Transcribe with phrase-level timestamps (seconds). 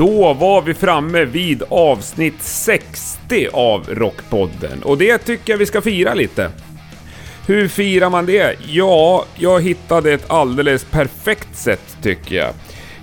[0.00, 5.80] Då var vi framme vid avsnitt 60 av Rockpodden och det tycker jag vi ska
[5.80, 6.50] fira lite.
[7.46, 8.56] Hur firar man det?
[8.66, 12.54] Ja, jag hittade ett alldeles perfekt sätt tycker jag.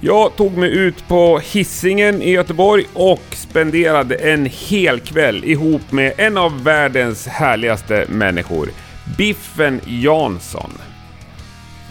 [0.02, 6.13] Jag tog mig ut på Hissingen i Göteborg och spenderade en hel kväll ihop med
[6.18, 8.70] en av världens härligaste människor,
[9.18, 10.71] Biffen Jansson.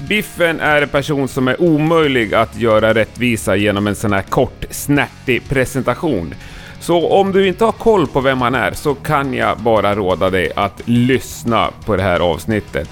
[0.09, 4.65] Biffen är en person som är omöjlig att göra rättvisa genom en sån här kort,
[4.71, 6.35] snärtig presentation.
[6.81, 10.31] Så om du inte har koll på vem han är så kan jag bara råda
[10.31, 12.89] dig att lyssna på det här avsnittet.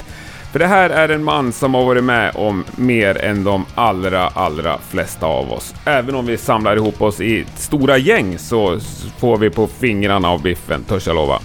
[0.54, 4.28] För det här är en man som har varit med om mer än de allra,
[4.28, 5.74] allra flesta av oss.
[5.84, 8.78] Även om vi samlar ihop oss i stora gäng så
[9.18, 11.38] får vi på fingrarna av Biffen, törs jag lova.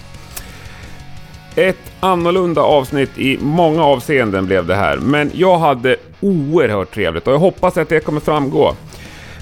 [1.54, 7.32] Ett annorlunda avsnitt i många avseenden blev det här, men jag hade oerhört trevligt och
[7.32, 8.74] jag hoppas att det kommer framgå.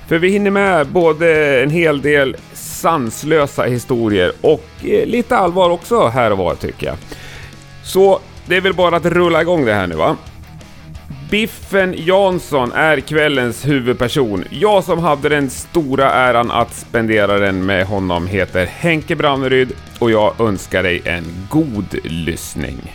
[0.06, 6.06] För vi hinner med både en hel del sanslösa historier och eh, lite allvar också
[6.06, 6.96] här och var tycker jag.
[7.82, 10.16] Så det är väl bara att rulla igång det här nu va?
[11.30, 14.44] Biffen Jansson är kvällens huvudperson.
[14.50, 20.10] Jag som hade den stora äran att spendera den med honom heter Henke Branneryd och
[20.10, 22.94] jag önskar dig en god lyssning.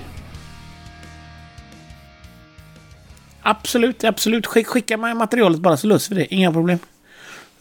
[3.41, 4.45] Absolut, absolut.
[4.45, 6.33] Skick, skicka mig materialet bara så löser vi det.
[6.33, 6.79] Inga problem.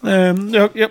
[0.06, 0.12] Uh,
[0.52, 0.90] jag, jag,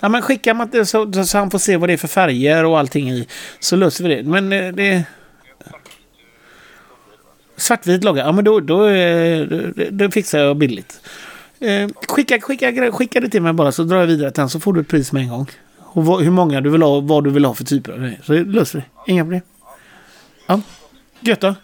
[0.00, 2.78] nej, men skicka materialet så, så han får se vad det är för färger och
[2.78, 3.28] allting i.
[3.58, 4.22] Så löser vi det.
[4.22, 5.04] Men uh, det...
[7.62, 8.88] Svartvit logga, ja men då, då,
[9.44, 11.00] då, då fixar jag billigt.
[11.60, 14.60] Eh, skicka, skicka, skicka det till mig bara så drar jag vidare till han så
[14.60, 15.46] får du ett pris med en gång.
[15.78, 17.98] Och vad, hur många du vill ha och vad du vill ha för typer av
[17.98, 18.20] grejer.
[18.22, 19.12] Så det löser vi.
[19.12, 19.40] Inga problem.
[20.46, 20.60] Ja,
[21.20, 21.54] gött då.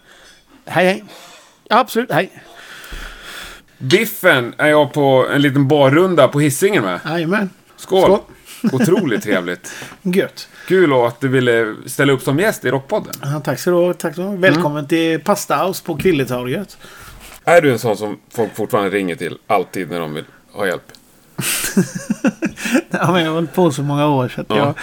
[0.65, 1.03] Hej hej.
[1.69, 2.43] Ja, absolut, hej.
[3.77, 6.99] Biffen är jag på en liten barrunda på hissingen med.
[7.05, 7.49] Jajamän.
[7.75, 8.03] Skål!
[8.03, 8.19] Skål.
[8.63, 9.71] Otroligt trevligt.
[10.01, 10.47] Gött.
[10.67, 13.13] Kul att du ville ställa upp som gäst i Rockpodden.
[13.21, 13.93] Ja, tack så du ha.
[13.93, 14.87] Tack så du Välkommen mm.
[14.87, 16.77] till Pasta House på Kvilletorget.
[17.43, 20.91] Är du en sån som folk fortfarande ringer till alltid när de vill ha hjälp?
[22.89, 24.57] ja, men jag har hållit på så många år så att ja.
[24.57, 24.73] jag,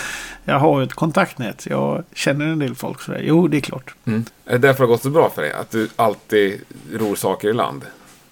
[0.45, 1.67] jag har ett kontaktnät.
[1.71, 3.21] Jag känner en del folk sådär.
[3.25, 3.95] Jo, det är klart.
[4.05, 4.25] Mm.
[4.45, 5.53] Är det därför det har gått så bra för dig?
[5.53, 6.61] Att du alltid
[6.93, 7.83] ror saker i land?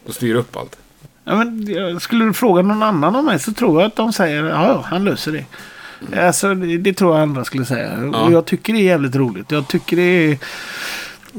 [0.06, 0.78] Och styr upp allt?
[1.24, 4.44] Ja, men, skulle du fråga någon annan om mig så tror jag att de säger
[4.44, 5.44] ja, han löser det.
[6.08, 6.26] Mm.
[6.26, 8.10] Alltså, det, det, tror jag andra skulle säga.
[8.12, 8.18] Ja.
[8.18, 9.50] Och jag tycker det är jävligt roligt.
[9.50, 10.38] Jag tycker det är...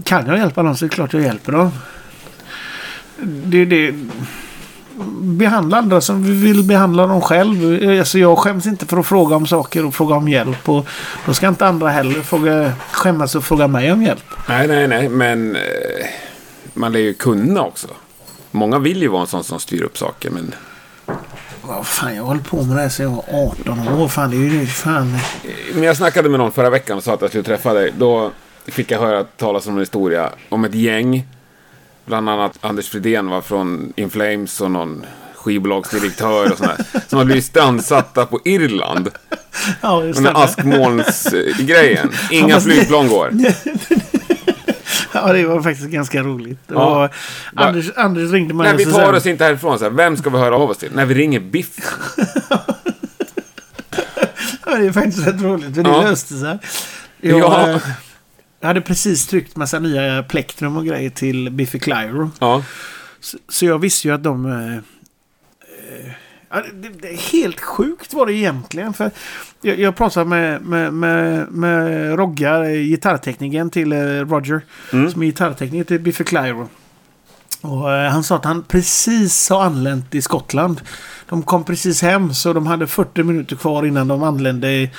[0.04, 1.72] Kan jag hjälpa dem så är det klart jag hjälper dem.
[3.24, 3.94] Det det...
[5.22, 7.84] Behandla andra som vi vill behandla dem själv.
[8.00, 10.70] Alltså jag skäms inte för att fråga om saker och fråga om hjälp.
[10.70, 10.88] Och
[11.26, 14.24] då ska inte andra heller fråga, skämmas och fråga mig om hjälp.
[14.50, 15.10] Nej, nej, nej.
[15.10, 15.62] Men eh,
[16.74, 17.88] man lär ju kunna också.
[18.56, 20.30] Många vill ju vara en sån som styr upp saker.
[20.30, 20.56] Men
[21.62, 24.08] vad fan, jag har hållit på med det här sedan jag var 18 år.
[24.08, 25.18] Fan, det är ju fan.
[25.74, 27.94] Men jag snackade med någon förra veckan och sa att jag skulle träffa dig.
[27.98, 28.32] Då
[28.66, 31.28] fick jag höra talas om en historia om ett gäng.
[32.06, 35.06] Bland annat Anders Fridén var från Inflames och någon
[35.36, 36.78] skivbolagsdirektör och sådär.
[37.08, 39.12] Som har blivit strandsatta på Irland.
[39.82, 42.12] Ja, just Den där askmolnsgrejen.
[42.32, 43.32] Inga flygplan går.
[45.26, 46.60] Ja, det var faktiskt ganska roligt.
[46.68, 47.10] Ja.
[47.56, 49.80] Anders, Anders ringde mig Nej, vi tar oss inte härifrån.
[49.80, 50.92] Så här, vem ska vi höra av oss till?
[50.96, 51.78] När vi ringer Biff.
[54.66, 55.76] ja, det är faktiskt rätt roligt.
[55.76, 56.02] För det ja.
[56.02, 56.58] löste sig.
[57.22, 57.70] Jag, ja.
[57.70, 57.78] Eh,
[58.60, 62.32] jag hade precis tryckt massa nya plektrum och grejer till Biffy Clyro.
[62.40, 62.64] Ja.
[63.20, 64.46] Så, så, jag visste ju att de...
[64.46, 64.80] Eh,
[65.72, 66.14] Ja, det, det,
[67.32, 68.94] helt sjukt var det egentligen.
[68.94, 69.12] För
[69.62, 74.62] jag, jag pratade med, med, med, med Rogga, gitarrteknikern till eh, Roger.
[74.94, 75.12] Mm.
[75.12, 76.70] Som är gitarrtekniker till Biffy Clyro.
[77.62, 80.82] Och eh, han sa att han precis har anlänt i Skottland.
[81.30, 84.92] De kom precis hem så de hade 40 minuter kvar innan de anlände i,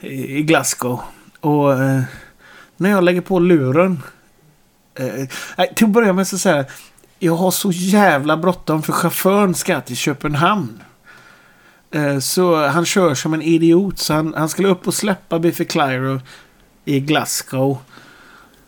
[0.00, 1.00] i Glasgow.
[1.40, 2.02] Och eh,
[2.76, 4.02] när jag lägger på luren.
[4.94, 5.26] Eh,
[5.74, 6.66] till att börja med så säger
[7.22, 10.82] jag har så jävla bråttom för chauffören ska till Köpenhamn.
[11.90, 13.98] Eh, så han kör som en idiot.
[13.98, 16.20] Så han, han skulle upp och släppa Biffy Clyro
[16.84, 17.78] i Glasgow.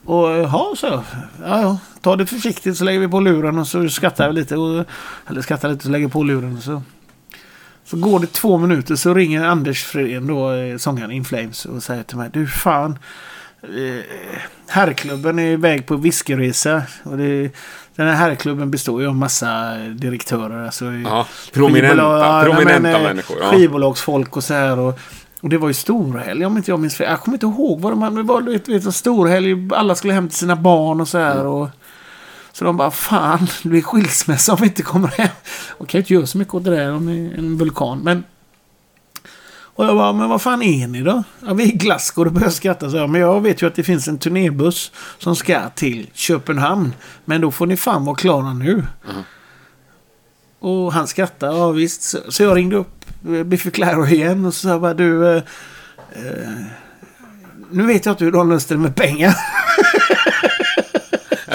[0.05, 0.87] Och eh, ja, så.
[0.87, 1.79] Ja, ja.
[2.01, 4.57] Ta det försiktigt så lägger vi på luren och så skrattar vi lite.
[4.57, 4.85] Och,
[5.29, 6.57] eller skrattar lite och lägger på luren.
[6.57, 6.83] Och så,
[7.85, 11.83] så går det två minuter så ringer Anders Fredén då, eh, sångaren In Flames och
[11.83, 12.31] säger till mig.
[12.33, 12.99] Du fan.
[14.69, 16.83] Herrklubben är iväg på whiskyresa.
[17.03, 17.51] Och det
[17.97, 20.65] den här herrklubben består ju av massa direktörer.
[20.65, 23.37] Alltså ja, prominenta, prominenta men, eh, människor.
[23.41, 23.50] Ja.
[23.50, 24.79] Skivbolagsfolk och så här.
[24.79, 24.99] Och,
[25.41, 27.11] Och det var ju storhelg om inte jag minns fel.
[27.11, 28.17] Jag kommer inte ihåg vad de hade.
[28.17, 29.69] Det var vet, vet, storhelg.
[29.73, 31.47] Alla skulle hem till sina barn och så här.
[31.47, 31.69] Och,
[32.53, 35.29] så de bara, fan, det blir skilsmässa om vi inte kommer hem.
[35.71, 37.99] Och kan ju inte göra så mycket åt det där om det är en vulkan.
[37.99, 38.25] Men...
[39.75, 41.23] Och jag bara, men vad fan är ni då?
[41.47, 42.25] Ja, vi är i Glasgow.
[42.25, 42.91] Då började jag skratta.
[42.91, 46.95] Så jag, men jag vet ju att det finns en turnébuss som ska till Köpenhamn.
[47.25, 48.87] Men då får ni fan vara klara nu.
[50.59, 52.03] Och han skrattade, ja visst.
[52.03, 55.29] Så, så jag ringde upp eh, Biffy Clyro igen och så sa jag bara, du...
[55.29, 55.43] Eh,
[56.13, 56.49] eh,
[57.71, 59.37] nu vet jag inte hur de löste det med pengar.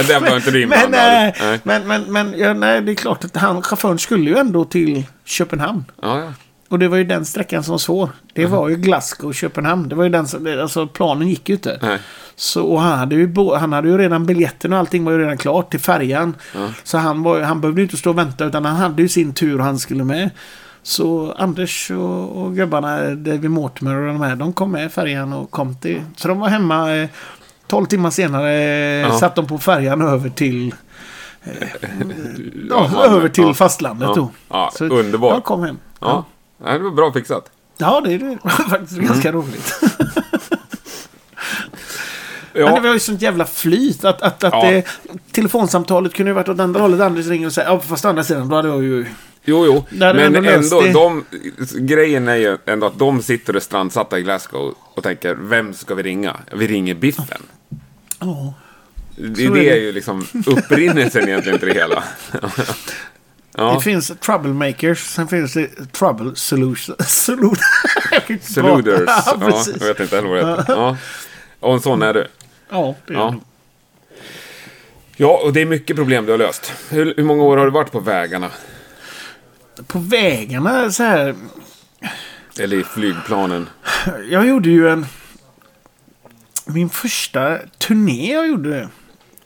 [0.08, 1.34] Den var inte du Men, Nej.
[1.64, 5.04] men, men, men ja, nej, det är klart att han, chauffören skulle ju ändå till
[5.26, 5.86] Köpenhamn.
[6.02, 6.34] Ja, ja.
[6.70, 8.10] Och det var ju den sträckan som var svår.
[8.34, 9.90] Det var ju Glasgow och Köpenhamn.
[9.90, 11.80] Det var ju den som, alltså planen gick ju inte.
[11.82, 12.00] Nej.
[12.36, 15.38] Så och han, hade ju, han hade ju redan biljetten och allting var ju redan
[15.38, 16.36] klart till färjan.
[16.56, 16.70] Ja.
[16.84, 19.34] Så han, var, han behövde ju inte stå och vänta utan han hade ju sin
[19.34, 20.30] tur och han skulle med.
[20.84, 25.52] Så Anders och, och grabbarna, David Mortimer och de här, de kom med färjan och
[25.52, 26.02] kom till...
[26.16, 27.10] Så de var hemma eh,
[27.68, 28.54] 12 timmar senare.
[29.00, 29.20] Ja.
[29.20, 30.74] Satt de på färjan över till...
[31.44, 31.52] Eh,
[32.70, 34.30] Ja, över till fastlandet Ja, då.
[34.50, 35.34] ja Så underbart.
[35.34, 35.78] De kom hem.
[36.00, 36.26] Ja.
[36.66, 37.50] Ja, det var bra fixat.
[37.78, 39.74] Ja, det, var faktiskt ganska roligt.
[42.54, 42.70] Men Mm.
[42.70, 44.06] Ja, det var ju sånt jävla flyt.
[44.06, 44.72] Att, att, att Ja.
[44.72, 44.84] eh,
[45.32, 47.02] telefonsamtalet kunde ju varit åt andra hållet.
[47.02, 49.06] Anders ringer och säger ja, fast å andra sidan, då hade jag ju...
[49.46, 49.86] jo, jo.
[50.06, 51.26] Är Men ändå de,
[51.78, 55.96] grejen är ju ändå att de sitter och strandsatta i Glasgow och tänker, vem ska
[55.96, 56.36] vi ringa?
[56.56, 57.26] Vi ringer Biffen.
[58.20, 58.54] Ja.
[59.16, 59.70] Det, är det det.
[59.70, 62.04] är ju liksom upprinnelsen egentligen till det hela.
[63.58, 66.96] Det Ja, finns troublemakers, sen finns det trouble solution.
[67.00, 67.58] Solu-
[68.12, 69.06] Jag kan inte Saluders.
[69.06, 69.24] prata.
[69.26, 69.76] Ja, Ja, precis.
[69.80, 70.74] jag vet inte heller vad det heter.
[70.74, 70.98] Ja.
[71.60, 72.28] Och en sån är du.
[72.70, 73.36] Ja, det är Ja.
[74.10, 74.16] det.
[75.20, 76.74] Ja, och det är mycket problem du har löst.
[76.90, 78.50] Hur, hur många år har du varit på vägarna?
[79.88, 81.36] På vägarna så här.
[82.60, 83.70] Eller i flygplanen?
[84.30, 85.06] Jag gjorde ju en...
[86.66, 88.90] Min första turné jag gjorde.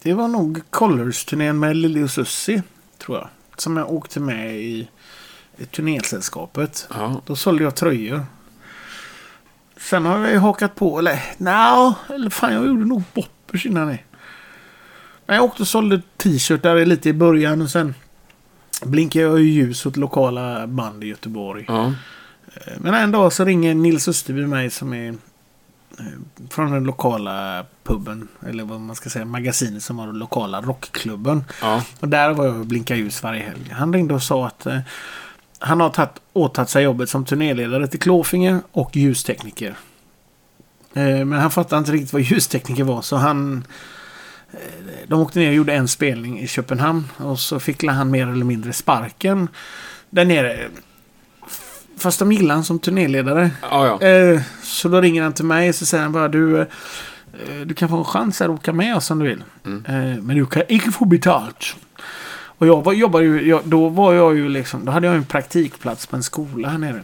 [0.01, 2.63] Det var nog Colors-turnén med Lili och Susie.
[3.05, 3.27] Tror jag.
[3.61, 4.87] Som jag åkte med i,
[5.57, 6.87] i turnésällskapet.
[6.89, 7.21] Ja.
[7.25, 8.25] Då sålde jag tröjor.
[9.77, 13.87] Sen har jag ju hakat på, eller nja, eller fan jag gjorde nog boppers innan
[13.87, 13.99] det.
[15.25, 17.93] Men jag åkte och sålde t-shirtar lite i början och sen
[18.85, 21.65] blinkade jag ju ljus åt lokala band i Göteborg.
[21.67, 21.93] Ja.
[22.77, 25.15] Men en dag så ringer Nils Österby mig som är eh,
[26.49, 31.43] från den lokala puben, eller vad man ska säga, magasinet som har den lokala rockklubben.
[31.61, 31.83] Ja.
[31.99, 33.69] Och där var jag och blinkade ljus varje helg.
[33.71, 34.79] Han ringde och sa att eh,
[35.59, 39.75] han har tagit, åtagit sig jobbet som turnéledare till Klåfinger och ljustekniker.
[40.93, 43.67] Eh, men han fattade inte riktigt vad ljustekniker var så han...
[44.51, 44.59] Eh,
[45.07, 48.45] de åkte ner och gjorde en spelning i Köpenhamn och så fick han mer eller
[48.45, 49.47] mindre sparken
[50.09, 50.69] där nere.
[52.01, 53.51] Fast de gillade han som turnéledare.
[53.61, 54.07] Ja, ja.
[54.07, 56.61] Eh, så då ringer han till mig och så säger han bara du...
[56.61, 56.67] Eh,
[57.65, 59.43] du kan få en chans att åka med oss om du vill.
[59.65, 59.85] Mm.
[59.85, 61.75] Eh, men du kan inte få betalt.
[62.43, 63.47] Och jag var, jobbade ju...
[63.47, 64.85] Jag, då var jag ju liksom...
[64.85, 67.01] Då hade jag en praktikplats på en skola här nere.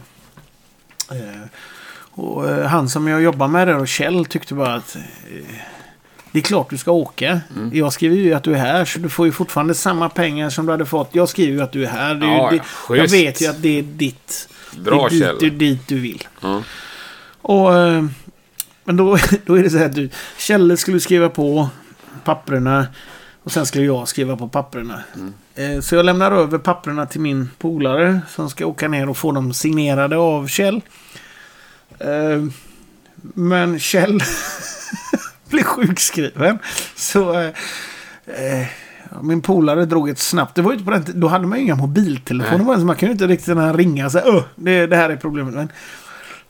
[2.10, 4.96] Och han som jag jobbar med där och Kjell tyckte bara att...
[6.32, 7.40] Det är klart du ska åka.
[7.56, 7.70] Mm.
[7.74, 10.66] Jag skriver ju att du är här så du får ju fortfarande samma pengar som
[10.66, 11.08] du hade fått.
[11.12, 12.14] Jag skriver ju att du är här.
[12.14, 14.48] Det är ju, Ja, det, ja, jag vet ju att det är ditt...
[14.76, 15.36] Bra det är dit, Kjell.
[15.40, 16.28] det är dit du vill.
[16.40, 16.62] Ja.
[17.42, 18.04] Och, eh,
[18.84, 21.68] men då, då är det så här att du, Kjelle skulle skriva på
[22.24, 22.86] papperna
[23.42, 25.02] och sen skulle jag skriva på papperna.
[25.54, 29.32] Eh, Så jag lämnar över papperna till min polare som ska åka ner och få
[29.32, 30.80] dem signerade av Kjell.
[31.98, 32.44] Eh,
[33.34, 34.20] Men Kjell
[35.50, 36.58] blev sjukskriven.
[36.96, 37.38] Så
[38.26, 38.66] eh,
[39.22, 40.54] min polare drog ett snabbt.
[40.54, 42.64] Det var ju inte på den Då hade man ju inga mobiltelefoner.
[42.64, 42.78] Nej.
[42.78, 45.54] Så man kunde inte riktigt ringa och säga Öh, det, det här är problemet.
[45.54, 45.68] Men,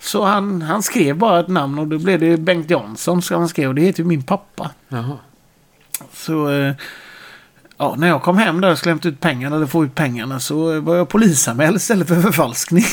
[0.00, 3.48] så han, han skrev bara ett namn och då blev det Bengt Jansson som han
[3.48, 3.68] skrev.
[3.68, 4.70] Och det heter ju min pappa.
[4.88, 5.16] Jaha.
[6.12, 6.74] Så eh,
[7.76, 10.40] ja, när jag kom hem där och skulle hämta ut pengarna eller få ut pengarna
[10.40, 12.84] så eh, var jag polisanmäld istället för förfalskning.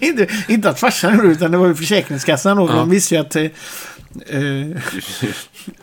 [0.00, 2.68] inte, inte att farsan gjorde det, utan det var ju Försäkringskassan då.
[2.68, 2.72] Ja.
[2.74, 3.36] De visste ju att...
[4.26, 4.82] Eh,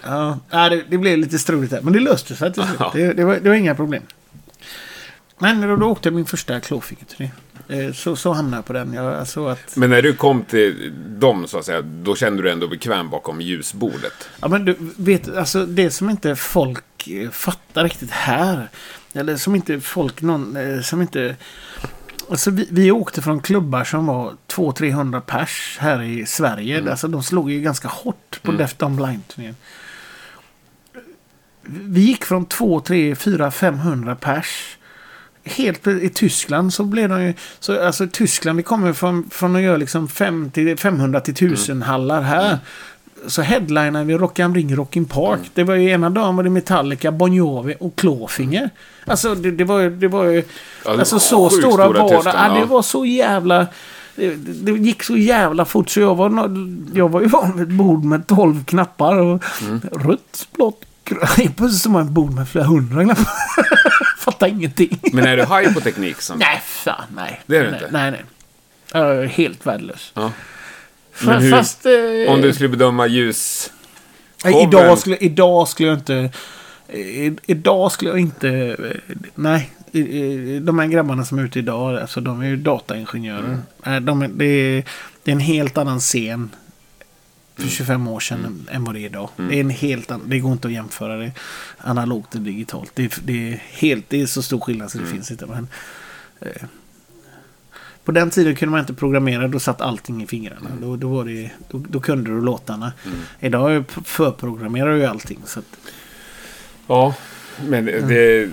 [0.49, 1.81] ja, det, det blev lite struligt där.
[1.81, 2.79] Men det löste sig till slut.
[2.93, 4.03] Det, det, var, det var inga problem.
[5.37, 7.31] Men då, då åkte min första klåfingerturné.
[7.67, 8.93] Eh, så, så hamnade jag på den.
[8.93, 12.43] Jag, alltså att, Men när du kom till dem, så att säga, då kände du
[12.43, 14.29] dig ändå bekväm bakom ljusbordet?
[14.39, 18.69] Ja, men du vet, alltså det som inte folk eh, fattar riktigt här.
[19.13, 21.35] Eller som inte folk, någon, som inte...
[22.31, 26.91] Alltså vi, vi åkte från klubbar som var 200-300 pers här i Sverige.
[26.91, 28.57] Alltså de slog ju ganska hårt på Mm.
[28.57, 29.55] Defton Blind-turnén.
[31.63, 34.77] Vi gick från 2, 3, 4, 500 pers
[35.43, 37.33] helt i Tyskland så blev de ju...
[37.59, 42.21] Så, alltså Tyskland, vi kommer från, från att göra liksom 50, 500 till 1000 hallar
[42.21, 42.57] här.
[43.27, 45.39] Så headlinade vi Rock am Ring Rockin Park.
[45.53, 48.69] Det var ju ena dagen var det Metallica, Bon Jovi och Clawfinger.
[49.05, 49.89] Alltså det, det var ju...
[49.89, 50.43] Det var ju
[50.85, 52.31] Ja, det alltså var så sjukt stora var det.
[52.35, 53.67] Ja, det var så jävla...
[54.15, 56.29] Det, det gick så jävla fort så jag var,
[56.93, 59.15] jag var ju van vid ett bord med 12 knappar.
[59.15, 59.81] Och Mm.
[59.91, 61.57] Rött, blått, grönt.
[61.57, 63.25] Plötsligt man ett bord med flera hundra knappar.
[64.17, 64.99] Fattar ingenting.
[65.13, 66.21] Men är du haj på teknik?
[66.21, 66.39] Som...
[66.39, 67.41] Nej, fan nej.
[67.45, 67.91] Det är du nej, inte?
[67.91, 68.23] Nej, nej.
[68.93, 70.11] Jag är helt värdelös.
[70.13, 70.31] Ja.
[71.25, 71.85] Men hur- Fast...
[71.85, 73.71] Eh, Om du skulle bedöma ljus...
[74.43, 76.31] nej, idag, skulle, idag skulle jag inte...
[76.93, 78.49] i- Idag skulle jag inte...
[78.49, 79.69] eh, Nej.
[79.91, 83.57] i- i- De här grabbarna som är ute idag, alltså de är ju dataingenjörer.
[83.85, 84.05] Mm.
[84.05, 84.83] De är, det, är,
[85.23, 86.49] det är en helt annan scen
[87.55, 87.71] för Mm.
[87.71, 89.29] 25 år sedan än vad det är idag.
[89.37, 91.31] Det är en helt annan, Det går inte att jämföra det
[91.77, 92.91] analogt och digitalt.
[92.93, 95.15] Det, är- det, är, helt, det är så stor skillnad så det Mm.
[95.15, 95.45] finns inte.
[95.45, 95.67] Men,
[96.41, 96.47] eh,
[98.13, 100.69] på den tiden kunde man inte programmera, då satt allting i fingrarna.
[100.81, 102.93] Då, då, var det, då, då kunde du låtarna.
[103.05, 103.17] Mm.
[103.39, 105.39] Idag förprogrammerar du allting.
[105.45, 105.65] Så att,
[106.87, 107.15] Ja,
[107.67, 108.11] men det, Mm.
[108.11, 108.49] är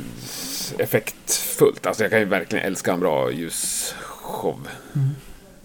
[0.83, 1.87] effektfullt.
[1.87, 4.69] Alltså jag kan ju verkligen älska en bra ljusshow.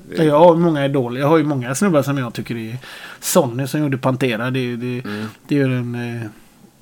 [0.09, 1.21] Det- Jag har många idoler.
[1.21, 2.77] Jag har ju många snubbar som jag tycker är...
[3.19, 4.51] Sonny som gjorde Pantera.
[4.51, 5.25] Det, det, Mm.
[5.47, 5.97] det är ju den...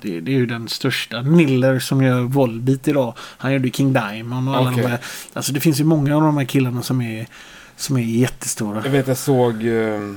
[0.02, 1.22] Det, det är ju den största.
[1.22, 3.14] Niller som gör Volbeat idag.
[3.18, 4.82] Han gjorde King Diamond och alla Okej.
[4.82, 4.98] de här.
[5.32, 7.26] Alltså det finns ju många av de här killarna som är,
[7.76, 8.82] som är jättestora.
[8.84, 10.14] Jag vet jag såg uh,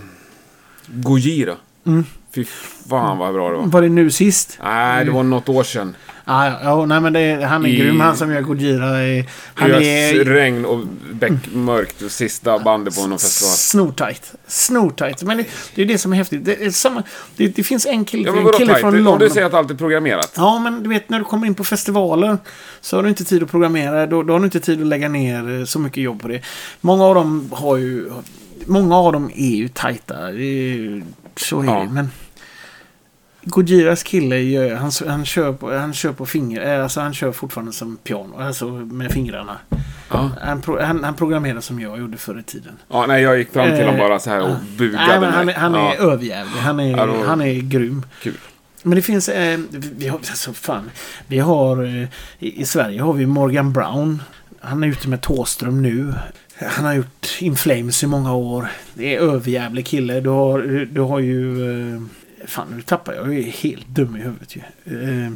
[0.87, 1.55] Gojira.
[1.85, 2.05] Mm.
[2.35, 2.45] Fy
[2.89, 3.65] fan vad bra det var.
[3.65, 4.59] Var det nu sist?
[4.63, 5.95] Nej, det var något år sedan.
[6.27, 8.85] Ah, ja, ja, nej men det, är- han är I- grym han som gör Gojira.
[9.55, 10.79] Han är regn och
[11.13, 12.01] beckmörkt.
[12.01, 13.51] och Sista bandet på någon festival.
[13.53, 14.33] snortajt.
[14.47, 15.23] Snortajt.
[15.23, 16.45] Men det, det är det som är häftigt.
[16.45, 17.03] Det, är samma,
[17.35, 18.81] det, det finns en kille, Ja, en kille tajt?
[18.81, 19.19] från London.
[19.19, 20.33] du säger att allt är programmerat.
[20.37, 22.37] Ja, men du vet när du kommer in på festivaler
[22.81, 24.05] så har du inte tid att programmera.
[24.07, 26.41] Då, då har du inte tid att lägga ner eh, så mycket jobb på det.
[26.81, 28.09] Många av dem har ju...
[28.65, 30.15] Många av dem är ju tajta.
[30.29, 31.03] Är,
[31.35, 31.79] så är Ja.
[31.79, 31.89] det.
[31.93, 32.09] Men
[33.47, 36.75] Gojiras kille, gör, han, han, kör på, han kör på finger...
[36.77, 38.37] eh, Alltså han kör fortfarande som piano.
[38.39, 39.57] Alltså med fingrarna.
[40.09, 40.29] Ja.
[40.41, 42.73] Han, pro, han, han programmerar som jag gjorde förr i tiden.
[42.89, 45.31] ja, nej, jag gick fram till honom Eh, bara så här och bugade Nej, men
[45.31, 45.55] han, är- mig.
[45.55, 45.95] han är ja.
[45.95, 46.59] överjävlig.
[46.59, 48.05] Han är, Ja, han är grym.
[48.21, 48.37] Kul.
[48.83, 49.29] Men det finns...
[49.29, 50.89] Eh, vi har, alltså, fan,
[51.27, 51.83] vi har...
[51.83, 52.07] Eh,
[52.39, 54.21] i, I Sverige har vi Morgan Brown.
[54.61, 56.13] Han är ute med Tåström nu.
[56.69, 58.67] Han har gjort In Flames i många år.
[58.93, 60.19] Det är överjävlig kille.
[60.19, 61.55] Du har, du har ju...
[62.47, 63.27] Fan, nu tappar jag.
[63.27, 64.61] Jag är helt dum i huvudet ju.
[65.25, 65.31] Eh,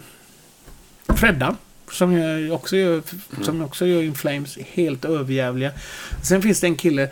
[1.15, 1.55] Fredda.
[1.91, 3.01] Som jag också gör,
[3.41, 4.57] som också gör In Flames.
[4.57, 5.71] Helt överjävliga.
[6.23, 7.09] Sen finns det en kille...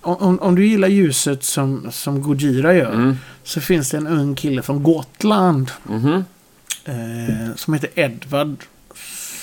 [0.00, 2.94] Om, om, du gillar ljuset som, som Gojira gör.
[2.94, 3.16] Mm.
[3.42, 5.70] Så finns det en ung kille från Gotland.
[5.84, 6.24] Mhm.
[6.84, 8.56] Eh, som heter Edvard.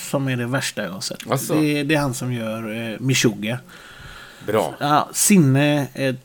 [0.10, 1.32] Som är det värsta jag har sett.
[1.32, 1.53] Asså?
[1.53, 3.58] Det, det är han som gör eh, Meshuggah.
[4.48, 4.75] Bra.
[4.79, 5.88] Ja, sinne.
[5.94, 6.15] Mm, eh,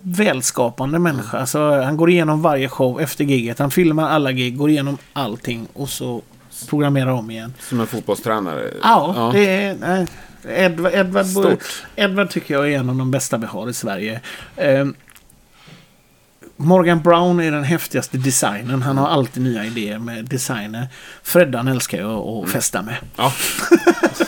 [0.00, 1.38] välskapande människa.
[1.38, 3.58] Alltså, han går igenom varje show efter giget.
[3.58, 6.22] Han filmar alla gig, går igenom allting och så
[6.68, 7.54] programmerar om igen.
[7.60, 8.70] Som en fotbollstränare.
[8.82, 9.76] Ja, det är...
[9.80, 10.06] Nej,
[10.48, 11.58] Edvard, Edvard.
[11.96, 14.20] Edvard tycker jag är en av de bästa vi har i Sverige.
[14.56, 14.86] Eh,
[16.60, 18.82] Morgan Brown är den häftigaste designen.
[18.82, 20.86] Han har alltid nya idéer med designer.
[21.22, 22.96] Freddan älskar jag att festa med.
[23.16, 23.32] Ja.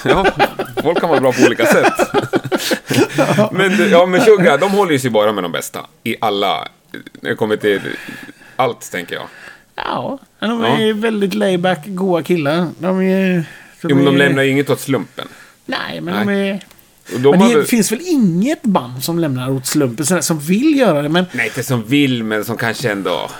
[0.05, 0.27] ja,
[0.83, 1.93] folk kan vara bra på olika sätt.
[3.53, 5.87] men ja, men Sugar, de håller ju sig bara med de bästa.
[6.03, 6.69] I alla...
[7.21, 7.81] När det kommer till
[8.57, 9.27] allt, tänker jag.
[9.75, 12.69] Ja, de är väldigt layback, goa killar.
[12.79, 13.35] De är...
[13.37, 13.45] De
[13.89, 15.29] Jo, men de är- lämnar ju inget åt slumpen.
[15.67, 16.51] Nej, men de Nej.
[16.51, 16.61] är...
[17.17, 17.65] De Men det hade...
[17.65, 21.09] finns väl inget band som lämnar åt slumpen, sådär, som vill göra det.
[21.09, 23.31] Men Nej, inte som vill, men som kanske ändå...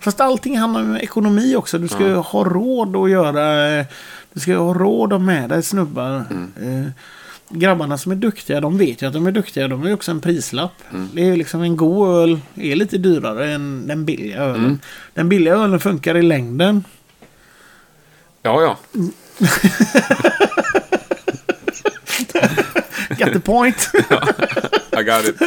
[0.00, 1.78] Fast allting handlar om ekonomi också.
[1.78, 3.78] Du ska ju ha råd att göra...
[3.78, 3.86] eh,
[4.32, 6.16] Du ska ju ha råd att med dig snubbar.
[6.62, 6.86] Eh,
[7.50, 9.68] grabbarna som är duktiga, de vet ju att de är duktiga.
[9.68, 10.72] De har ju också en prislapp.
[11.12, 14.80] Det är liksom en god öl är lite dyrare än den billiga ölen.
[15.14, 16.84] Den billiga ölen funkar i längden.
[18.42, 18.78] Ja, ja.
[23.18, 23.90] Got the point.
[24.92, 25.40] I got it.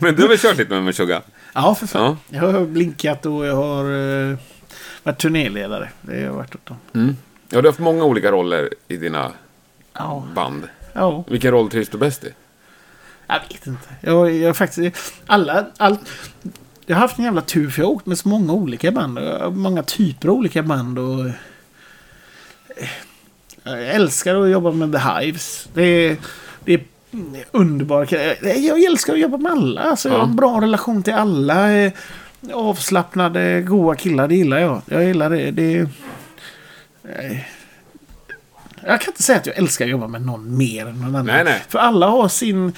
[0.00, 1.22] men du har väl kört lite med Meshuggah?
[1.54, 2.18] ja, för fan.
[2.28, 2.36] Ja.
[2.42, 4.36] Jag har blinkat och jag har uh,
[5.02, 5.90] varit turnéledare.
[6.00, 6.76] Det har jag varit åt dem.
[6.94, 7.16] Mm.
[7.48, 9.32] Ja, du har haft många olika roller i dina
[9.92, 10.24] Ja.
[10.34, 10.68] band.
[10.92, 11.24] ja.
[11.28, 12.32] Vilken roll trivs du bäst i?
[13.26, 13.88] Jag vet inte.
[14.00, 15.14] Jag, jag har faktiskt...
[15.26, 15.66] Alla...
[15.76, 16.00] Allt,
[16.86, 19.18] jag har haft en jävla tur för jag har åkt med så många olika band.
[19.18, 20.98] och Många typer av olika band.
[20.98, 21.26] Och,
[22.76, 22.88] eh,
[23.66, 25.68] jag älskar att jobba med The Hives.
[25.74, 26.16] Det är,
[26.64, 26.80] det är
[27.50, 28.06] underbara
[28.42, 29.80] jag, älskar att jobba med alla.
[29.80, 30.28] Alltså, Jag har Ja.
[30.28, 31.68] en bra relation till alla.
[32.52, 34.28] Avslappnade, goa killar.
[34.28, 34.82] Det gillar jag.
[34.86, 35.50] Jag gillar det.
[35.50, 35.88] det
[38.86, 41.26] Jag kan inte säga att jag älskar att jobba med någon mer än någon annan.
[41.26, 41.62] Nej, nej.
[41.68, 42.66] För alla har sin...
[42.66, 42.72] eh,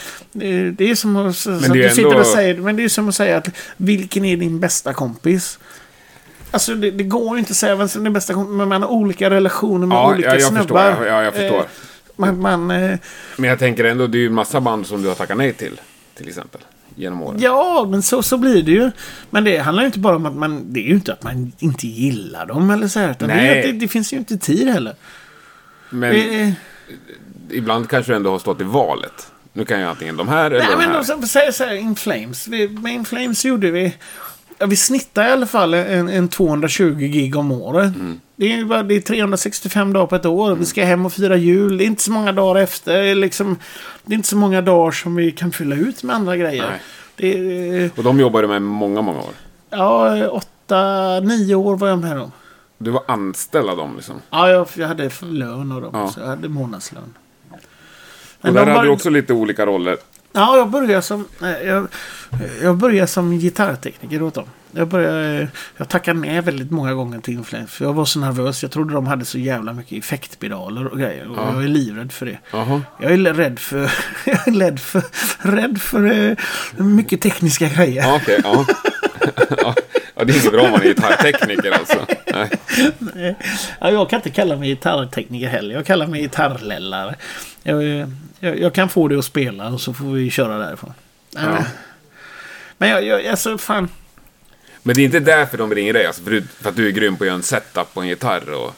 [0.72, 2.54] Det är som att, att det är du sitter ändå- och säger...
[2.54, 5.58] Men det är som att säga att vilken är din bästa kompis?
[6.50, 8.52] Alltså det, det går ju inte att säga vem som är bästa kompis.
[8.56, 10.90] Men man har olika relationer med Ja, olika ja, jag snubbar.
[10.90, 11.06] förstår.
[11.06, 11.58] Ja, jag förstår.
[11.58, 11.64] Eh,
[12.16, 12.98] Man, man, eh,
[13.36, 15.52] Men jag tänker ändå, det är ju en massa band som du har tackat nej
[15.52, 15.80] till.
[16.14, 16.60] Till exempel.
[16.94, 17.38] Genom åren.
[17.40, 18.90] ja, men så, så blir det ju.
[19.30, 20.72] Men det handlar ju inte bara om att man...
[20.72, 23.10] Det är ju inte att man inte gillar dem eller så här.
[23.10, 23.58] Utan det, Nej.
[23.58, 24.94] att det, det finns ju inte tid heller.
[25.90, 26.50] Men Eh,
[27.50, 29.26] ibland kanske du ändå har stått i valet.
[29.52, 30.98] Nu kan jag antingen de här eller Nej, de men här.
[30.98, 32.48] då, så, säg så här, In Flames.
[32.48, 33.94] Vi, med In Flames gjorde vi...
[34.58, 37.94] Ja, vi snittar i alla fall en, en 220 gig om året.
[37.96, 38.20] Mm.
[38.36, 40.54] Det är, bara, det är 365 dagar på ett år.
[40.54, 41.78] Vi ska hem och fira jul.
[41.78, 42.92] Det är inte så många dagar efter.
[43.02, 43.56] Det är Liksom,
[44.04, 46.80] det är inte så många dagar som vi kan fylla ut med andra grejer.
[47.16, 49.32] Det är, Och de jobbar du med många, många år.
[49.70, 52.30] ja, åtta, nio år var jag med då.
[52.78, 54.14] Du var anställd av dem liksom.
[54.30, 55.90] Ja, jag, jag hade lön av dem.
[55.92, 56.08] Ja.
[56.08, 57.14] Så jag hade månadslön.
[57.50, 57.58] Och
[58.44, 59.96] Men där de hade du också lite olika roller.
[60.32, 61.88] Ja, jag började som, nej, jag,
[62.62, 64.44] jag började som gitarrtekniker åt dem.
[64.72, 67.70] Jag, började, jag tackade nej väldigt många gånger till Inflames.
[67.70, 68.62] För jag var så nervös.
[68.62, 71.30] Jag trodde de hade så jävla mycket effektpedaler och grejer.
[71.30, 71.52] Och Ja.
[71.54, 72.38] jag är livrädd för det.
[72.52, 72.82] Jaha.
[73.00, 73.78] Jag är rädd för...
[74.24, 75.02] Jag är rädd för...
[75.38, 76.36] Rädd för eh,
[76.84, 78.02] mycket tekniska grejer.
[78.02, 78.40] Ja, okej.
[78.44, 79.74] ja.
[80.18, 80.22] ja.
[80.22, 82.06] Ja, det är inget bra om man är gitarrtekniker alltså.
[83.14, 83.36] Nej.
[83.80, 85.74] Ja, jag kan inte kalla mig gitarrtekniker heller.
[85.74, 87.14] Jag kallar mig gitarrlällare.
[87.62, 87.84] Jag,
[88.40, 90.92] jag, jag kan få det att spela och så får vi köra därifrån.
[91.30, 91.50] Nej, Ja.
[91.52, 91.64] men-
[92.78, 93.88] Men jag, jag, alltså fan...
[94.82, 97.24] Men det är inte därför de ringer dig, alltså, för, att du är grym på
[97.24, 98.74] att göra en setup på en gitarr och...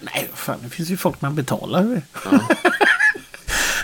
[0.00, 1.82] Nej, fan, det finns ju folk man betalar.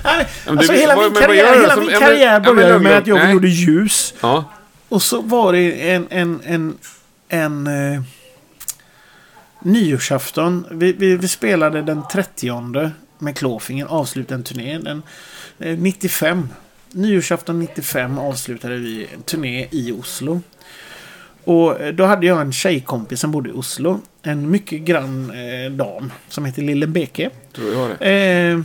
[0.04, 2.98] Nej, men alltså du- hela vad- min karriär, hela min ja, karriär ja, började med
[2.98, 3.32] att jag Nej.
[3.32, 4.14] gjorde ljus.
[4.20, 4.44] Ja.
[4.88, 6.78] Och så var det en, en, en,
[7.28, 8.02] en eh,
[9.60, 10.66] nyårsafton.
[10.70, 14.78] Vi, vi, vi spelade den 30 med Klåfingen, avslutade en turné.
[14.78, 15.02] Den,
[15.58, 16.48] eh, 95.
[16.90, 20.40] Nyårsafton 95 avslutade vi en turné i Oslo.
[21.44, 24.00] Och eh, då hade jag en tjejkompis som bodde i Oslo.
[24.22, 27.30] En mycket grann eh, dam som heter Lille Beke.
[27.52, 28.10] Tror jag det.
[28.10, 28.60] Eh,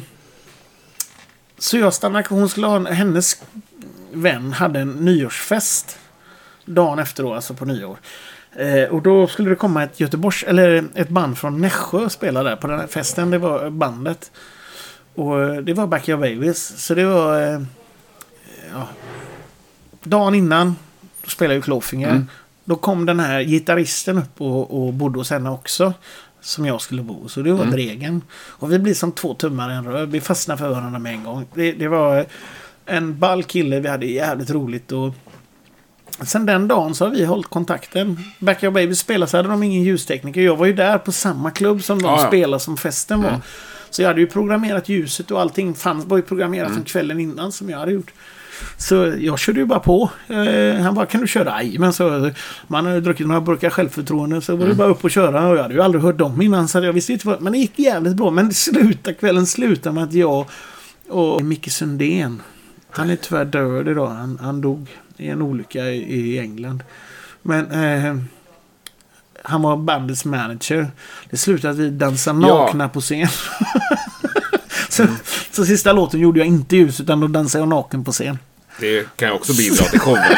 [1.58, 2.40] så jag stannade kvar.
[2.40, 3.44] Hon skulle ha, hennes
[4.14, 5.98] vän hade en nyårsfest.
[6.66, 7.98] Dagen efter då, alltså på nyår.
[8.56, 12.44] Eh, och då skulle det komma ett Göteborgs, eller ett band från Nässjö och spela
[12.44, 13.32] där på den här festen.
[13.32, 14.32] Det var bandet.
[15.16, 16.86] Och eh, det var Backyard Babies.
[16.86, 17.42] Så det var...
[17.42, 17.62] Eh,
[18.72, 18.88] ja,
[20.04, 20.76] dagen innan,
[21.22, 22.10] då spelade ju Klåfinger.
[22.10, 22.28] Mm.
[22.66, 25.94] Då kom den här gitarristen upp och, och bodde hos henne också.
[26.42, 27.72] Som jag skulle bo Så det var Mm.
[27.72, 28.22] Dregen.
[28.34, 30.12] Och vi blir som två tummar i en röd.
[30.12, 31.46] Vi fastnade för varandra med en gång.
[31.54, 32.26] Det, det var
[32.86, 33.80] en ball kille.
[33.80, 34.92] Vi hade jävligt roligt.
[34.92, 35.14] Och
[36.26, 38.20] sen den dagen så har vi hållit kontakten.
[38.40, 40.42] Backyard Babies spelade så hade de ingen ljustekniker.
[40.42, 42.28] Jag var ju där på samma klubb som de Ja, ja.
[42.28, 43.30] spelade som festen var.
[43.30, 43.42] Mm.
[43.90, 46.76] Så jag hade ju programmerat ljuset och allting fanns, var ju programmerat Mm.
[46.78, 48.12] från kvällen innan som jag hade gjort.
[48.78, 50.10] Så jag körde ju bara på.
[50.28, 51.54] Eh, han bara, kan du köra?
[51.54, 52.32] Aj, men så
[52.68, 55.48] Man hade druckit några burkar självförtroende så var det bara upp och köra.
[55.48, 57.42] Och jag hade ju aldrig hört dem innan så jag visste inte vad...
[57.42, 58.32] Men det gick jävligt bra.
[58.32, 60.46] Men det slutade, kvällen slutade med att jag
[61.10, 62.42] och Micke Sundén.
[62.90, 64.08] Han är tyvärr död idag.
[64.08, 66.84] Han, han dog i en olycka i, England.
[67.42, 68.18] Men eh,
[69.44, 70.88] han var bandets manager.
[71.30, 72.66] Det slutade att vi dansade Ja.
[72.66, 73.28] nakna på scen.
[74.90, 75.08] så,
[75.52, 78.38] så sista låten gjorde jag inte ljus utan då dansade jag naken på scen.
[78.80, 80.24] Det kan ju också bidra till showen.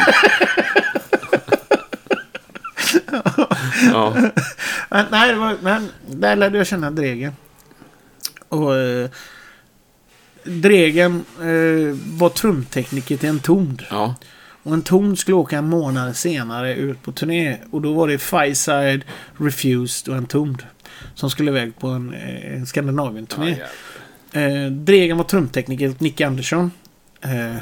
[3.91, 4.13] ja.
[4.89, 7.33] Men, nej, det var, men där lärde jag känna Dregen.
[8.49, 9.09] Och eh,
[10.43, 13.83] Dregen eh, var trumtekniker till en Tond.
[13.89, 14.15] ja.
[14.65, 17.57] Och en Tond skulle åka en månad senare ut på turné.
[17.71, 19.03] Och då var det Fireside,
[19.37, 20.63] Refused och en Tond.
[21.15, 23.49] Som skulle iväg på en, eh, en Skandinavien-turné.
[24.33, 24.65] jävlar.
[24.65, 26.71] Eh, Dregen var trumtekniker åt Nick Andersson.
[27.21, 27.55] Eh,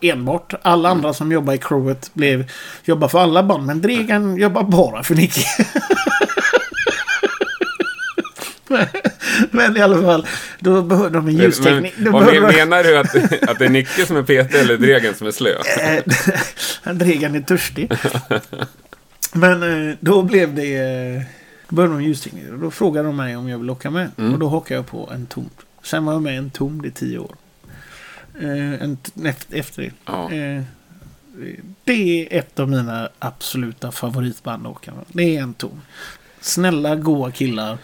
[0.00, 0.54] enbart.
[0.62, 0.98] Alla Mm.
[0.98, 2.50] andra som jobbar i crewet blev
[2.84, 3.66] jobbar för alla band.
[3.66, 5.34] Men Dregen jobbar bara för Nick.
[9.56, 10.26] men i alla fall.
[10.58, 11.94] Då behövde de en ljusteknik.
[11.96, 13.14] Men, men, menar du att,
[13.48, 15.50] att det är Nicke som är PT eller Dregen som är slö?
[15.80, 17.92] Eh, Dregen är törstig.
[19.32, 20.76] Men eh, då blev det...
[20.76, 21.22] Eh,
[21.68, 22.44] då började de ljusteknik.
[22.52, 24.10] Och Då frågade de mig om jag ville åka med.
[24.18, 24.32] Mm.
[24.32, 25.50] Och då hockade jag på en tom.
[25.82, 27.34] Sen var jag med en tom i tio år.
[28.40, 29.90] Eh, en, efter, efter det.
[30.04, 30.32] Ja.
[30.32, 30.62] Eh,
[31.84, 35.04] det är ett av mina absoluta favoritband att åka med.
[35.08, 35.80] Det är en tom.
[36.40, 37.78] Snälla, goa killar.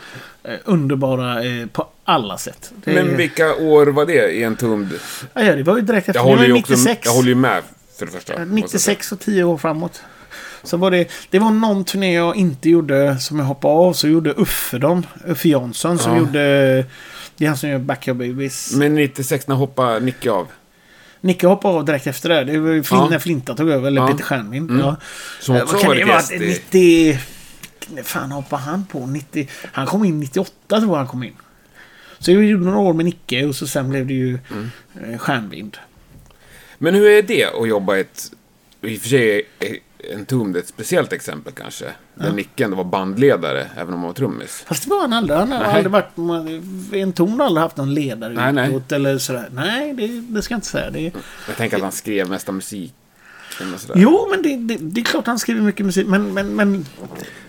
[0.48, 2.72] Eh, underbara eh, på alla sätt.
[2.84, 4.88] Det, Men vilka år var det i en tumd?
[5.34, 6.20] ja, ja, det var ju direkt efter.
[6.20, 7.00] Jag håller, ju också, 96.
[7.04, 7.62] jag håller ju med
[7.98, 8.34] för det första.
[8.34, 10.02] Eh, 96 och 10 år framåt.
[10.62, 13.92] Så var det, det var någon turné jag inte gjorde som jag hoppade av.
[13.92, 15.06] Så gjorde Uffe dem.
[15.26, 16.18] Uffe Jansson som Ja.
[16.18, 16.38] gjorde
[17.37, 18.72] Det är han som gör Backyard Babies.
[18.76, 20.46] Men 96, när hoppade Nicke av?
[21.20, 22.44] Nicke hoppade av direkt efter det.
[22.44, 23.08] Det var ju Flin, Ja.
[23.08, 24.08] när Flinta tog över, eller Ja.
[24.08, 24.70] Peter Stjernvind.
[24.70, 24.82] Mm.
[24.87, 24.96] Ja.
[25.40, 26.16] Som Eh, också kan varit det vara?
[26.16, 26.38] gäst i...
[26.38, 27.18] 90...
[27.94, 29.07] När fan hoppade han på?
[29.07, 29.48] 90...
[29.72, 31.35] Han kom in 98 tror jag han kom in.
[32.18, 34.70] Så jag gjorde några år med Nicke och så sen blev det ju Mm.
[35.12, 35.77] eh, Stjärnvind.
[36.79, 38.33] Men hur är det att jobba i ett...
[38.83, 39.77] I och för sig är
[40.14, 41.85] en tum det är ett speciellt exempel kanske.
[42.14, 44.64] Där Nicke ändå var bandledare, även om han var trummis.
[44.66, 45.38] Fast det var han aldrig.
[45.38, 45.68] Han har Nej.
[45.68, 46.16] aldrig varit...
[46.94, 48.68] En ton har aldrig haft någon ledare Nej, nej.
[48.68, 49.48] utåt eller sådär.
[49.53, 50.90] Nej, det, det ska jag inte säga.
[50.90, 51.12] Det,
[51.46, 52.94] Jag tänker att han skrev mesta musik.
[53.60, 54.00] Eller sådär.
[54.00, 56.06] Jo, men det, det, det är klart han skriver mycket musik.
[56.06, 56.86] Men, men, men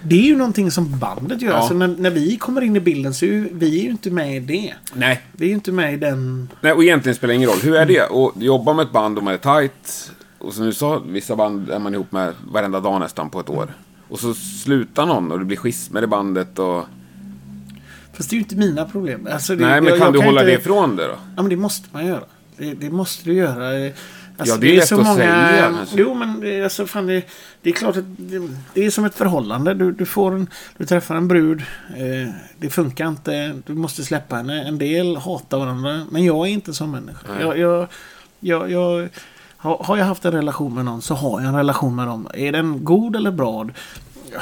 [0.01, 1.51] det är ju någonting som bandet gör.
[1.51, 1.57] Ja.
[1.57, 4.11] Alltså när, när vi kommer in i bilden så är ju, vi är ju inte
[4.11, 4.73] med i det.
[4.93, 5.21] Nej.
[5.31, 6.49] Vi är ju inte med i den...
[6.61, 7.59] Nej, och egentligen spelar det ingen roll.
[7.63, 10.11] Hur är det att jobba med ett band och man är tight?
[10.37, 13.49] Och som du sa, vissa band är man ihop med varenda dag nästan på ett
[13.49, 13.73] år.
[14.09, 16.85] Och så slutar någon och det blir schismer i bandet och...
[18.13, 19.27] Fast det är ju inte mina problem.
[19.31, 21.15] Alltså det, Nej, men jag- kan jag du hålla inte- det ifrån det då?
[21.35, 22.23] Ja, men det måste man göra.
[22.57, 23.91] Det, det måste du göra.
[24.39, 25.95] Alltså, Ja, det är lätt att säga, kanske.
[25.99, 27.23] Jo, men det, alltså, fan, det,
[27.62, 29.73] det är klart att det, det är som ett förhållande.
[29.73, 30.47] Du, du, får en,
[30.78, 31.60] du träffar en brud.
[31.89, 33.54] Eh, det funkar inte.
[33.65, 34.63] Du måste släppa henne.
[34.63, 36.06] En del hatar varandra.
[36.12, 37.28] Men jag är inte som människa.
[37.28, 37.41] Nej.
[37.41, 37.88] Jag, jag,
[38.39, 39.10] jag, jag,
[39.58, 42.28] har, har jag haft en relation med någon så har jag en relation med dem.
[42.34, 43.69] Är den god eller bra?
[44.34, 44.41] Ja,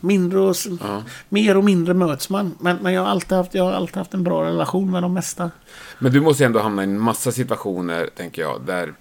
[0.00, 1.02] Mindre och, Ja.
[1.28, 2.54] Mer och mindre möts man.
[2.60, 5.14] Men, men jag, har alltid haft, jag har alltid haft en bra relation med de
[5.14, 5.50] mesta.
[5.98, 8.92] Men du måste ändå hamna i en massa situationer, tänker jag, där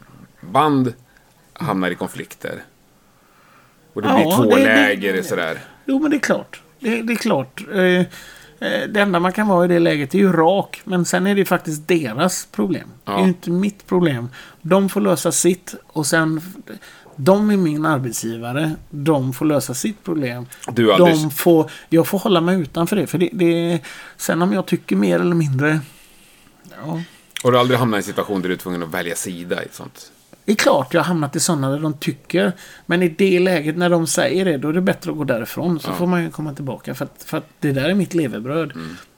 [0.42, 0.94] band
[1.54, 2.64] hamnar i konflikter.
[3.94, 5.60] Och det Ja, blir två det- det- läger och sådär.
[5.86, 6.62] Jo, men det är klart.
[6.80, 7.62] Det, det är klart.
[7.74, 8.08] Eh, eh,
[8.90, 10.82] det enda man kan vara i det läget är ju rak.
[10.84, 12.88] Men sen är det ju faktiskt deras problem.
[13.06, 13.22] Det är Ja.
[13.22, 14.30] ju inte mitt problem.
[14.62, 16.42] De får lösa sitt och sen...
[17.16, 18.72] De är min arbetsgivare.
[18.90, 20.46] De får lösa sitt problem.
[20.72, 20.98] Du har.
[20.98, 23.08] De får, jag får hålla mig utanför det.
[23.08, 23.80] För det, det
[24.18, 25.80] sen om jag tycker mer eller mindre...
[26.86, 27.02] Ja,
[27.44, 29.64] Och du har aldrig hamnat i en situation där du är tvungen att välja sida
[29.64, 30.12] i ett sånt?
[30.46, 32.52] Det är klart jag har hamnat i sådana där de tycker.
[32.86, 35.80] Men i det läget när de säger det, då är det bättre att gå därifrån.
[35.80, 35.94] Så Ja.
[35.94, 36.96] får man ju komma tillbaka.
[36.96, 38.72] För att, för att det där är mitt levebröd.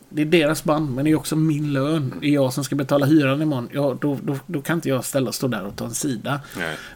[0.10, 2.14] Det är deras band, men det är också min lön.
[2.22, 3.70] Det är jag som ska betala hyran imorgon.
[3.72, 6.40] Ja, då, då, då kan inte jag ställa stå där och ta en sida.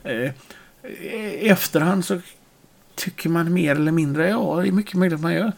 [0.04, 0.34] Nej.
[0.84, 2.20] Eh, I efterhand så
[2.96, 5.52] tycker man mer eller mindre, ja, det är mycket möjligt man gör.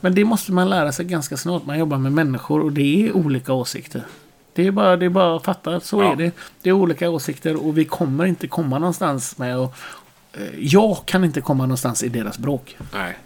[0.00, 1.66] Men det måste man lära sig ganska snart.
[1.66, 4.02] Man jobbar med människor och det är olika åsikter.
[4.56, 6.12] Det är bara, det är bara att fatta att så Ja.
[6.12, 6.30] är det.
[6.62, 9.74] Det är olika åsikter och vi kommer inte komma någonstans med att...
[10.32, 12.76] eh, Jag kan inte komma någonstans i deras bråk.
[12.92, 13.16] Nej.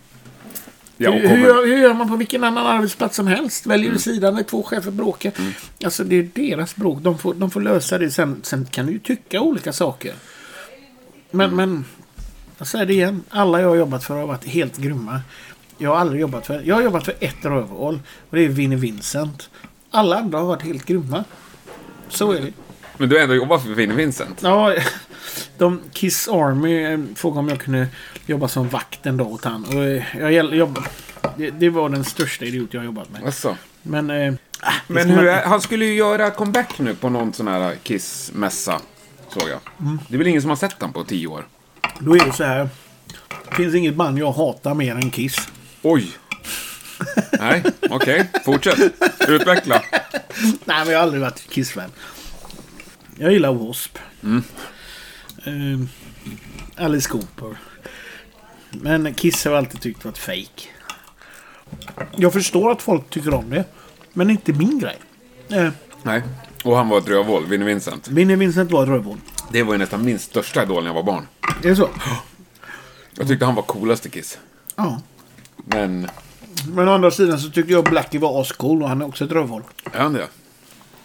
[0.96, 3.66] Ja, och hur, hur, hur gör man på vilken annan arbetsplats som helst?
[3.66, 5.32] Väljer du sida med två chefer bråkar?
[5.38, 5.52] Mm.
[5.84, 6.98] Alltså det är deras bråk.
[7.00, 8.10] De får, de får lösa det.
[8.10, 10.14] Sen, sen kan du ju tycka olika saker.
[11.30, 11.56] Men, Mm.
[11.70, 11.84] men
[12.58, 13.22] jag säger det igen.
[13.30, 15.20] Alla jag har jobbat för har varit helt grymma.
[15.78, 16.62] Jag har aldrig jobbat för...
[16.64, 18.00] Jag har jobbat för ett rövhål.
[18.30, 19.50] Och det är Vinnie Vincent.
[19.90, 21.24] Alla andra har varit helt grymma.
[22.08, 22.52] Så är det.
[22.96, 24.40] Men du har ändå jobbat för Vinnie Vincent?
[24.42, 24.74] Ja,
[25.58, 27.86] de Kiss Army eh, frågade om jag kunde
[28.26, 29.64] jobba som vakt en dag åt han.
[29.64, 30.86] Och eh, jag jobbade...
[31.36, 33.24] Det, det var den största idiot jag har jobbat med.
[33.24, 33.56] Alltså.
[33.82, 34.10] Men...
[34.10, 37.74] Eh, ah, Men hur man- han skulle ju göra comeback nu på någon sån här
[37.82, 38.80] Kiss-mässa.
[39.28, 39.58] Såg jag.
[40.08, 41.46] Det är väl ingen som har sett den på tio år?
[41.98, 42.68] Då är det så här.
[43.48, 45.48] Det finns inget band jag hatar mer än Kiss.
[45.82, 46.12] Oj!
[47.38, 48.30] Nej, okej.
[48.44, 48.78] Fortsätt.
[49.28, 49.82] Utveckla.
[50.64, 51.90] Nej, men jag har aldrig varit Kiss-fan.
[53.18, 54.00] Jag gillar W.A.S.P.
[54.22, 54.42] Mm.
[55.44, 57.56] Eh, Alice Cooper.
[58.70, 60.68] Men Kiss har jag alltid tyckt varit fake.
[62.16, 63.64] Jag förstår att folk tycker om det.
[64.12, 64.98] Men inte min grej.
[65.48, 65.70] Eh,
[66.02, 66.22] Nej.
[66.64, 68.08] Och han var ett rövhål, Vinnie Vincent.
[68.08, 69.18] Vinnie Vincent var ett rövhål.
[69.52, 71.26] Det var ju nästan min största idol när jag var barn.
[71.62, 71.88] Är det så?
[73.14, 74.38] Jag tyckte han var coolast i Kiss.
[74.76, 75.00] Ja.
[75.56, 76.08] Men...
[76.66, 79.32] Men å andra sidan så tyckte jag Blackie var ascool och han är också ett
[79.32, 79.62] rövhål.
[79.92, 80.28] Är han det?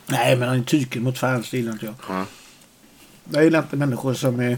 [0.06, 1.96] Nej, men han är tyken mot fans, det gillar inte jag.
[2.10, 2.26] Ja.
[3.32, 4.58] Jag gillar inte människor som är...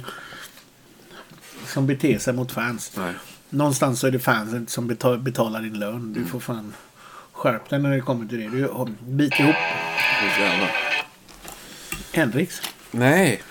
[1.65, 2.91] Som beter sig mot fans.
[2.97, 3.13] Nej.
[3.49, 6.13] Någonstans så är det fansen som betal, betalar din lön.
[6.13, 6.73] Du får fan
[7.31, 8.47] skärp dig när det kommer till det.
[8.49, 9.55] Du har bit ihop.
[10.39, 10.71] Jävlar.
[12.13, 12.61] Henriks.
[12.91, 13.41] Nej.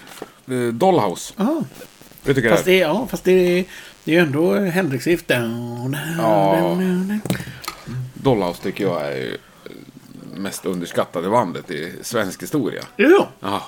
[0.47, 1.35] Eh, Dollhouse.
[1.37, 1.65] Jag
[2.25, 2.65] fast det är.
[2.65, 3.65] det är, ja, fast det är,
[4.07, 4.55] det är ju ändå
[5.27, 6.57] down, Ja.
[6.61, 7.21] down.
[8.15, 9.37] Dollhouse tycker jag är
[10.35, 12.83] mest underskattade bandet i svensk historia.
[12.97, 13.63] Ja, Ja.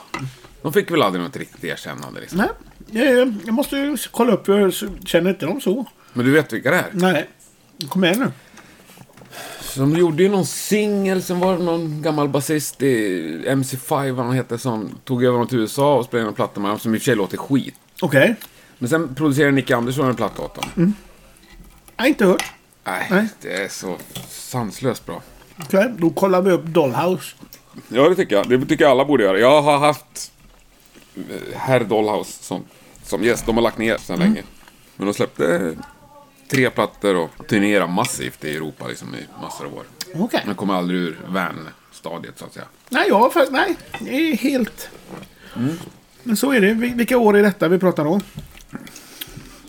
[0.63, 2.43] De fick väl aldrig något riktigt erkännande liksom.
[2.91, 3.15] nej.
[3.45, 4.49] Jag, måste ju kolla upp.
[4.49, 4.73] Jag
[5.05, 5.87] känner inte dem så.
[6.13, 6.87] Men du vet vilka det är?
[6.93, 7.29] Nej.
[7.89, 8.33] Kom igen nu.
[9.61, 14.27] Så de gjorde ju någon singel, sen var det någon gammal basist i MC5, vad
[14.27, 16.95] han hette, som tog över dem till USA och spelade en platta med dem, som
[16.95, 17.75] i och för sig låter skit.
[18.03, 18.35] Okej.
[18.79, 20.95] Men sen producerade Nicke Andersson en platta åt dem.
[21.97, 22.45] Jag har inte hört.
[22.85, 23.29] Nej, Nej.
[23.41, 23.97] det är så
[24.29, 25.23] sanslöst bra.
[25.61, 27.35] Okej, då kollar vi upp Dollhouse.
[27.89, 28.49] Ja, det tycker jag.
[28.49, 29.39] Det tycker jag alla borde göra.
[29.39, 30.33] Jag har haft
[31.17, 31.23] eh,
[31.59, 32.65] Herr Dollhouse som,
[33.03, 33.47] som gäst.
[33.47, 34.43] De har lagt ner sedan länge.
[34.97, 35.77] Men de släppte
[36.51, 39.85] tre plattor och turnerade massivt i Europa liksom, i massor av år.
[40.15, 40.43] Okej.
[40.47, 42.67] Men kommer aldrig ur van-stadiet så att säga.
[42.89, 43.53] Nej, jag har faktiskt...
[43.53, 44.89] Nej, det är helt...
[46.23, 46.67] Men så är det.
[46.75, 48.21] Vil- Vilka år är detta vi pratar om?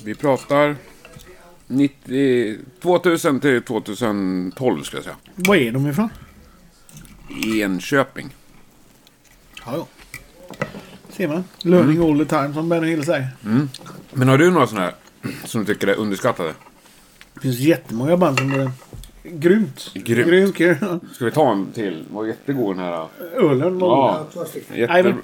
[0.03, 0.75] Vi pratar
[1.67, 5.15] 90, 2000 till 2012 skulle jag säga.
[5.35, 6.09] Var är de ifrån?
[7.61, 8.35] Enköping.
[9.65, 9.87] Ja, ja.
[11.09, 11.43] Ser man.
[11.61, 13.27] Learning all the time som Benny Hill säger.
[14.13, 14.95] Men har du några sådana här
[15.45, 16.53] som du tycker är underskattade?
[17.33, 18.71] Det finns jättemånga band som är
[19.23, 19.91] grymt.
[19.93, 20.55] Grymt.
[20.55, 20.85] Grymt.
[21.13, 21.93] Ska vi ta en till?
[22.05, 23.07] Den var jättegod den här.
[23.35, 25.03] Ölen var Ja, Nej, jätte...
[25.03, 25.21] men-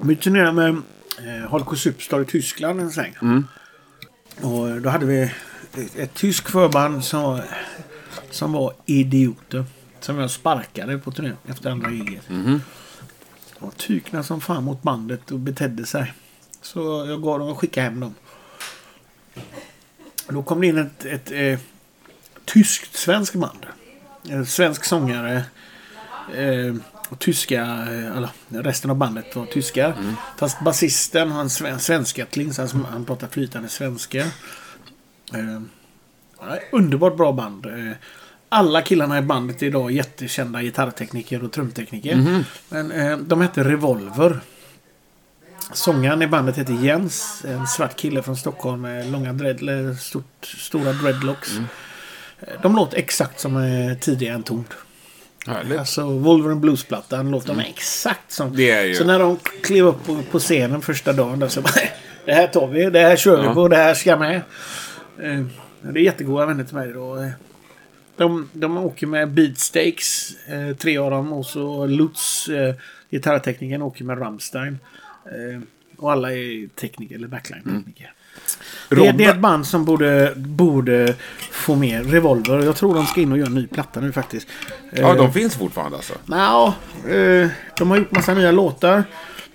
[0.00, 3.14] Vi turnerade med eh, Hardcore Superstar i Tyskland en sväng.
[4.40, 7.40] Och då hade vi ett, ett tyskt förband som,
[8.30, 9.64] som var idioter.
[10.00, 12.22] Som jag sparkade på turnén efter andra giget.
[12.28, 12.60] De
[13.58, 16.12] var tykna som fan mot bandet och betedde sig.
[16.60, 18.14] Så jag gav dem och skickade hem dem.
[20.28, 21.58] Då kom det in ett, ett eh,
[22.44, 23.66] tyskt svenskt band.
[24.28, 25.44] En svensk sångare.
[26.34, 26.74] Eh,
[27.12, 29.94] och tyska, eh, eller resten av bandet var tyskar.
[30.38, 34.18] Fast basisten har en sven, svenskättling så han, han pratar flytande svenska.
[35.34, 35.60] Eh,
[36.72, 37.66] underbart bra band.
[37.66, 37.92] Eh,
[38.48, 42.44] alla killarna i bandet är idag jättekända gitarrtekniker och trumtekniker.
[42.68, 44.40] Men eh, de hette Revolver.
[45.72, 47.44] Sångaren i bandet heter Jens.
[47.44, 51.50] En svart kille från Stockholm med långa dread, eller stort, stora dreadlocks.
[52.40, 54.64] Eh, De låter exakt som eh, tidigare en Tord.
[55.46, 55.78] Härligt.
[55.78, 58.56] Alltså Wolverine Blues-plattan låter de exakt som.
[58.56, 61.60] Det är ju- Så när de klev upp på, på scenen första dagen där så
[61.62, 61.72] bara
[62.24, 63.54] Det här tar vi, det här kör vi Ja.
[63.54, 64.36] på, det här ska med.
[65.22, 65.44] Eh,
[65.82, 67.16] det är jättegoda vänner till mig då.
[67.16, 67.28] Eh,
[68.16, 71.32] De, de åker med Beatstakes, eh, tre av dem.
[71.32, 72.74] Och så Lutz, eh,
[73.10, 74.78] gitarrteknikern, åker med Rammstein.
[75.26, 75.60] Eh,
[75.96, 78.12] och alla är tekniker, eller backline-tekniker.
[78.88, 81.14] Det, det är ett band som borde, borde
[81.50, 82.62] få mer Revolver.
[82.62, 84.48] Jag tror de ska in och göra en ny platta nu faktiskt.
[84.90, 86.14] Ja, Eh, de finns fortfarande alltså.
[86.24, 86.74] Nja,
[87.14, 89.04] eh, de har gjort massa nya låtar.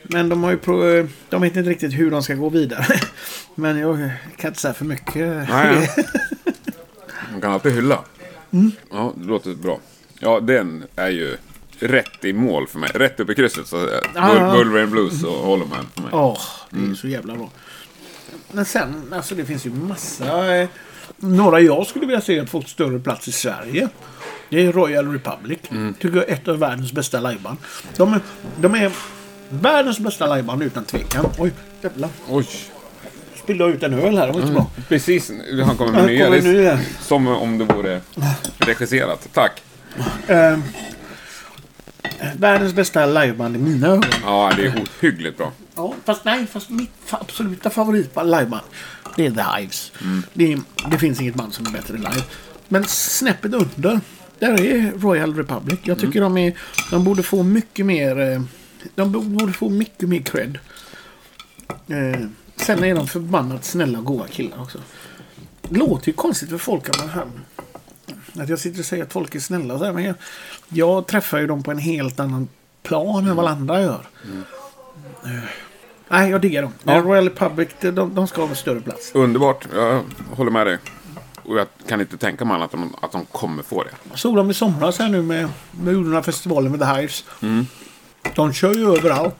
[0.03, 2.85] Men de har ju pro, eh, de vet inte riktigt hur de ska gå vidare.
[3.55, 5.49] Men jag kan inte säga för mycket.
[5.49, 6.03] Nej, ja.
[7.31, 7.99] Man kan alltid hylla.
[8.91, 9.79] Ja, det låter bra.
[10.19, 11.37] Ja, den är ju
[11.79, 12.89] rätt i mål för mig.
[12.93, 13.67] Rätt upp i krysset.
[13.67, 14.35] Så, Ja, ja.
[14.35, 14.53] ja.
[14.55, 16.11] Wolverine Blues och med för mig.
[16.11, 17.49] Åh, det är så jävla bra.
[18.51, 20.55] Men sen, alltså det finns ju massa...
[20.55, 20.67] Eh,
[21.17, 23.89] några jag skulle vilja se fått större plats i Sverige.
[24.49, 25.59] Det är Royal Republic.
[25.99, 27.57] Tycker jag är ett av världens bästa liveband.
[27.97, 28.19] De är,
[28.61, 28.91] de är
[29.49, 31.25] världens bästa liveband utan tvekan.
[31.37, 32.09] Oj, jävlar.
[32.29, 32.47] Oj,
[33.43, 34.27] Spillde jag ut en öl här.
[34.27, 34.71] Det var inte bra.
[34.87, 35.31] precis.
[35.65, 36.25] Han kommer med nya.
[36.25, 36.79] kommer igen.
[37.01, 38.01] Som om det vore
[38.57, 39.27] regisserat.
[39.33, 39.61] Tack.
[40.27, 40.57] Eh,
[42.37, 44.03] världens bästa liveband i mina ögon.
[44.25, 45.51] Ja, det är ohyggligt bra.
[45.77, 48.65] Ja, fast nej, fast mitt absoluta favoritband liveband
[49.15, 49.91] det är The Hives.
[50.33, 50.59] Det, är,
[50.91, 52.23] det finns inget band som är bättre live.
[52.67, 53.99] Men snäppet under,
[54.39, 55.79] där är Royal Republic.
[55.83, 56.57] Jag tycker de, är,
[56.91, 58.19] de borde få mycket mer...
[58.19, 58.41] eh,
[58.95, 60.57] De borde få mycket mer cred.
[61.87, 62.21] Eh,
[62.55, 64.77] sen är de förbannat snälla och goa killar också.
[65.69, 67.27] Det låter ju konstigt för folk att man hör
[68.43, 70.15] att jag sitter och säger att folk är snälla så här, men jag,
[70.69, 72.47] jag träffar ju dem på en helt annan
[72.83, 74.07] plan än vad andra gör.
[75.25, 75.39] Eh,
[76.09, 76.73] Nej, jag diggar dem.
[76.83, 77.01] Ja.
[77.01, 79.11] Royal Republic, de, de ska ha en större plats.
[79.15, 79.67] Underbart.
[79.75, 80.03] Jag
[80.35, 80.77] håller med dig.
[81.43, 83.89] Och jag kan inte tänka mig annat än att de, kommer få det.
[84.09, 87.25] Jag såg dem i somras här nu med, med Udona festivalen med The Hives.
[88.35, 89.35] De kör ju överallt.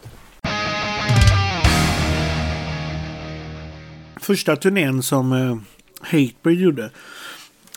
[4.21, 5.57] Första turnén som eh,
[6.01, 6.91] Hatebreed gjorde.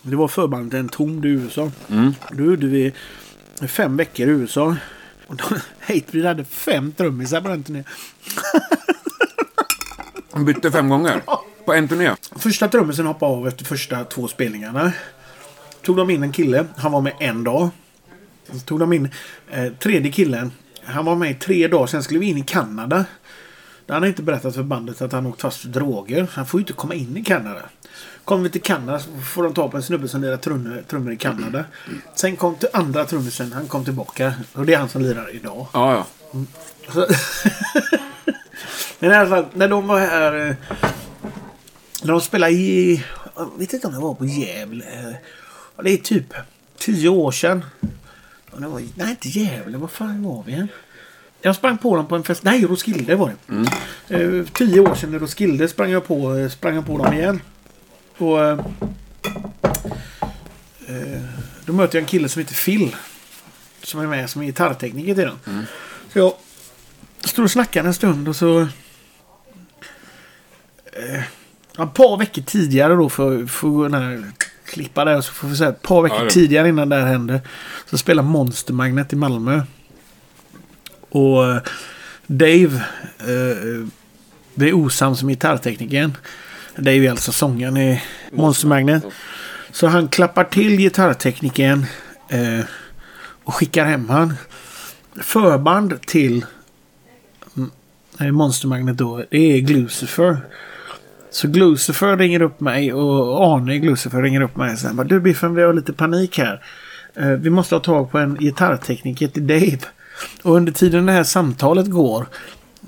[0.02, 1.70] Det var förbandet En tom i USA.
[2.30, 2.92] Då gjorde vi
[3.68, 4.76] fem veckor i USA.
[5.30, 5.44] Och då,
[5.80, 7.84] Hatebreed hade fem trummisar på den turnén.
[10.32, 11.22] De bytte fem gånger.
[11.64, 12.14] På en turné.
[12.36, 14.92] Första trummisen hoppade av efter första två spelningarna.
[15.82, 16.66] Tog de in en kille.
[16.76, 17.68] Han var med en dag.
[18.52, 19.08] Så tog de in
[19.50, 20.52] eh, tredje killen.
[20.84, 21.86] Han var med i tre dagar.
[21.86, 23.04] Sen skulle vi in i Kanada.
[23.86, 26.26] Där han har inte berättat för bandet att han åkt fast för droger.
[26.32, 27.62] Han får ju inte komma in i Kanada.
[28.24, 31.12] Kommer vi till Kanada så får de ta på en snubbe som lirar trummor, trummor
[31.12, 31.64] i Kanada.
[32.14, 33.52] Sen kom till andra trummisen.
[33.52, 34.34] Han kom tillbaka.
[34.52, 35.66] Och det är han som lirar idag.
[35.72, 36.06] Ja, ja.
[38.98, 40.48] Men i alla fall, när de var här...
[40.48, 40.54] eh,
[42.02, 43.04] När de spelade i...
[43.36, 44.84] Jag vet inte om det var på Gävle.
[44.84, 45.14] eh,
[45.84, 46.34] Det är typ
[46.78, 47.64] tio år sedan.
[48.58, 49.78] Det var, nej, inte Gävle.
[49.78, 50.68] Vad fan var vi än?
[51.42, 52.42] Jag sprang på dem på en fest.
[52.42, 53.32] Nej, Roskilde var
[54.08, 54.20] det.
[54.22, 57.40] Eh, tio år sedan i Roskilde sprang jag på, eh, sprang jag på dem igen.
[58.18, 58.44] Och...
[58.44, 58.58] eh,
[60.86, 61.20] eh,
[61.64, 62.96] Då möter jag en kille som heter Phil.
[63.82, 65.66] som är med som är gitarrtekniker till dem.
[66.12, 66.32] Så jag
[67.24, 68.60] står och snackar en stund och så...
[70.92, 71.20] Eh,
[71.84, 74.24] ett par veckor tidigare då för, för den här
[74.64, 75.20] klippa där.
[75.20, 77.40] Så får vi säga ett par veckor Ja, tidigare innan det här hände.
[77.90, 79.62] Så spelar Monster Magnet i Malmö.
[81.10, 81.62] Och eh,
[82.26, 82.82] Dave
[83.18, 83.86] eh,
[84.54, 86.16] blir osams med gitarrteknikern.
[86.76, 89.04] Dave är alltså sångaren i Monster Magnet.
[89.72, 91.86] Så han klappar till gitarrteknikern
[92.28, 92.64] eh,
[93.44, 94.34] och skickar hem han.
[95.22, 96.44] Förband till
[97.56, 100.36] mm, Monster Magnet då, det är Glucifer.
[101.30, 105.54] Så Glucifer ringer upp mig och Arne Glucifer ringer upp mig och säger Du Biffen,
[105.54, 106.62] vi har lite panik här.
[107.14, 109.78] Eh, vi måste ha tag på en gitarrtekniker till Dave.
[110.42, 112.26] Och under tiden det här samtalet går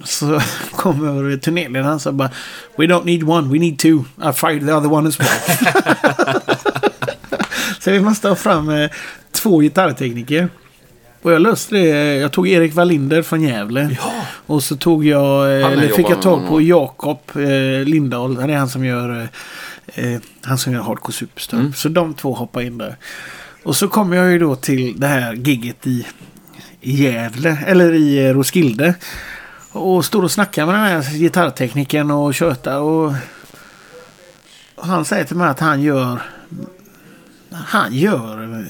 [0.05, 0.41] så
[0.77, 2.31] kommer turnéledaren och bara
[2.77, 4.05] We don't need one, we need two.
[4.19, 5.29] I fired the other one as well.
[7.81, 8.91] så vi måste ha fram eh,
[9.33, 10.49] två gitarrtekniker.
[11.23, 12.15] Och jag löste det.
[12.15, 13.97] Jag tog Erik Wallinder från Gävle.
[14.47, 16.61] Och så tog jag, eh, eller fick jag tag på.
[16.61, 18.35] Jakob eh, Lindahl.
[18.35, 19.29] Det är han som gör
[19.95, 21.59] eh, eh, han som gör Hardcore Superstar.
[21.59, 21.73] Mm.
[21.73, 22.97] Så de två hoppar in där.
[23.63, 26.07] Och så kommer jag ju då till det här gigget i,
[26.83, 28.95] i Gävle, eller i Roskilde.
[29.73, 33.13] Och står och snackar med den här gitarrteknikern och tjötar och
[34.75, 36.23] och han säger till mig att han gör
[37.53, 38.67] han gör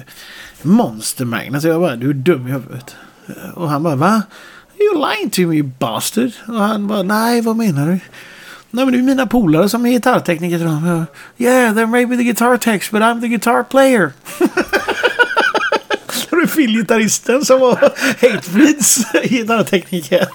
[0.63, 1.63] Monster Magnet.
[1.63, 2.97] Så jag bara, du är dum i huvudet.
[3.55, 4.23] Och han bara, va?
[4.79, 6.31] You're lying to me bastard.
[6.49, 8.01] Och han bara, nej vad menar du?
[8.71, 12.17] Nej men det är mina polare som är gitarrtekniker Yeah, they Jag, Yeah, they're maybe
[12.17, 14.13] the guitar techs but I'm the guitar player.
[16.33, 17.75] Och det Phil-gitarristen som var
[18.21, 20.29] Hatebreeds gitarrtekniker.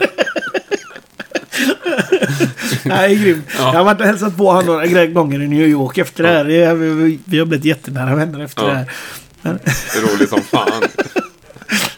[2.83, 3.43] Nej, grym.
[3.57, 6.43] Jag har varit och hälsat på honom några gånger i New York efter det här.
[6.43, 8.67] Det är- Vi, vi har blivit jättenära vänner efter Ja.
[8.69, 8.91] det här.
[9.41, 10.83] Men, Det är roligt som fan.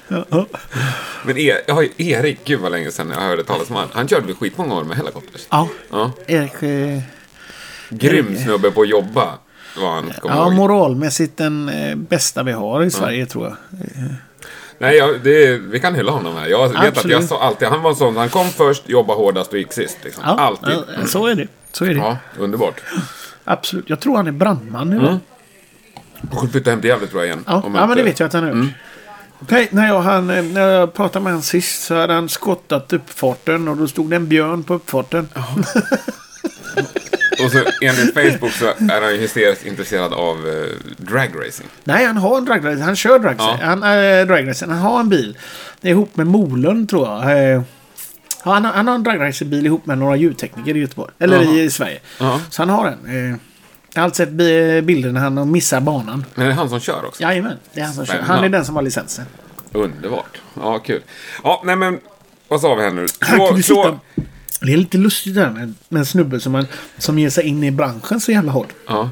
[0.30, 0.46] ja.
[1.26, 3.88] Men e ja, Erik, gud vad länge sedan jag hörde talas om han.
[3.94, 5.42] Han körde väl skitmånga år med helikopters.
[5.50, 6.12] ja, Ja.
[6.28, 6.64] Erik.
[6.64, 7.00] Eh,
[7.90, 9.38] Grym snubbe på att jobba.
[9.78, 10.54] Var han, kommer ja, ihåg.
[10.54, 13.56] moralmässigt den eh, bästa vi har i Sverige tror jag.
[14.78, 16.48] Nej, jag, det, vi kan hylla honom här.
[16.48, 17.30] Jag vet att jag Absolut.
[17.30, 19.98] sa alltid, han var en sån, han kom först, jobbade hårdast och gick sist.
[20.04, 20.24] Liksom.
[20.28, 20.78] Ja, alltid.
[21.00, 21.48] ja, så är det.
[21.72, 21.96] Så är det.
[21.96, 22.82] Ja, underbart.
[23.44, 23.90] Absolut.
[23.90, 25.00] Jag tror han är brandman nu.
[25.00, 25.20] va?
[26.32, 27.44] Och hon flyttade hem till Gävle tror jag igen.
[27.48, 28.74] Ja, ja men det vet jag att han har gjort.
[29.42, 33.68] Okej, när, jag, han, när jag pratade med honom sist så hade han skottat uppfarten
[33.68, 35.30] och då stod det en björn på uppfarten.
[37.46, 41.68] Och så enligt Facebook så är han ju hysteriskt intresserad av eh, dragracing.
[41.84, 42.82] Nej, han har en dragracer.
[42.84, 43.58] Han kör dragracer.
[43.62, 43.66] Ja.
[43.66, 44.68] Han, äh, dragracer.
[44.68, 45.38] han har en bil.
[45.82, 47.32] Det är ihop med Molund tror jag.
[47.32, 47.62] Eh,
[48.46, 51.12] ja, han, har- han har en dragracerbil ihop med några ljudtekniker i Göteborg.
[51.20, 51.54] Eller Jaha.
[51.54, 52.00] i Sverige.
[52.20, 52.42] Ja.
[52.50, 53.32] Så han har en.
[53.32, 53.38] Eh,
[53.94, 56.26] jag har alltid sett bi- bilder när han missar banan.
[56.36, 57.22] Men det är han som kör också.
[57.24, 58.14] Jajamän, det är han som kör.
[58.14, 58.34] Spännande.
[58.34, 59.26] Han är den som har licensen.
[59.72, 60.42] Underbart.
[60.54, 61.02] Ja, kul.
[61.44, 62.00] Ja, nej men.
[62.48, 63.08] Vad sa vi här nu?
[63.08, 64.00] Slå, slå.
[64.62, 66.68] Det är lite lustigt där med, med en snubbe som, man,
[66.98, 68.74] som ger sig in i branschen så jävla hårt.
[68.88, 69.10] Ja.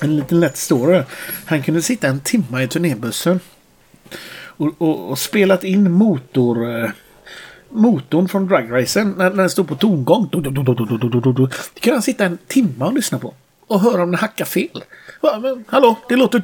[0.00, 1.02] En liten lätt story.
[1.44, 3.40] Han kunde sitta en timme i turnébussen.
[4.42, 6.90] Och, och, och spelat in motor
[7.70, 10.28] motorn från dragracen när, när den stod på tongång.
[10.30, 13.34] Det kunde han sitta en timme och lyssna på.
[13.66, 14.84] Och höra om den hackar fel.
[15.22, 16.42] Men, hallå, det låter...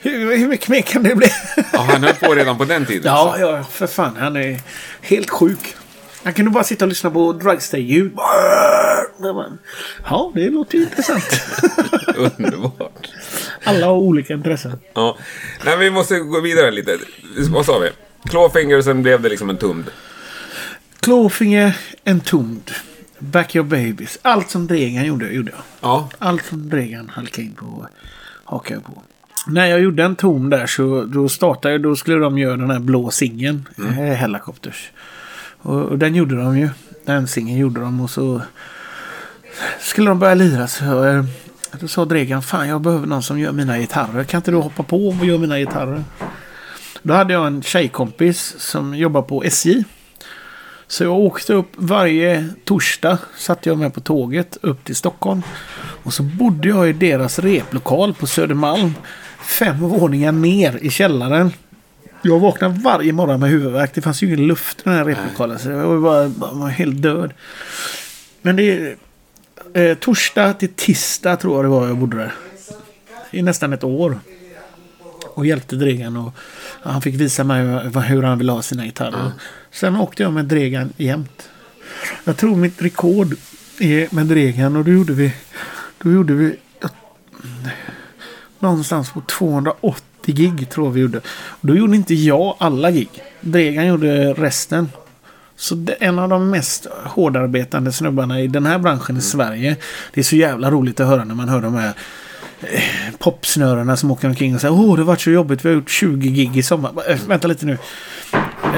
[0.00, 1.26] Hur, hur, mycket mer kan det bli?
[1.72, 3.02] Ja, han höll på redan på den tiden.
[3.04, 4.16] ja, ja, för fan.
[4.16, 4.60] Han är
[5.00, 5.74] helt sjuk.
[6.24, 8.12] Han kunde bara sitta och lyssna på drugstay-ljud.
[10.04, 11.40] Ja, det låter ju intressant.
[12.16, 13.08] Underbart.
[13.64, 14.78] Alla har olika intressen.
[14.94, 15.16] Ja.
[15.64, 16.98] Nej, vi måste gå vidare lite.
[17.50, 17.90] Vad sa vi?
[18.30, 19.84] Clawfinger, sen blev det liksom en tumd.
[21.00, 22.70] Klåfinger, en tomd.
[23.18, 24.18] Back your babies.
[24.22, 25.60] Allt som Dregan gjorde, gjorde jag.
[25.80, 26.08] Ja.
[26.18, 27.86] Allt som Dregan halkade in på
[28.44, 29.02] hakade jag på.
[29.46, 32.70] När jag gjorde en tom där så då startade jag, då skulle de göra den
[32.70, 33.68] här blå singeln.
[33.78, 33.92] Mm.
[33.94, 34.90] Helicopters.
[35.62, 36.68] Och, och den gjorde de ju.
[37.04, 38.40] Den singeln gjorde de och så
[39.80, 41.24] skulle de börja lira så eh,
[41.80, 44.24] då sa Dregan fan jag behöver någon som gör mina gitarrer.
[44.24, 46.04] Kan inte du hoppa på och göra mina gitarrer?
[47.02, 49.84] Då hade jag en tjejkompis som jobbar på SJ.
[50.86, 53.18] Så jag åkte upp varje torsdag.
[53.36, 55.42] Satt jag med på tåget upp till Stockholm.
[56.02, 58.94] Och så bodde jag i deras replokal på Södermalm.
[59.42, 61.52] Fem våningar ner i källaren.
[62.22, 63.94] Jag vaknade varje morgon med huvudvärk.
[63.94, 65.58] Det fanns ju ingen luft i den här replokalen.
[65.58, 67.32] Så jag var bara, bara helt död.
[68.42, 68.96] Men det är
[69.74, 72.32] eh, torsdag till tisdag tror jag det var jag bodde där.
[73.30, 74.18] I nästan ett år.
[75.34, 76.32] Och hjälpte Dregan och
[76.82, 77.62] han fick visa mig
[78.08, 79.30] hur han ville ha sina gitarrer.
[79.70, 81.48] Sen åkte jag med Dregan jämt.
[82.24, 83.36] Jag tror mitt rekord
[83.78, 85.34] är med Dregan och då gjorde vi...
[85.98, 86.56] Då gjorde vi...
[88.58, 91.18] Någonstans på 280 gig tror jag vi gjorde.
[91.28, 93.08] Och då gjorde inte jag alla gig.
[93.40, 94.88] Dregan gjorde resten.
[95.56, 99.76] Så en av de mest hårdarbetande snubbarna i den här branschen i Sverige.
[100.14, 101.92] Det är så jävla roligt att höra när man hör de här
[102.60, 105.64] eh, popsnörena som åker omkring och säger Åh, det har varit så jobbigt.
[105.64, 106.92] Vi har gjort 20 gig i sommar.
[107.08, 107.78] Äh, vänta lite nu.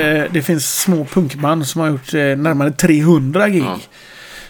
[0.01, 3.63] Eh, det finns små punkband som har gjort eh, närmare 300 gig.
[3.63, 3.79] Ja.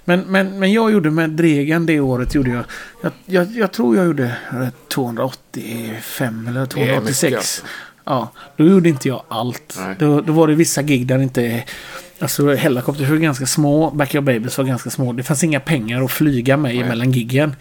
[0.05, 2.64] Men, men, men jag gjorde med Dregen det året gjorde jag.
[3.02, 7.22] Jag, jag, jag tror jag gjorde eh, 285 eller är 286.
[7.22, 7.66] mycket, alltså.
[8.05, 9.78] Ja, då gjorde inte jag allt.
[9.98, 11.64] Då, då var det vissa gig där inte...
[12.18, 15.12] Alltså Hellacopters var ganska små, Backyard Babies var ganska små.
[15.12, 16.88] Det fanns inga pengar att flyga med Nej.
[16.88, 17.57] mellan giggen.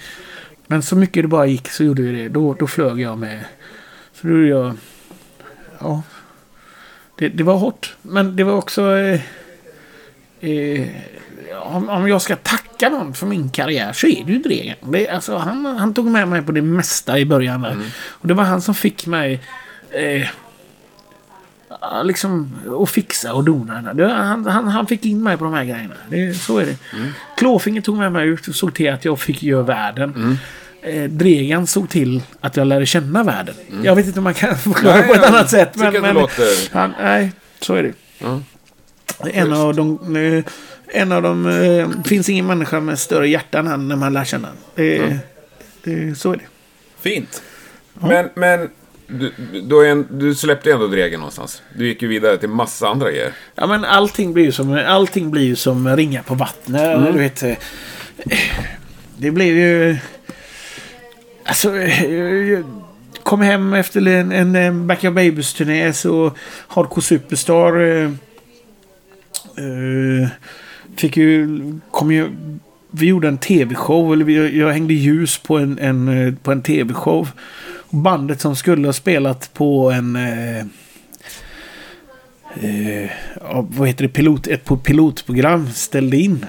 [0.68, 2.30] Men så mycket det bara gick så gjorde vi det.
[2.30, 3.44] Då, då flög jag med.
[4.14, 4.78] Så då gjorde jag...
[5.80, 6.02] Ja.
[7.18, 7.96] Det, det var hårt.
[8.02, 8.98] Men det var också...
[8.98, 9.22] Eh,
[10.40, 10.88] eh,
[11.62, 14.76] om, om jag ska tacka någon för min karriär så är det ju Dregen.
[14.82, 17.78] Det, alltså, han, han tog med mig på det mesta i början där.
[18.08, 19.42] Och det var han som fick mig...
[19.92, 20.28] Eh,
[22.04, 23.94] liksom att fixa och dona.
[23.94, 25.94] Det, han, han, han fick in mig på de här grejerna.
[26.10, 26.76] Det, så är det.
[27.38, 30.38] Klåfinger tog med mig ut och såg till att jag fick göra världen.
[30.82, 33.56] Eh, Dregan såg till att jag lärde känna världen.
[33.84, 35.76] Jag vet inte om man kan förklara Nej, på ett annat sätt.
[35.76, 37.32] Men, men låter- han, nej,
[37.62, 37.94] så är det.
[38.20, 38.40] Ja.
[39.32, 40.44] En av de...
[40.96, 41.48] En av de...
[41.48, 44.48] Eh, finns ingen människa med större hjärta än han när man lär känna.
[44.76, 46.44] Eh, eh, så är det.
[47.02, 47.42] Fint.
[47.94, 48.70] Men, men
[49.08, 51.62] du, är en, du släppte ändå Dregen någonstans.
[51.78, 53.32] Du gick ju vidare till massa andra grejer.
[53.56, 57.14] Ja men allting blir ju som, allting blir ju som ringa på vattnet.
[57.14, 57.58] Du vet, eh,
[59.18, 59.98] det blev ju...
[61.46, 61.78] Alltså...
[61.78, 62.66] eh,
[63.24, 66.32] Kom hem efter en, en, en Backyard Babies-turné så
[66.68, 67.80] Hardcore Superstar...
[67.82, 68.12] Eh,
[70.96, 71.60] fick ju...
[71.92, 72.30] Kom ju...
[72.96, 76.62] Vi gjorde en tv-show, eller vi, jag hängde ljus på en, en, eh, på en
[76.62, 77.30] tv-show.
[77.90, 80.16] Bandet som skulle ha spelat på en...
[80.16, 80.60] Eh,
[82.62, 83.10] eh,
[83.60, 86.46] vad heter det, pilot, ett pilotprogram ställde in.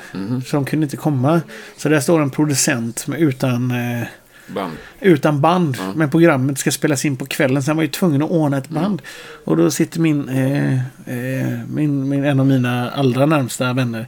[0.47, 1.40] Så de kunde inte komma.
[1.76, 4.07] Så där står en producent med, utan, eh,
[4.47, 4.76] Band.
[5.01, 5.76] utan band.
[5.95, 7.62] Men programmet ska spelas in på kvällen.
[7.62, 9.03] Så han var ju tvungen att ordna ett band.
[9.45, 14.07] Och då sitter min, eh, eh, min, min, en av mina allra närmsta vänner.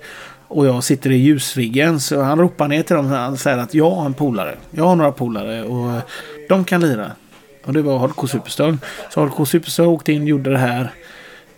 [0.49, 2.01] Och jag sitter i ljusriggen.
[2.01, 4.57] Så han ropar ner till dem och säger att jag har en polare.
[4.70, 6.01] Jag har några polare och
[6.49, 7.11] de kan lira.
[7.64, 8.78] Och det var Hardcore Superstar.
[9.11, 10.91] Så Hardcore Superstar åkte in och gjorde det här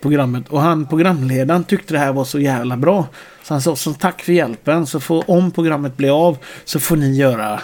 [0.00, 0.48] programmet.
[0.48, 3.06] Och han, programledaren, tyckte det här var så jävla bra.
[3.42, 4.86] Så han sa som tack för hjälpen.
[4.86, 7.60] Så får, om programmet blir av så får ni göra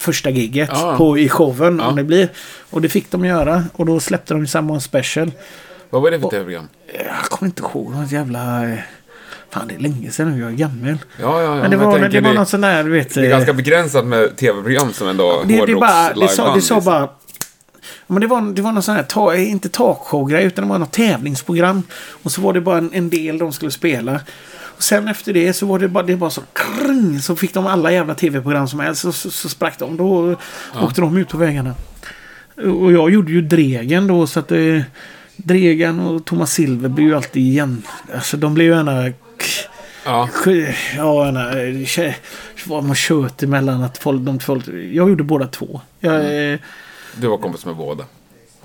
[0.00, 0.94] första gigget Ja.
[0.98, 1.78] på, i showen.
[1.78, 1.88] Ja.
[1.88, 2.28] Om det blir.
[2.70, 3.64] Och det fick de göra.
[3.72, 5.32] Och då släppte de samma special.
[5.90, 6.68] Vad var det för tv-program?
[6.92, 7.94] Jag kommer inte ihåg.
[7.94, 8.68] Något jävla...
[8.70, 8.78] eh,
[9.50, 10.40] Fan, det är länge sedan nu.
[10.40, 10.86] Jag är gammal.
[10.88, 11.54] Ja, ja, ja.
[11.54, 13.14] Men det jag var, det var det, något sån där, du vet...
[13.14, 16.60] det är eh, ganska begränsat med tv-program som ändå det, det, bara, det, sa, det
[16.60, 16.84] sa liksom.
[16.84, 17.08] bara...
[18.06, 20.92] Men det var, det var någon sån här, ta, inte talkshow-grej, utan det var något
[20.92, 21.82] tävlingsprogram.
[22.22, 24.20] Och så var det bara en, en del de skulle spela.
[24.80, 27.66] Och sen efter det så var det bara, det bara så krring, Så fick de
[27.66, 29.00] alla jävla tv-program som helst.
[29.02, 29.96] Så, så, så sprack de.
[29.96, 30.36] Då
[30.80, 31.74] åkte de ut på vägarna.
[32.56, 34.52] Och jag gjorde ju Dregen då så att...
[34.52, 34.80] Eh,
[35.36, 37.82] Dregen och Thomas Silver blev ju alltid igen.
[38.14, 39.04] Alltså de blev ju gärna...
[39.08, 39.12] Ja,
[40.04, 42.12] Ja, kä-
[42.66, 44.68] Vad man kört emellan att folk, de folk...
[44.68, 45.80] Jag gjorde båda två.
[46.00, 46.14] Jag,
[46.52, 46.58] eh,
[47.16, 48.04] du var kompis med båda.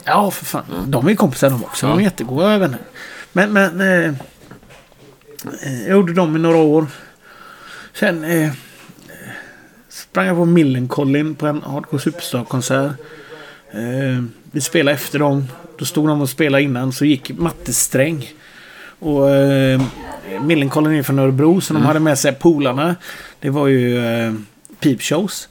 [0.03, 0.63] Ja, för fan.
[0.87, 1.87] De är kompisar de också.
[1.87, 2.03] De är Ja.
[2.03, 2.79] jättegoda vänner.
[3.33, 3.81] Men, men...
[4.05, 4.13] Eh,
[5.61, 6.85] jag gjorde dem i några år.
[7.93, 8.51] Sen eh,
[9.89, 12.91] sprang jag på Millencolin på en Hardcore Superstar-konsert.
[13.71, 15.47] Eh, vi spelade efter dem.
[15.77, 16.93] Då stod de och spelade innan.
[16.93, 18.33] Så gick Matte Sträng.
[18.99, 19.81] Och eh,
[20.41, 21.61] Millencolin är från Örebro.
[21.61, 22.95] Så de hade med sig polarna.
[23.39, 24.33] Det var ju eh,
[24.79, 25.49] Peepshows.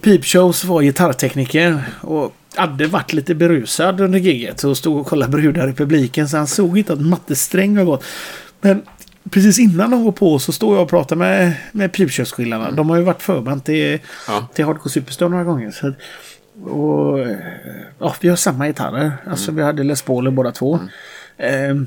[0.00, 5.68] Peepshows var gitarrtekniker och hade varit lite berusad under giget och stod och kollade brudar
[5.68, 8.04] i publiken så han såg inte att Matte Sträng har gått.
[8.60, 8.82] Men
[9.30, 12.70] precis innan de går på så står jag och pratar med, med Peepshows-killarna.
[12.70, 13.98] De har ju varit förband till,
[14.28, 14.46] Ja.
[14.54, 15.70] till Hardcore Superstar några gånger.
[15.70, 15.92] Så,
[16.70, 17.36] och, eh,
[17.98, 19.12] ja, vi har samma gitarrer.
[19.30, 20.78] Alltså vi hade Les Pauler båda två.
[21.38, 21.86] Ehm,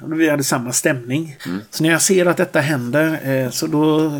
[0.00, 1.36] och vi hade samma stämning.
[1.70, 4.10] Så när jag ser att detta händer eh, så då...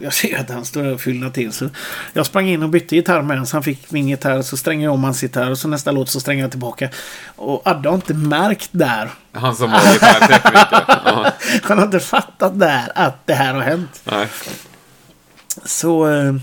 [0.00, 1.52] Jag ser att han står och fyller till.
[1.52, 1.68] Så
[2.12, 3.46] jag sprang in och bytte gitarr med honom.
[3.46, 4.42] Så han fick min gitarr.
[4.42, 5.50] Så strängade jag om hans gitarr.
[5.50, 6.88] Och så nästa låt så strängade jag tillbaka.
[7.36, 9.10] Och Adde har inte märkt där.
[9.32, 10.84] Han som var gitarrtekniker.
[11.04, 11.32] Ja,
[11.62, 14.00] Han har inte fattat där att det här har hänt.
[14.04, 14.28] nej.
[15.64, 16.08] Så...
[16.08, 16.34] Eh,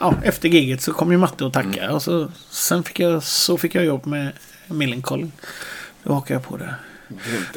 [0.00, 1.88] ja, efter giget så kom ju Matte och tackade.
[1.88, 4.32] Och så, sen fick jag, så fick jag jobb med
[4.66, 5.32] Millencolin.
[6.02, 6.74] Då hakade jag på det.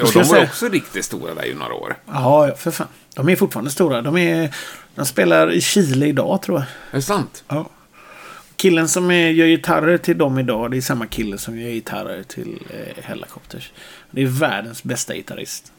[0.04, 1.96] Och de var också riktigt stora där i några år.
[2.08, 2.88] Ja, för fan.
[3.16, 4.02] De är fortfarande stora.
[4.02, 4.56] De, är,
[4.96, 6.68] de spelar i Chile idag tror jag.
[6.92, 7.44] Är det sant?
[7.48, 7.70] Ja.
[8.56, 12.24] killen som är, gör gitarrer till dem idag, det är samma kille som gör gitarrer
[12.24, 13.72] till eh, Hellacopters.
[14.12, 15.72] Det är världens bästa gitarrist.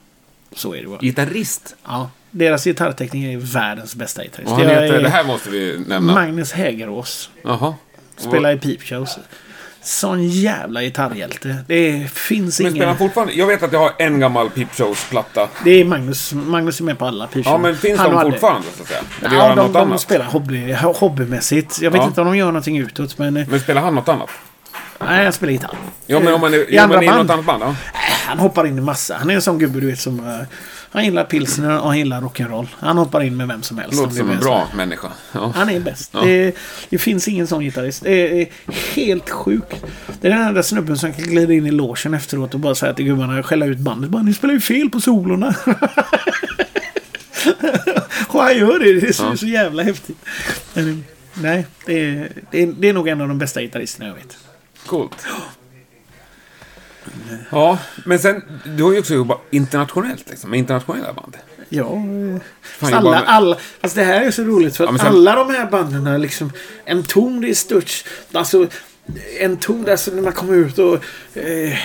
[0.52, 0.98] Så är det bara.
[0.98, 1.76] Gitarrist?
[1.84, 2.10] Ja.
[2.30, 4.52] Deras gitarrtekniker är världens bästa gitarrist.
[4.52, 6.12] Och han heter, är det här måste vi nämna.
[6.14, 7.30] Magnus Hägerås.
[7.42, 7.74] Jaha.
[8.16, 9.18] Spelar i Peepshows.
[9.86, 11.56] Sån jävla gitarrhjälte.
[11.66, 12.88] Det finns Men ingen...
[12.88, 13.32] han fortfarande?
[13.32, 15.48] Jag vet att jag har en gammal Peep Shows-platta.
[15.64, 16.32] Det är Magnus.
[16.34, 17.46] Magnus är med på alla Peepshows.
[17.52, 19.00] Ja, men finns Han de fortfarande så att säga?
[19.22, 20.00] Eller Ja, han de, de annat?
[20.00, 21.80] spelar hobby, hobbymässigt.
[21.82, 22.06] Jag vet Ja.
[22.06, 23.34] inte om de gör någonting utåt, men...
[23.50, 24.30] Men spelar han något annat?
[25.00, 25.76] Nej, jag spelar gitarr.
[26.06, 27.18] Ja, men om man är, I ja, andra i band.
[27.22, 27.62] något annat band?
[27.62, 27.74] Ja.
[28.26, 29.16] Han hoppar in i massa.
[29.16, 30.18] Han är en sån gubbe du vet som...
[30.18, 30.46] eh,
[30.90, 32.66] han gillar pilsner och han gillar rock'n'roll.
[32.78, 33.96] Han hoppar in med vem som helst.
[34.00, 35.08] Låter som en bra människa.
[35.32, 35.52] Ja.
[35.56, 36.10] Han är bäst.
[36.14, 36.20] Ja.
[36.20, 36.56] Det,
[36.88, 38.02] det finns ingen sån gitarrist.
[38.02, 38.48] Det är
[38.94, 39.84] helt sjukt.
[40.20, 42.94] Det är den enda snubben som kan glida in i logen efteråt och bara säga
[42.94, 44.10] till gubbarna skälla ut bandet.
[44.10, 45.54] Bara, ni spelar ju fel på solorna.
[48.28, 49.00] och han gör det.
[49.00, 49.36] Det är så, Ja.
[49.36, 50.16] så jävla häftigt.
[50.74, 54.14] Men, nej, det är, det, är, det är nog en av de bästa gitarristerna jag
[54.14, 54.36] vet.
[54.86, 55.26] Coolt.
[57.50, 58.42] Ja, men sen,
[58.76, 61.36] du har ju också jobbat internationellt liksom, med internationella band.
[61.68, 61.84] Ja,
[62.62, 65.34] Fan, alla, bara- alla, fast det här är så roligt för att Ja, sen- alla
[65.34, 66.52] de här banden liksom
[66.84, 68.04] en ton det är stört.
[68.32, 68.66] Alltså
[69.40, 70.94] en ton alltså när man kommer ut och
[71.34, 71.78] eh,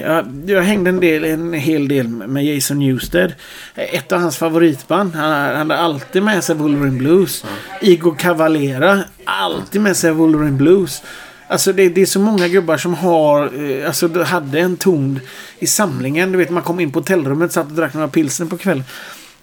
[0.00, 3.34] jag, jag hängde en del, en hel del med Jason Newsted.
[3.74, 5.14] Ett av hans favoritband.
[5.14, 7.44] Han, han hade alltid med sig Wolverine Blues.
[7.80, 9.00] Igor Cavalera.
[9.24, 11.02] Alltid med sig Wolverine Blues.
[11.48, 15.20] Alltså det, det är så många gubbar som har, eh, alltså de hade en ton
[15.58, 16.32] i samlingen.
[16.32, 18.84] Du vet man kom in på hotellrummet, satt och drack några pilsner på kvällen.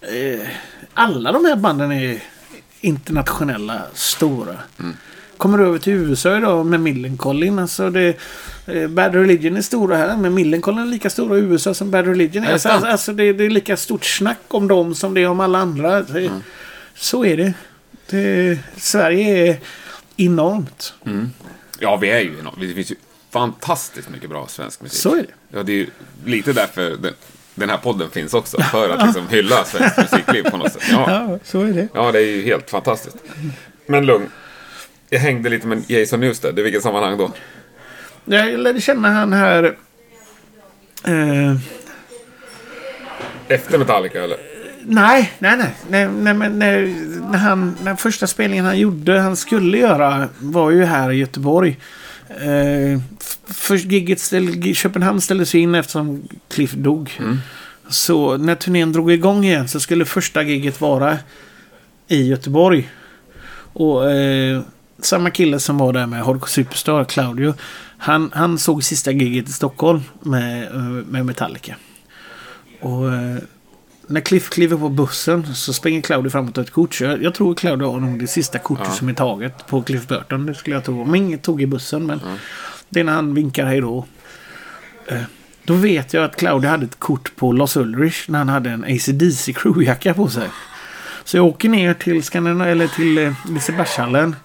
[0.01, 0.47] Eh,
[0.93, 2.23] alla de här banden är
[2.81, 4.55] internationella, stora.
[5.37, 7.59] Kommer du över till USA idag med Millencolin.
[7.59, 8.15] Alltså det,
[8.65, 12.07] eh, Bad Religion är stora här, men Millencolin är lika stora i USA som Bad
[12.07, 15.27] Religion Är Alltså, alltså det, det är lika stort snack om dem som det är
[15.27, 16.01] om alla andra.
[16.01, 16.31] Det,
[16.95, 17.53] Så är det.
[18.09, 18.59] det.
[18.77, 19.57] Sverige är
[20.17, 20.93] enormt.
[21.81, 22.59] Ja, vi är ju enormt.
[22.61, 22.95] Det finns ju
[23.29, 24.99] fantastiskt mycket bra svensk musik.
[25.01, 25.57] Så är det.
[25.57, 25.87] Ja, det är ju
[26.25, 27.13] lite därför den,
[27.55, 28.61] den här podden finns också.
[28.61, 30.83] För att liksom hylla svensk musikliv på något sätt.
[30.91, 31.05] Ja.
[31.29, 31.87] Ja, så är det.
[31.93, 33.17] ja, det är ju helt fantastiskt.
[33.85, 34.29] Men lugn.
[35.09, 36.59] Jag hängde lite med Jason Newsted.
[36.59, 37.31] I vilket sammanhang då?
[38.25, 39.63] Jag lärde känna han här...
[41.03, 41.55] Eh,
[43.47, 44.37] Efter Metallica eller?
[44.85, 45.75] Nej, nej, nej.
[45.89, 46.81] nej, nej men när,
[47.31, 51.77] när han, den första spelningen han gjorde, han skulle göra, var ju här i Göteborg.
[52.29, 53.01] Eh,
[53.45, 57.19] först gigget ställ, Köpenhamn ställdes in eftersom Cliff dog.
[57.89, 61.17] Så när turnén drog igång igen så skulle första gigget vara
[62.07, 62.89] i Göteborg.
[63.73, 64.61] Och eh,
[64.99, 67.53] samma kille som var där med Hardcore Superstar, Claudio.
[67.97, 71.75] Han, han såg sista giget i Stockholm med, eh, med Metallica.
[72.79, 73.37] Och eh,
[74.11, 76.93] när Cliff kliver på bussen så springer Claudio fram och tar ett kort.
[76.95, 78.93] Så jag, jag tror Claudio har nog det sista kortet Ja.
[78.93, 80.45] som är taget på Cliff Burton.
[80.45, 81.01] Det skulle jag tro.
[81.01, 82.19] Om inget tog i bussen men
[82.89, 84.05] det är när han vinkar hej då.
[85.07, 85.21] Eh,
[85.63, 88.83] Då vet jag att Claudio hade ett kort på Los Ulrich när han hade en
[88.83, 90.49] ACDC crewjacka på sig.
[91.23, 94.35] Så jag åker ner till, Skandina- eller till eh, Lisebergshallen.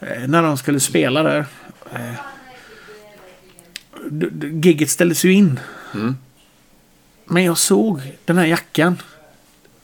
[0.00, 1.46] Eh, när de skulle spela där.
[1.92, 2.14] Eh,
[4.62, 5.60] gigget ställdes ju in.
[5.94, 6.16] Mm.
[7.24, 9.02] Men jag såg den här jackan.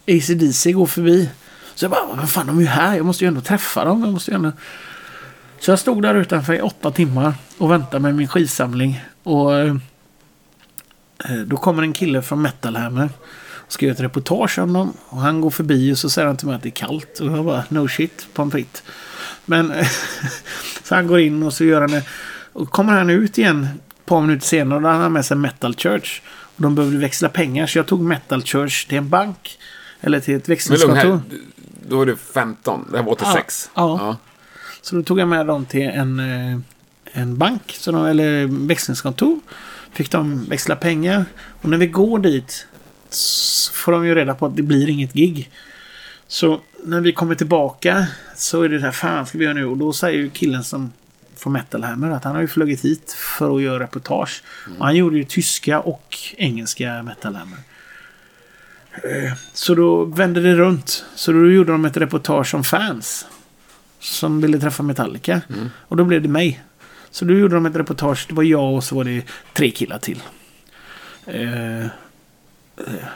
[0.09, 1.30] ACDC går förbi.
[1.74, 2.97] Så jag bara, vad fan de är ju här.
[2.97, 4.03] Jag måste ju ändå träffa dem.
[4.05, 4.53] Jag måste ju ändå...
[5.61, 9.05] Så jag stod där utanför i åtta timmar och väntade med min skivsamling.
[9.22, 9.74] Och eh,
[11.47, 13.09] då kommer en kille från Metal Hammer.
[13.70, 14.93] Och ska göra ett reportage om dem.
[15.09, 17.20] Och han går förbi och så säger han till mig att det är kallt.
[17.20, 18.82] Och jag bara, no shit, pommes frites.
[19.45, 19.72] Men
[20.84, 22.03] så han går in och så gör han det.
[22.53, 25.36] Och kommer han ut igen ett par minuter senare och då har han med sig
[25.36, 26.22] Metal Church.
[26.61, 29.58] Och de behövde växla pengar så jag tog Metal Church till en bank.
[30.00, 31.20] Eller till ett växlingskontor.
[31.88, 32.88] Då är det 15.
[32.90, 33.70] Det här var 86.
[33.74, 34.16] Ja, ja.
[34.82, 36.58] Så då tog jag med dem till en, eh,
[37.12, 37.62] en bank.
[37.78, 39.40] Så de, eller växlingskontor.
[39.92, 41.24] Fick de växla pengar.
[41.62, 42.66] Och när vi går dit
[43.11, 45.50] så får de ju reda på att det blir inget gig.
[46.28, 48.06] Så när vi kommer tillbaka
[48.36, 49.66] så är det här, fan ska vi göra nu?
[49.66, 50.92] Och då säger ju killen som
[51.41, 54.43] från Metal Hammer att han har ju flugit hit för att göra reportage.
[54.78, 57.59] Och han gjorde ju tyska och engelska Metal Hammer.
[58.93, 61.05] Eh, Så då vände det runt.
[61.14, 63.26] Så då gjorde de ett reportage om fans.
[63.99, 65.41] Som ville träffa Metallica.
[65.72, 66.62] Och då blev det mig.
[67.11, 68.26] Så då gjorde de ett reportage.
[68.28, 69.22] Det var jag och så var det
[69.53, 70.22] tre killar till.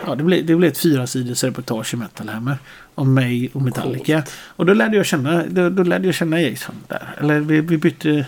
[0.06, 2.58] Ja, det blev, det blev ett fyra sidors reportage i Metal Hammer.
[2.94, 4.22] Om mig och Metallica.
[4.46, 7.14] Och då lärde jag känna, då, då lärde jag känna Jason där.
[7.20, 8.26] Eller vi, vi bytte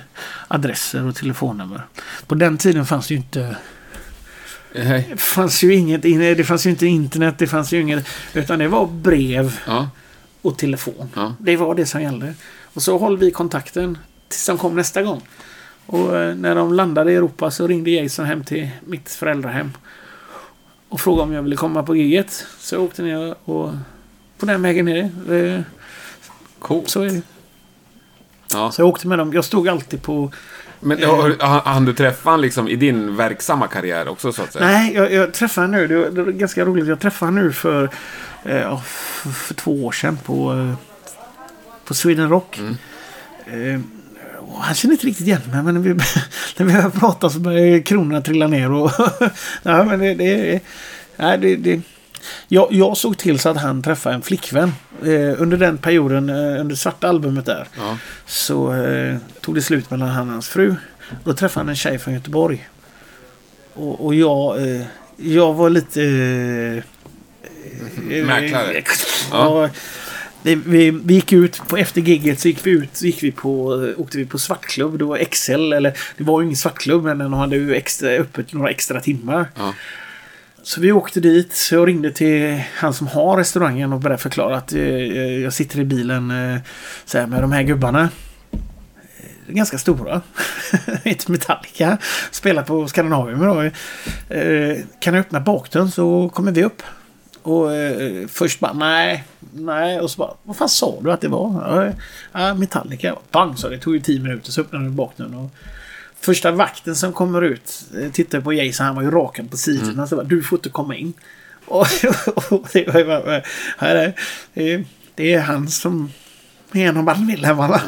[0.48, 1.80] adresser och telefonnummer.
[2.26, 3.56] På den tiden fanns det ju inte...
[4.74, 5.06] Nej.
[5.10, 8.08] Det fanns ju inget, det fanns ju inte internet, det fanns ju inget.
[8.34, 9.88] Utan det var brev Ja.
[10.42, 11.08] och telefon.
[11.14, 11.34] Ja.
[11.38, 12.34] Det var det som gällde.
[12.62, 13.98] Och så håller vi kontakten.
[14.28, 15.22] Tills de kom nästa gång.
[15.86, 19.70] Och eh, när de landade i Europa så ringde Jason hem till mitt föräldrahem.
[20.88, 22.46] Och frågade om jag ville komma på giget.
[22.58, 23.72] Så jag åkte ner och
[24.38, 25.10] på den vägen ner.
[25.32, 25.60] Eh,
[26.58, 26.88] Coolt.
[26.90, 27.22] Så är det.
[28.52, 28.70] Ja.
[28.70, 29.32] Så jag åkte med dem.
[29.32, 30.32] Jag stod alltid på...
[30.80, 34.64] Men har- han, du träffa han liksom i din verksamma karriär också så att säga?
[34.66, 35.86] Nej, jag, jag träffade honom nu.
[35.86, 36.86] Det var, det var ganska roligt.
[36.86, 37.84] Jag träffade honom nu för,
[38.44, 40.74] eh, för, för två år sedan på, eh,
[41.84, 42.58] på Sweden Rock.
[43.46, 43.80] Eh,
[44.56, 45.88] och han kände inte riktigt igen mig, men när vi,
[46.56, 48.70] när vi började prata så började kronorna trilla ner.
[48.72, 48.90] Och,
[49.62, 50.60] ja, men det, det,
[51.16, 51.80] nej, det, det,
[52.48, 54.72] jag, jag såg till så att han träffade en flickvän.
[55.04, 57.98] Eh, under den perioden, eh, under svarta albumet där, Ja.
[58.26, 60.74] så eh, tog det slut mellan han och hans fru.
[61.24, 62.68] Då träffade han en tjej från Göteborg.
[63.74, 64.82] Och, och jag, eh,
[65.16, 66.02] jag var lite...
[68.10, 68.72] Eh, Mäklare.
[68.72, 68.84] eh,
[69.30, 69.68] Ja.
[70.54, 73.84] Vi, vi, gick ut på efter gigget så gick vi ut så gick vi på,
[73.84, 74.98] eh, åkte vi på svartklubb.
[74.98, 78.52] Det var XL eller det var ju ingen svartklubb men de hade ju extra, öppet
[78.52, 79.48] några extra timmar.
[79.56, 79.74] Ja.
[80.62, 81.52] Så vi åkte dit.
[81.52, 85.78] Så jag ringde till han som har restaurangen och började förklara att eh, jag sitter
[85.80, 86.60] i bilen eh,
[87.04, 88.08] så här, med de här gubbarna.
[88.52, 90.22] Eh, Ganska stora.
[91.04, 91.98] Heter Metallica.
[92.30, 93.66] Spelar på Skandinavium idag.
[94.28, 96.82] Eh, kan jag öppna bakdörren så kommer vi upp.
[97.46, 99.24] Och eh, först bara nej,
[99.54, 100.00] nej.
[100.00, 101.94] Och så bara, vad fan sa du att det var?
[102.32, 103.16] Ja, Metallica.
[103.30, 105.34] Bang så det tog ju tio minuter så öppnade vi bakdörren.
[105.34, 105.50] Och
[106.20, 108.86] första vakten som kommer ut eh, tittar på Jason.
[108.86, 110.06] Han var ju rakad på sidorna.
[110.06, 111.12] Så bara, du får inte komma in.
[111.68, 111.86] Och,
[112.50, 113.42] och det, var, bara,
[113.78, 114.12] här är,
[115.14, 116.10] det, är- han som
[116.72, 117.80] är en av bandmedlemmarna.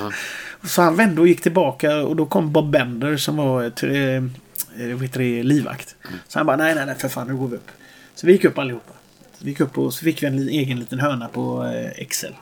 [0.65, 4.99] Så han vände och gick tillbaka och då kom Bob Bender som var eh, eh,
[5.13, 5.97] det, livvakt.
[6.29, 7.71] Så han bara nej, nej, nej, för fan, nu går vi upp.
[8.15, 8.93] Så vi gick upp allihopa.
[9.39, 12.35] Vi gick upp och så fick vi en egen liten hörna på eh, Excel.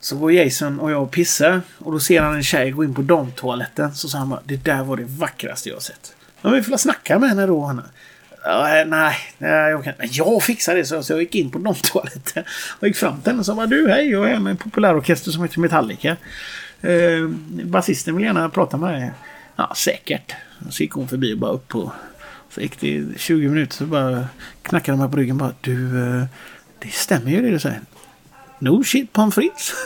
[0.00, 2.94] Så går Jason och jag och pissar och då ser han en tjej gå in
[2.94, 3.94] på damtoaletten.
[3.94, 6.14] Så sa han bara, det där var det vackraste jag har sett.
[6.42, 7.84] Ja, men vi får väl snacka med henne då, Hanna.
[8.44, 11.50] Ja, eh, nej, nej, jag kan Men Jag fixar det, så så jag gick in
[11.50, 12.44] på damtoaletten.
[12.80, 15.30] Och gick fram till henne och sa bara, du hej, jag är med en populärorkester
[15.30, 16.16] som heter Metallica.
[16.80, 17.28] Eh,
[17.64, 19.10] basisten vill gärna prata med dig.
[19.56, 20.34] Ja, säkert.
[20.70, 21.92] Så gick hon förbi och bara upp på...
[22.50, 24.24] Så gick det 20 minuter så bara
[24.62, 26.24] knackade de här på ryggen bara, du, eh,
[26.78, 27.80] det stämmer ju det du säger.
[28.58, 29.72] No shit pommes frites.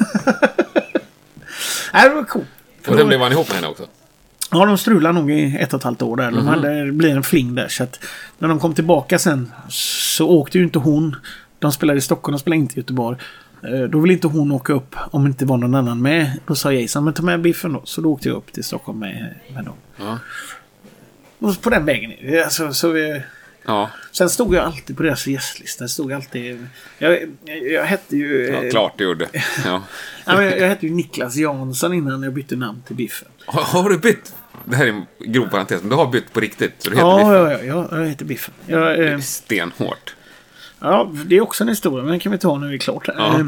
[1.92, 2.46] Nej, det var coolt.
[2.88, 3.86] Och sen blev han ihop med henne också?
[4.50, 6.30] Ja, de strulade nog i ett och ett halvt år där.
[6.30, 7.68] De hade, det blev en fling där.
[7.68, 8.04] Så att
[8.38, 11.16] när de kom tillbaka sen så åkte ju inte hon.
[11.58, 13.18] De spelade i Stockholm, de spelade inte i Göteborg.
[13.62, 16.38] Eh, Då ville inte hon åka upp om det inte var någon annan med.
[16.46, 17.82] Då sa Jason, men ta med Biffen då.
[17.84, 19.74] Så då åkte jag upp till Stockholm med, med dem.
[19.96, 20.18] Ja.
[21.62, 22.12] På den vägen.
[22.44, 23.22] Alltså, så vi,
[23.66, 25.84] Ja, sen stod jag alltid på deras gästlista.
[25.84, 26.66] Jag stod alltid...
[26.98, 27.12] Jag,
[27.44, 28.46] jag, jag hette ju...
[28.52, 29.28] ja eh, klart det gjorde.
[29.64, 29.82] Ja.
[30.26, 33.28] Jag, jag hette ju Niklas Jansson innan jag bytte namn till Biffen.
[33.46, 34.34] Har, har du bytt?
[34.64, 36.72] Det här är en grov parentes, men du har bytt på riktigt?
[36.78, 37.32] Så du heter Ja, Biffen?
[37.68, 38.54] ja, ja, ja, jag heter Biffen.
[38.66, 40.14] Jag, Det eh, är stenhårt.
[40.80, 43.08] Ja, det är också en historia, men den kan vi ta när vi är klart.
[43.16, 43.40] Ja.
[43.40, 43.46] Eh,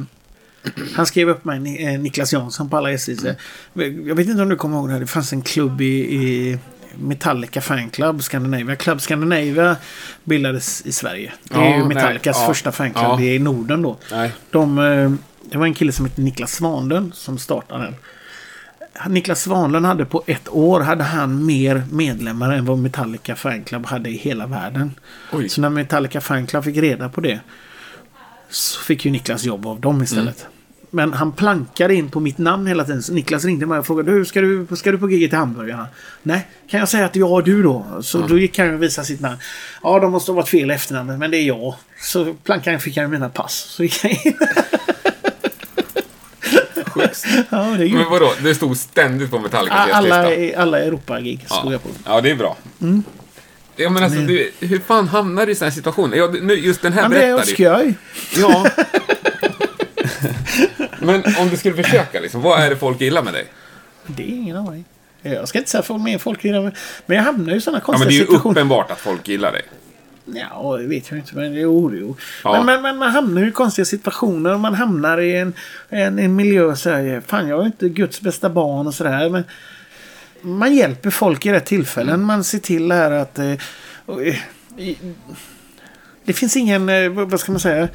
[0.97, 3.35] Han skrev upp mig, Ni- eh, Niklas Jansson, på alla gästlistor.
[3.75, 5.01] Jag vet inte om du kommer ihåg det här.
[5.01, 6.59] Det fanns en klubb i, i
[6.99, 8.77] Metallica Fanclub, Scandinavia.
[8.77, 9.77] Club Scandinavia
[10.25, 11.33] bildades i Sverige.
[11.45, 13.21] Det är Ja, ju Metallicas nej, ja, första fanclub ja.
[13.21, 13.97] i Norden då.
[14.11, 14.33] Nej.
[14.51, 15.13] De, eh,
[15.51, 17.95] det var en kille som hette Niklas Svanlund som startade den.
[19.13, 24.11] Niklas Svanlund hade på ett år hade han mer medlemmar än vad Metallica Fanclub hade
[24.11, 24.95] i hela världen.
[25.33, 25.49] Oj.
[25.49, 27.41] Så när Metallica Fanclub fick reda på det
[28.51, 30.41] så fick ju Niklas jobb av dem istället.
[30.41, 30.52] Mm.
[30.95, 33.03] Men han plankade in på mitt namn hela tiden.
[33.03, 35.69] Så Niklas ringde mig och frågade du, ska du, ska du på giget i Hamburg?
[35.71, 35.87] Ja.
[36.23, 37.87] Nej, kan jag säga att jag är du då?
[38.03, 39.37] Så då gick han och visade sitt namn.
[39.83, 41.75] Ja, de måste ha varit fel i efternamnet, men det är jag.
[42.01, 43.53] Så plankade han fick han mina pass.
[43.55, 44.35] Så gick han in.
[47.51, 47.93] Ja, det.
[47.93, 50.61] Men vadå, det stod ständigt på Metallicas Alla, gästlista?
[50.63, 51.73] alla Europa-gig stod Ja.
[51.73, 51.89] jag på.
[52.07, 52.57] ja, det är bra.
[53.77, 56.17] Ja, men alltså, du, hur fan hamnar du i sådana situationer?
[56.17, 57.95] Ja, nu, just den här Ja, men det är berättar du.
[58.41, 58.67] Ja.
[61.01, 63.47] men om du skulle försöka, liksom, vad är det folk gillar med dig?
[64.07, 64.85] Det är ingen aning.
[65.23, 66.73] Jag ska inte säga för mer folk gillar mig.
[67.07, 68.53] Men jag hamnar ju i sådana Ja, men konstiga det är ju situationer.
[68.53, 69.63] uppenbart att folk gillar dig.
[70.25, 71.37] Ja, det vet jag inte.
[71.37, 72.17] Men jo, jo.
[72.45, 72.53] Ja.
[72.53, 74.55] Men, men, men man hamnar ju i konstiga situationer.
[74.55, 75.55] och Man hamnar i en,
[75.89, 77.23] en, en miljö så här.
[77.27, 79.29] Fan, jag är inte Guds bästa barn och sådär.
[79.29, 79.45] Men
[80.41, 82.23] man hjälper folk i rätt tillfällen.
[82.23, 83.39] Man ser till här att...
[83.39, 83.53] Eh,
[84.07, 84.37] och, eh,
[84.77, 84.99] i-
[86.25, 87.83] det finns ingen, eh, vad ska man säga?
[87.83, 87.89] Eh,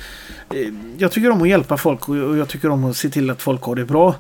[0.97, 3.61] Jag tycker om att hjälpa folk och jag tycker om att se till att folk
[3.63, 4.15] har det bra.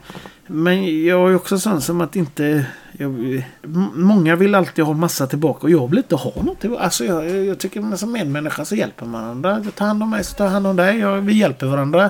[0.47, 2.65] Men jag är också sån som att inte...
[2.99, 3.09] Jag,
[3.63, 6.83] m- många vill alltid ha massa tillbaka och jag vill inte ha något tillbaka.
[6.83, 9.61] Alltså jag, jag tycker att som medmänniska så hjälper man varandra.
[9.65, 10.97] Jag tar hand om mig så tar jag hand om dig.
[10.99, 12.09] Jag, vi hjälper varandra.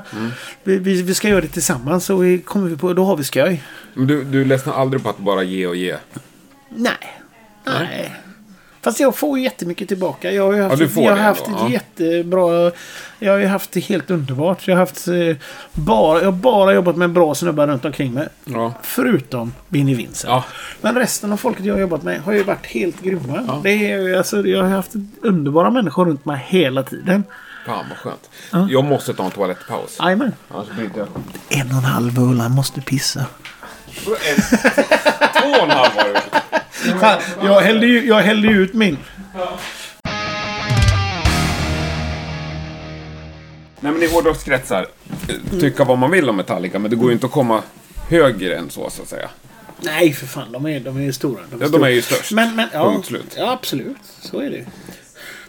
[0.63, 3.23] Vi, vi, vi ska göra det tillsammans och vi kommer vi på, då har vi
[3.23, 3.63] skoj.
[3.93, 5.95] Men du, du ledsnar aldrig på att bara ge och ge?
[6.69, 6.93] Nej.
[7.65, 8.15] Nej.
[8.81, 10.31] Fast jag får jättemycket tillbaka.
[10.31, 11.69] Jag har ju haft, får jag har det haft ändå, ett ja.
[11.69, 12.71] jättebra...
[13.19, 14.67] Jag har ju haft det helt underbart.
[14.67, 15.13] Jag har haft eh,
[15.73, 18.27] bara, jag har bara jobbat med bra snubbar runt omkring mig.
[18.45, 18.73] Ja.
[18.83, 20.31] Förutom Binny Vincent.
[20.31, 20.43] Ja.
[20.81, 23.43] Men resten av folket jag har jobbat med har ju varit helt grymma.
[23.47, 23.59] Ja.
[23.63, 27.23] Det är, alltså, jag har haft underbara människor runt mig hela tiden.
[27.65, 28.29] Fan vad skönt.
[28.51, 28.67] Ja.
[28.69, 29.97] Jag måste ta en toalettpaus.
[29.99, 30.31] Jajamän.
[30.49, 31.07] Annars bryter jag.
[31.49, 33.25] En och en halv öl, han måste pissa.
[34.05, 34.41] En,
[35.41, 36.99] två och en halv var det.
[36.99, 38.97] Fan, Jag hällde ju, jag hällde ju ut min.
[43.79, 44.87] Nej men i hårdrockskretsar,
[45.59, 47.63] tycka vad man vill om Metallica, men det går ju inte att komma
[48.09, 49.29] högre än så, så att säga.
[49.81, 50.51] Nej, för fan.
[50.51, 51.39] De är, de är stora.
[51.51, 51.89] De är, Ja, de stora.
[51.89, 52.31] är ju störst.
[52.31, 53.35] Men, men, ja, Punkt slut.
[53.37, 53.97] ja, absolut.
[54.21, 54.65] Så är det.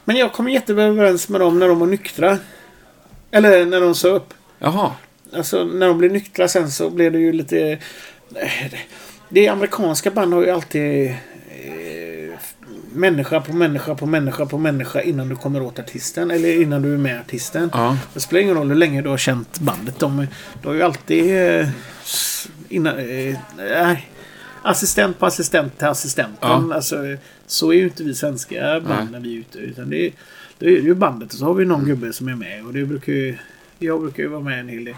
[0.05, 2.39] Men jag kom jättebra överens med dem när de var nyktra.
[3.31, 4.35] Eller när de upp.
[4.59, 4.93] Jaha.
[5.37, 7.79] Alltså när de blev nyktra sen så blev det ju lite...
[9.29, 11.11] Det amerikanska band har ju alltid...
[11.11, 12.39] Eh,
[12.93, 16.31] människa på människa på människa på människa innan du kommer åt artisten.
[16.31, 17.71] Eller innan du är med artisten.
[17.73, 17.99] Ja.
[18.15, 19.99] Det spelar ingen roll hur länge du har känt bandet.
[19.99, 20.27] De,
[20.63, 21.37] de har ju alltid...
[21.37, 21.69] Eh,
[22.69, 24.11] innan, eh, nej.
[24.63, 26.37] Assistent på assistent till assistenten.
[26.41, 26.75] Ja.
[26.75, 26.97] Alltså,
[27.47, 29.59] så är ju inte vi svenska band när vi är ute.
[29.59, 30.13] Utan det är,
[30.59, 32.67] då är det ju bandet och så har vi någon gubbe som är med.
[32.67, 33.37] Och det brukar ju...
[33.79, 34.95] Jag brukar ju vara med en hel del.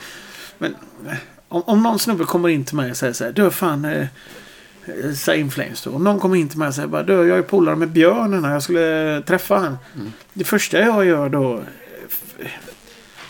[0.59, 0.75] Men
[1.07, 1.17] eh,
[1.51, 3.33] om, om någon snubbe kommer in till mig och säger så här.
[3.33, 3.85] Du fan...
[3.85, 4.01] Eh,
[4.87, 5.91] eh, Säg In Flames då.
[5.91, 8.45] Om någon kommer in till mig och säger bara, du, jag är polare med Björn
[8.45, 8.53] här.
[8.53, 9.77] Jag skulle träffa han.
[10.33, 11.55] Det första jag gör då.
[12.39, 12.47] eh,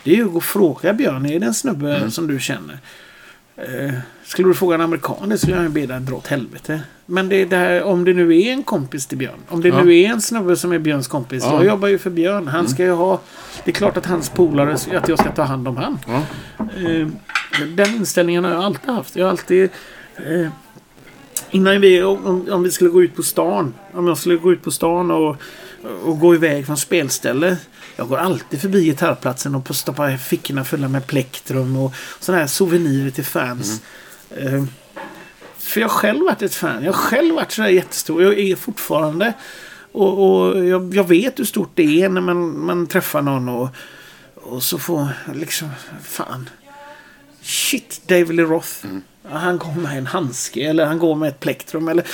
[0.03, 1.25] Det är ju att gå och fråga Björn.
[1.25, 2.79] Är det en snubbe som du känner?
[3.55, 3.93] Eh,
[4.23, 6.81] skulle du fråga en amerikan det skulle jag be dig dra åt helvete.
[7.05, 9.39] Men det är där, om det nu är en kompis till Björn.
[9.49, 9.83] Om det Ja.
[9.83, 11.43] nu är en snubbe som är Björns kompis.
[11.45, 11.53] Ja.
[11.53, 12.47] Jag jobbar ju för Björn.
[12.47, 13.19] Han ska ju ha...
[13.65, 15.99] Det är klart att hans polare, att jag ska ta hand om han.
[16.07, 16.21] Ja.
[16.57, 17.07] Eh,
[17.75, 19.15] den inställningen har jag alltid haft.
[19.15, 19.69] Jag har alltid...
[20.15, 20.47] Eh,
[21.49, 23.73] innan vi, om, om vi skulle gå ut på stan.
[23.93, 25.35] Om jag skulle gå ut på stan och,
[26.03, 27.57] och gå iväg från spelställe.
[27.95, 33.11] Jag går alltid förbi gitarrplatsen och stoppar fickorna fulla med plektrum och sådana här souvenirer
[33.11, 33.81] till fans.
[34.37, 34.63] Eh,
[35.57, 36.83] för jag har själv varit ett fan.
[36.83, 38.23] Jag har själv varit sådär jättestor.
[38.23, 39.33] Jag är fortfarande.
[39.91, 43.69] Och, och jag, jag vet hur stort det är när man, man träffar någon och,
[44.35, 45.69] och så får liksom...
[46.03, 46.49] Fan.
[47.41, 48.85] Shit, David Lee Roth.
[49.23, 52.05] Ja, Han går med en handske eller han går med ett plektrum eller...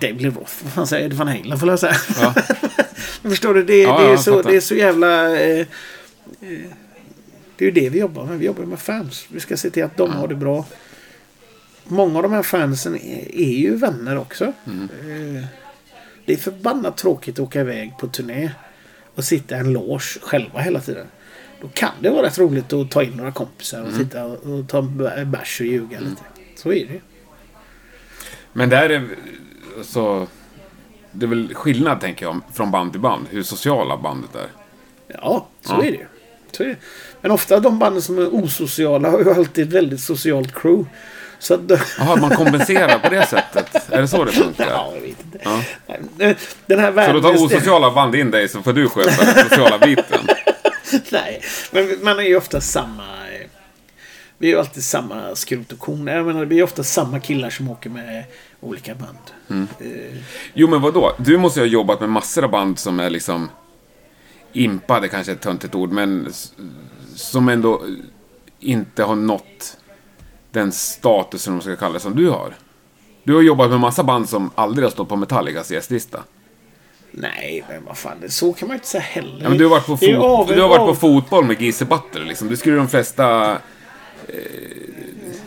[0.00, 1.16] David Lee Roth, vad fan säger du?
[1.16, 1.96] Van Halen får jag säga.
[2.20, 2.34] Ja.
[3.22, 3.64] Förstår du?
[3.64, 4.50] Det, Ja, det, är så, fattar.
[4.50, 5.40] det är så jävla...
[5.40, 5.66] Eh, eh,
[7.56, 8.38] det är ju det vi jobbar med.
[8.38, 9.26] Vi jobbar med fans.
[9.28, 10.66] Vi ska se till att de har det bra.
[11.84, 14.52] Många av de här fansen är, är ju vänner också.
[14.66, 14.88] Mm.
[15.38, 15.44] Eh,
[16.26, 18.50] det är förbannat tråkigt att åka iväg på turné
[19.14, 21.06] och sitta i en loge själva hela tiden.
[21.60, 23.98] Då kan det vara rätt roligt att ta in några kompisar och Mm.
[24.04, 26.22] sitta och, ta en bärs och ljuga lite.
[26.56, 27.00] Så är det
[28.52, 29.08] Men där är
[29.82, 30.26] så...
[31.14, 33.26] Det är väl skillnad, tänker jag, från band till band.
[33.30, 34.46] Hur sociala bandet är.
[35.22, 35.78] Ja, så Ja.
[35.78, 36.06] är det ju.
[36.52, 36.76] Så är det.
[37.20, 40.90] Men ofta de banden som är osociala har ju alltid ett väldigt socialt crew.
[41.38, 41.60] Så att...
[41.98, 43.92] Jaha, man kompenserar på det sättet.
[43.92, 44.66] Är det så det funkar?
[44.70, 45.38] Ja, jag vet inte.
[45.44, 45.60] Ja.
[46.16, 46.36] Nej,
[46.66, 47.22] Den här Så världen...
[47.22, 50.20] då tar osociala band in dig så får du sköta den sociala biten.
[51.12, 53.02] Nej, men man är ju ofta samma...
[54.44, 56.06] Vi är ju alltid samma skrot och korn.
[56.06, 58.24] Jag menar, vi är ofta samma killar som åker med
[58.60, 59.18] olika band.
[59.50, 59.66] Mm.
[59.80, 60.18] Eh,
[60.54, 61.12] Jo, men vad då?
[61.18, 63.48] Du måste ju ha jobbat med massor av band som är liksom...
[64.52, 66.32] Impade kanske är ett töntigt ord, men
[67.14, 67.82] som ändå
[68.60, 69.76] inte har nått
[70.50, 72.54] den statusen, de ska kalla det, som du har.
[73.22, 76.22] Du har jobbat med massa band som aldrig har stått på Metallicas gästlista.
[77.10, 78.16] Nej, men vad fan.
[78.20, 79.38] det- Så kan man ju inte säga heller.
[79.42, 81.84] Ja, men du har varit på, Det fot- du har varit på fotboll med Gise
[81.84, 82.48] Butler, liksom.
[82.48, 83.58] Du skulle de flesta...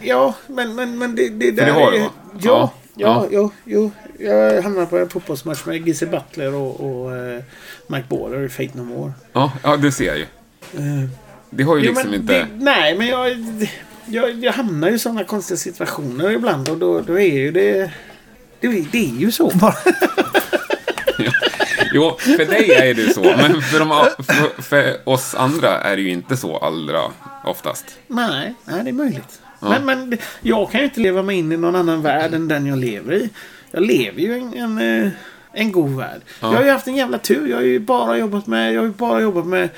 [0.01, 2.01] Ja, men, men, men det, det där det har du, är...
[2.01, 2.09] va?
[2.41, 3.28] Ja, Ja.
[3.32, 3.91] ja, ja, jo.
[4.19, 7.43] Jag hamnade på en fotbollsmatch med Gizzy Butler och, och eh,
[7.88, 9.11] Mike Baller i Fate No More.
[9.34, 10.23] Ja, ja, det ser jag ju.
[10.73, 11.09] Eh,
[11.49, 12.34] Det har ju jo, liksom inte...
[12.34, 13.38] det, nej, men jag,
[14.05, 17.91] jag, jag hamnar ju i sådana konstiga situationer ibland och då, då är ju det...
[18.59, 19.75] Det, är- det är ju så bara.
[21.97, 23.21] Jo, för dig är det så.
[23.21, 27.01] Men för, de, för, för oss andra är det ju inte så allra
[27.45, 27.85] oftast.
[28.07, 29.41] nej, nej, det är möjligt.
[29.59, 32.47] Men, men det- jag kan ju inte leva mig in i någon annan värld än
[32.47, 33.29] den jag lever i.
[33.71, 35.09] Jag lever ju en, en, eh,
[35.53, 36.21] en god värld.
[36.41, 37.47] Jag har ju haft en jävla tur.
[37.49, 39.69] Jag har ju bara jobbat med, jag har ju bara jobbat med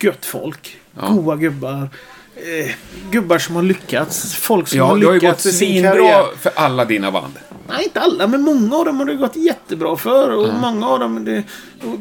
[0.00, 0.76] gött folk.
[1.00, 1.08] Ja.
[1.08, 1.88] Goa gubbar.
[2.36, 2.70] Eh,
[3.10, 4.34] gubbar som har lyckats.
[4.34, 5.92] Folk som Ja, har har ju gått lyckats i sin karriär.
[5.94, 7.34] svinbra för alla dina band.
[7.68, 10.30] Nej, inte alla, men många av dem har det gått jättebra för.
[10.30, 11.24] Och många av dem...
[11.24, 11.42] Det,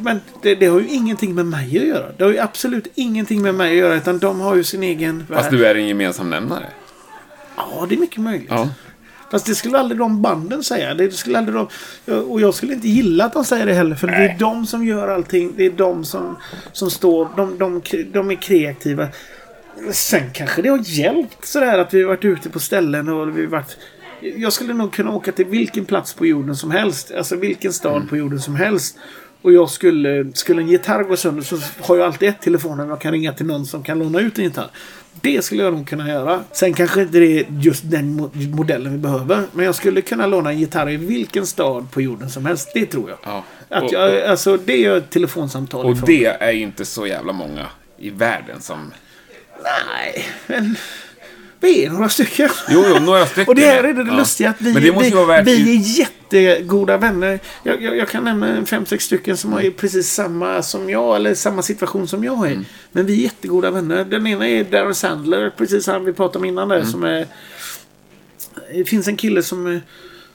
[0.02, 2.12] men det, det har ju ingenting med mig att göra.
[2.18, 3.96] Det har ju absolut ingenting med mig att göra.
[3.96, 5.60] Utan de har ju sin egen Fast värld.
[5.60, 6.66] du är en gemensam nämnare.
[7.58, 8.48] Ja, det är mycket möjligt.
[8.50, 8.70] Ja.
[9.32, 10.94] Fast det skulle aldrig de banden säga.
[10.94, 11.68] Det skulle aldrig de,
[12.14, 13.96] och jag skulle inte gilla att de säger det heller.
[13.96, 15.54] För det är de som gör allting.
[15.58, 16.38] Det är de som,
[16.72, 17.30] som står.
[17.36, 17.82] De, de,
[18.14, 19.08] de är kreativa.
[19.92, 23.42] Sen kanske det har hjälpt sådär att vi har varit ute på ställen och vi
[23.42, 23.78] har varit...
[24.38, 27.12] Jag skulle nog kunna åka till vilken plats på jorden som helst.
[27.18, 28.08] Alltså vilken stad Mm.
[28.08, 28.98] på jorden som helst.
[29.42, 30.32] Och jag skulle...
[30.34, 33.46] Skulle en gitarr gå sönder så har jag alltid ett telefonnummer jag kan ringa till
[33.46, 34.68] någon som kan låna ut en gitarr.
[35.22, 36.44] Det skulle jag nog kunna göra.
[36.52, 39.44] Sen kanske inte det är just den mo- modellen vi behöver.
[39.52, 42.72] Men jag skulle kunna låna en gitarr i vilken stad på jorden som helst.
[42.74, 43.18] Det tror jag.
[43.24, 43.44] Ja.
[43.70, 46.06] Att Och, jag alltså, det är ett telefonsamtal och ifrån.
[46.08, 47.66] det är ju inte så jävla många
[47.98, 48.92] i världen som...
[49.64, 50.76] Nej, men...
[51.66, 52.50] Vi är några stycken.
[52.70, 53.48] Jo, jo, några stycken.
[53.48, 54.18] Och det här är det, det Ja.
[54.18, 54.92] lustiga att vi, vi,
[55.64, 57.40] vi är jättegoda vänner.
[57.64, 61.34] Jag, jag, jag kan nämna fem, sex stycken som har precis samma som jag, eller
[61.34, 62.52] samma situation som jag är.
[62.52, 62.66] Mm.
[62.92, 64.06] Men vi är jättegoda vänner.
[64.06, 66.88] Den ena är Darren Sandler, precis han vi pratade om innan där, Mm.
[66.92, 67.28] som är...
[68.74, 69.82] Det finns en kille som är,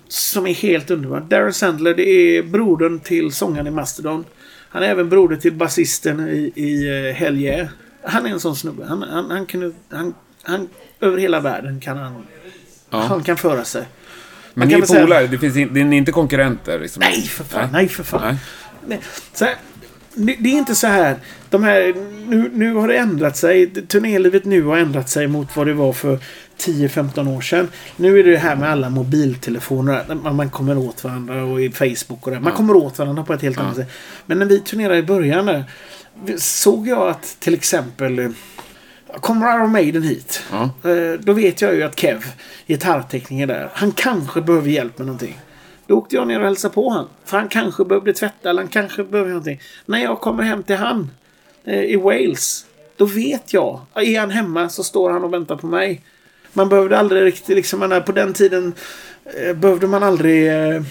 [0.09, 1.21] som är helt underbar.
[1.21, 4.25] Darren Sandler, det är brodern till sångaren i Mastodon.
[4.69, 7.67] Han är även broder till basisten i, i Hell Yeah.
[8.05, 8.87] Han är en sån snubbe.
[8.87, 9.73] Han, han, han kunde...
[9.91, 10.69] Han, han,
[11.01, 12.27] över hela världen kan han...
[12.91, 12.99] Ja.
[12.99, 13.85] Han kan föra sig.
[14.55, 17.01] Men ni är polare, det finns in, det är inte konkurrenter liksom.
[17.01, 18.21] Nej för fan, nej för fan.
[18.25, 18.37] Nej.
[18.87, 19.01] Nej.
[19.35, 19.55] Så här,
[20.15, 21.17] det det är inte så här.
[21.51, 21.95] De här
[22.27, 23.67] nu, nu har det ändrat sig.
[23.71, 26.19] Turnélivet nu har ändrat sig mot vad det var för
[26.59, 27.69] 10-15 år sedan.
[27.97, 30.15] Nu är det här med alla mobiltelefoner.
[30.23, 32.41] Man, man kommer åt varandra och i Facebook och det.
[32.41, 32.57] Man Ja.
[32.57, 33.63] kommer åt varandra på ett helt Ja.
[33.63, 33.91] annat sätt.
[34.27, 35.65] Men när vi turnerade i början där,
[36.39, 38.33] såg jag att till exempel
[39.21, 40.43] Kommer Iron Maiden hit.
[40.53, 42.25] Eh, Då vet jag ju att Kev,
[42.67, 45.39] gitarrtekniker där, han kanske behöver hjälp med någonting.
[45.87, 47.09] Då åkte jag ner och hälsade på han.
[47.25, 49.61] För han kanske behövde tvätta eller han kanske behöver någonting.
[49.87, 51.11] När jag kommer hem till han
[51.65, 52.67] eh, i Wales.
[52.97, 53.81] Då vet jag.
[53.95, 56.01] Är han hemma så står han och väntar på mig.
[56.53, 58.73] Man behövde aldrig riktigt liksom, på den tiden
[59.25, 60.83] eh, behövde man aldrig eh,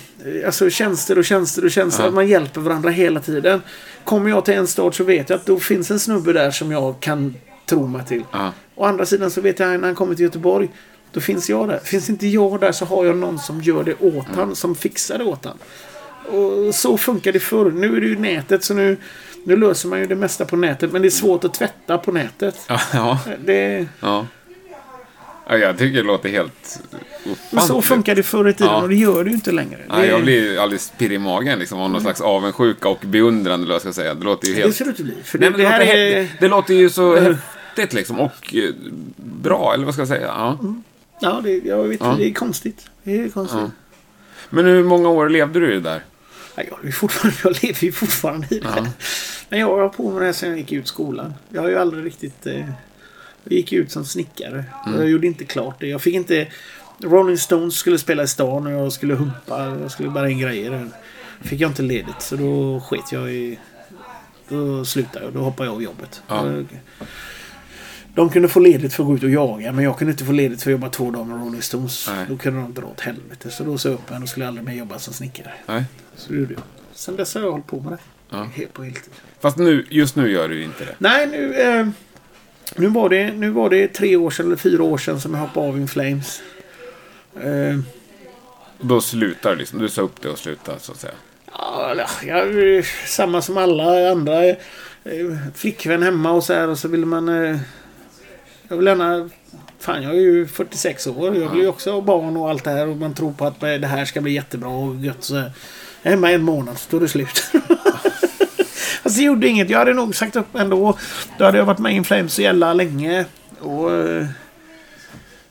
[0.46, 2.04] alltså tjänster och tjänster och tjänster.
[2.04, 2.08] Ja.
[2.08, 3.62] Att man hjälper varandra hela tiden.
[4.04, 6.72] Kommer jag till en stad så vet jag att då finns en snubbe där som
[6.72, 7.36] jag kan
[7.70, 8.24] tro mig till.
[8.32, 8.54] Ja.
[8.76, 10.70] Å andra sidan så vet jag när han kommer till Göteborg.
[11.12, 11.80] Då finns jag där.
[11.80, 14.56] Finns inte jag där så har jag någon som gör det åt han.
[14.56, 15.58] Som fixar det åt han.
[16.38, 17.72] Och så funkar det förr.
[17.72, 18.98] Nu är det ju nätet så nu,
[19.44, 20.92] nu löser man ju det mesta på nätet.
[20.92, 22.56] Men det är svårt att tvätta på nätet.
[22.68, 24.26] Ja, ja, Det, ja.
[25.50, 25.58] ja.
[25.58, 26.80] Jag tycker det låter helt
[27.24, 27.86] men så ofantligt.
[27.86, 28.82] funkar det förr i tiden Ja.
[28.82, 29.80] och det gör det ju inte längre.
[29.96, 33.74] Det, jag blir alldeles pirrig i magen liksom, av någon slags avundsjuka och beundran, eller
[33.74, 34.14] jag ska säga.
[34.14, 34.76] Det låter ju det helt...
[34.76, 35.16] ser det inte bli.
[35.24, 36.28] För det, det det, låter, är...
[36.40, 37.36] det låter ju så Eh.
[37.80, 38.74] Häftigt liksom, och eh,
[39.16, 40.28] bra, eller vad ska jag säga?
[40.28, 40.58] Ja.
[41.22, 42.16] Ja, det, jag vet, Ja.
[42.18, 42.90] det är konstigt.
[43.04, 43.60] Det är konstigt.
[43.62, 43.72] Ja.
[44.50, 46.04] Men hur många år levde du i det där?
[46.56, 48.68] Ja, jag, är fortfarande, jag lever ju fortfarande i det.
[48.76, 48.86] Ja.
[49.50, 51.34] Men jag har hållit på med det här sedan jag gick ut skolan.
[51.50, 52.48] Jag har ju aldrig riktigt...
[52.48, 52.70] Eh,
[53.44, 54.66] jag gick ut som snickare.
[54.88, 55.00] Mm.
[55.00, 55.88] Jag gjorde inte klart det.
[55.88, 56.48] Jag fick inte...
[57.00, 59.78] Rolling Stones skulle spela i stan och jag skulle humpa.
[59.82, 60.90] Jag skulle bara in grejer.
[61.42, 63.60] Fick jag inte ledigt så då sket jag i...
[64.50, 65.34] Då slutade jag.
[65.34, 66.22] Då hoppade jag av jobbet.
[66.28, 66.46] Ja.
[68.16, 70.32] De kunde få ledigt för att gå ut och jaga men jag kunde inte få
[70.32, 72.10] ledigt för att jobba två dagar med Rolling Stones.
[72.10, 72.26] Nej.
[72.30, 73.52] Då kunde de dra åt helvete.
[73.52, 75.52] Så då sa jag upp mig och skulle aldrig mer jobba som snickare.
[75.66, 75.84] Nej.
[76.16, 76.64] Så det gjorde jag.
[76.94, 77.98] Sen dess har jag hållit på med det.
[78.30, 78.44] Ja.
[78.54, 79.14] Helt på heltid.
[79.40, 80.96] Fast nu, just nu gör du inte det.
[80.98, 81.88] Nej, nu, eh,
[82.76, 85.42] nu, var det, nu var det tre år sedan eller fyra år sedan som jag
[85.42, 86.42] hoppade av In Flames.
[87.42, 87.80] Eh,
[88.82, 89.80] Då slutar du liksom.
[89.80, 91.14] Du sa upp det och slutar så att säga.
[91.52, 91.96] ja,
[92.26, 94.46] jag, eh, samma som alla andra.
[94.46, 94.56] Eh,
[95.56, 97.60] flickvän hemma och så här och så ville man...
[98.70, 99.30] Jag vill gärna...
[99.80, 101.36] Fan, jag är ju 46 år.
[101.36, 102.88] Jag vill ju också ha barn och allt det här.
[102.88, 105.24] Och man tror på att eh, det här ska bli jättebra och gött.
[105.24, 105.44] Så, jag
[106.04, 107.52] är hemma en månad så står det slut.
[109.04, 109.70] Fast det gjorde inget.
[109.70, 110.98] Jag hade nog sagt upp ändå.
[111.38, 113.26] Då hade jag varit med i Flames så jävla länge.
[113.60, 114.26] Och, eh,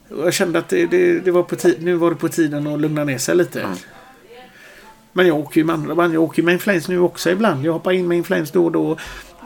[0.09, 2.79] och jag kände att det, det, det var på nu var det på tiden att
[2.79, 3.61] lugna ner sig lite.
[3.61, 3.77] Mm.
[5.13, 6.13] Men jag åker ju med andra band.
[6.13, 7.65] Jag åker med In Flames nu också ibland.
[7.65, 8.97] Jag hoppar in med In Flames då och då.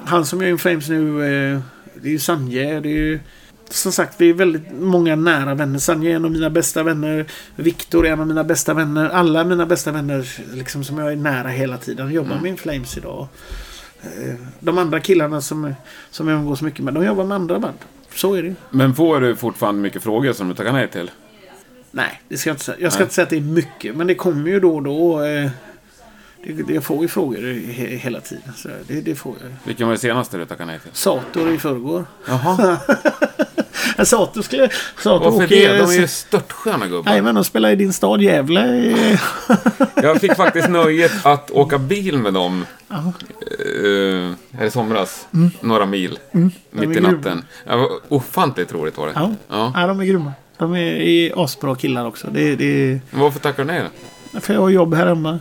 [0.06, 1.60] Han som gör In Flames nu, eh,
[1.94, 2.80] det är ju Sanje.
[2.80, 3.20] Det är ju,
[3.74, 5.80] som sagt, vi är väldigt många nära vänner.
[5.80, 7.26] Sanje är en av mina bästa vänner.
[7.56, 9.10] Viktor är en av mina bästa vänner.
[9.10, 12.12] Alla mina bästa vänner liksom, som jag är nära hela tiden.
[12.12, 12.42] Jobbar Mm.
[12.44, 13.28] med In Flames idag.
[14.04, 15.74] Eh, De andra killarna som,
[16.12, 17.78] som jag umgås mycket med, de jobbar med andra band.
[18.16, 18.56] Så är det.
[18.70, 21.12] Men får du fortfarande mycket frågor som du tackar nej till?
[21.92, 22.78] Nej, det ska jag inte säga.
[22.80, 23.06] Jag ska Nej.
[23.06, 23.96] inte säga att det är mycket.
[23.96, 25.24] Men det kommer ju då och då.
[25.24, 25.50] Eh,
[26.44, 28.54] Det, jag får ju frågor he, hela tiden.
[28.56, 29.50] Så det, det får jag.
[29.64, 30.92] Vilken var det senaste du tackade nej till?
[30.94, 32.06] Sator i förrgår.
[32.28, 32.78] Jaha.
[34.06, 34.70] Sator skulle...
[35.04, 35.78] Sator Varför åker- det?
[35.78, 37.12] De är ju störtsköna gubbar.
[37.12, 38.96] Nej, men de spelar i din stad Gävle.
[39.96, 43.14] Jag fick faktiskt nöjet att åka bil med dem Ja.
[43.84, 45.28] uh, här i somras.
[45.62, 46.20] Några mil.
[46.32, 47.46] De Mitt i natten.
[47.68, 49.14] Var ofantligt roligt var det.
[49.16, 49.32] Ja.
[49.50, 49.72] Ja.
[49.76, 50.32] ja, de är grymma.
[50.58, 52.28] De är, är asbra killar också.
[52.32, 53.82] Det, det, Varför tackar du nej
[54.34, 54.40] då?
[54.40, 55.40] för jag har jobb här hemma.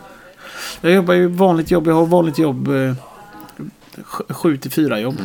[0.81, 1.87] Jag jobbar ju vanligt jobb.
[1.87, 2.69] Jag har vanligt jobb.
[2.69, 2.95] Eh,
[3.97, 5.17] sj- sju till fyra jobb.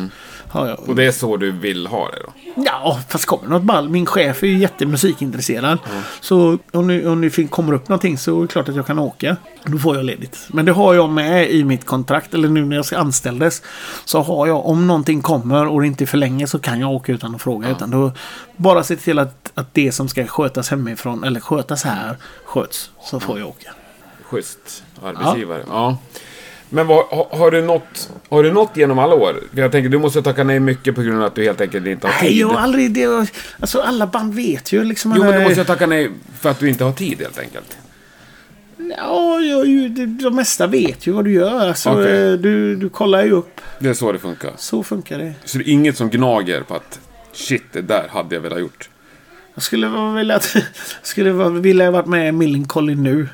[0.50, 0.88] Har jag.
[0.88, 2.62] Och det är så du vill ha det då?
[2.66, 3.88] Ja, fast kommer något ball.
[3.88, 5.78] Min chef är ju jättemusikintresserad.
[6.20, 8.98] Så om det, om det kommer upp någonting så är det klart att jag kan
[8.98, 9.36] åka.
[9.64, 10.38] Då får jag ledigt.
[10.48, 12.34] Men det har jag med i mitt kontrakt.
[12.34, 13.62] Eller nu när jag ska anställdes.
[14.04, 16.90] Så har jag, om någonting kommer och det inte är för länge så kan jag
[16.92, 17.68] åka utan att fråga.
[17.70, 18.12] Utan då
[18.56, 22.90] bara se till att, att det som ska skötas hemifrån eller skötas här sköts.
[23.02, 23.70] Så får jag åka.
[24.30, 25.62] Schysst arbetsgivare.
[25.66, 25.98] Ja.
[26.70, 29.40] Men vad, har, du nått, har du nått genom alla år?
[29.54, 32.06] Jag tänker, du måste tacka nej mycket på grund av att du helt enkelt inte
[32.06, 32.30] har tid.
[32.30, 33.30] Nej, jag har aldrig det.
[33.60, 35.14] Alltså alla band vet ju liksom.
[35.16, 36.10] Jo, men du eh, måste tacka nej
[36.40, 37.78] för att du inte har tid helt enkelt.
[38.96, 41.68] Ja, jag, de, mesta vet ju vad du gör.
[41.68, 42.32] Alltså, Okej.
[42.32, 43.60] eh, du, du kollar ju upp.
[43.78, 44.52] Det är så det funkar.
[44.56, 45.34] Så funkar det.
[45.44, 47.00] Så det är inget som gnager på att
[47.32, 48.88] shit, det där hade jag velat gjort.
[49.54, 49.62] Jag
[51.02, 53.28] skulle vilja ha varit med i Millencolin nu.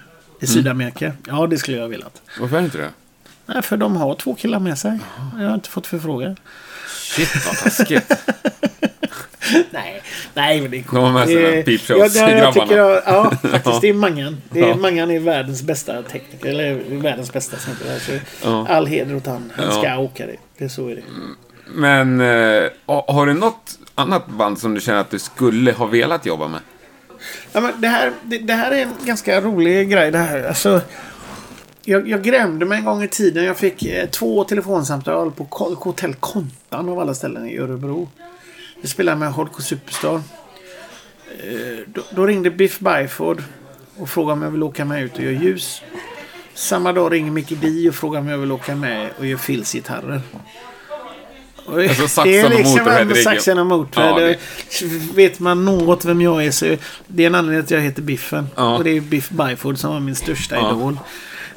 [0.45, 1.13] I Sydamerika.
[1.27, 2.23] Ja, det skulle jag ha velat.
[2.41, 2.91] Varför är det inte det?
[3.47, 4.99] Nej, för de har två killar med sig.
[5.39, 6.37] Jag har inte fått förfrågan.
[6.89, 8.13] Shit vad taskigt.
[9.71, 10.03] Nej,
[10.35, 12.55] nej men det är De har med sig Det- den här Peep ja, ja, jag
[12.55, 13.81] tycker jag, Ja, faktiskt.
[13.81, 14.43] Det är Mangan.
[14.51, 14.77] Det är, Ja.
[14.77, 16.49] Mangan är världens bästa tekniker.
[16.49, 17.95] Eller världens bästa snubbe.
[17.95, 18.13] Alltså,
[18.45, 18.67] Ja.
[18.69, 19.53] All heder åt han.
[19.57, 19.73] Han Ja.
[19.73, 20.37] ska åka det.
[20.59, 21.03] Det så är det.
[21.67, 22.21] Men
[22.87, 26.49] ha- har du något annat band som du känner att du skulle ha velat jobba
[26.49, 26.61] med?
[27.53, 30.11] Ja, men det, här, det, det här är en ganska rolig grej.
[30.11, 30.45] Det här.
[30.45, 30.81] Alltså,
[31.85, 33.45] jag, jag grämde mig en gång i tiden.
[33.45, 35.45] Jag fick eh, två telefonsamtal på
[35.79, 38.09] Hotell Kontan av alla ställen i Örebro.
[38.81, 40.15] Jag spelade med Hardcore Superstar.
[40.15, 43.43] Eh, då, då ringde Biff Byford
[43.97, 45.83] och frågade om jag ville åka med ut och göra ljus.
[46.55, 49.73] Samma dag ringer Mickey D och frågar om jag vill åka med och göra Phils
[49.73, 50.21] gitarrer.
[51.67, 53.25] Och Alltså, det är och liksom riggen.
[53.25, 54.21] Saxon och Motörhead.
[54.21, 54.27] Ja,
[54.81, 58.03] Det- Vet man något vem jag är så det är en anledning att jag heter
[58.03, 58.47] Biffen.
[58.57, 58.77] Ja.
[58.77, 60.71] Och det är Biff Byford som var min största Ja.
[60.77, 60.99] idol.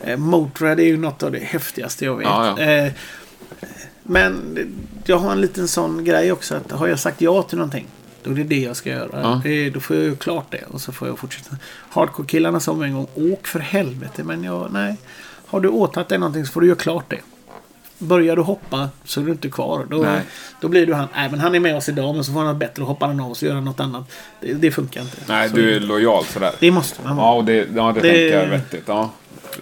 [0.04, 2.28] Eh, Motörhead är ju något av det häftigaste jag vet.
[2.28, 2.60] Ja.
[2.60, 2.92] Eh,
[4.04, 4.58] men
[5.06, 7.88] jag har en liten sån grej också att har jag sagt ja till någonting
[8.24, 9.10] då är det det jag ska göra.
[9.22, 9.42] Ja.
[9.44, 11.56] Det, då får jag ju klart det och så får jag fortsätta.
[11.90, 14.96] Hardcore-killarna sa en gång åk för helvete men jag, nej.
[15.46, 17.20] Har du åtagit dig någonting så får du göra klart det.
[18.00, 19.86] Börjar du hoppa så är du inte kvar.
[19.90, 20.22] Då, Nej.
[20.62, 21.08] då blir du han.
[21.16, 23.20] Nej men han är med oss idag men så får han bättre och hoppar han
[23.20, 24.12] av och så gör han något annat.
[24.42, 25.18] Det, det funkar inte.
[25.28, 26.52] Nej, så, du är lojal sådär.
[26.60, 27.28] Det måste man vara.
[27.28, 28.84] Ja, och det, ja, det, Det- tänker jag är vettigt.
[28.88, 29.10] Ja,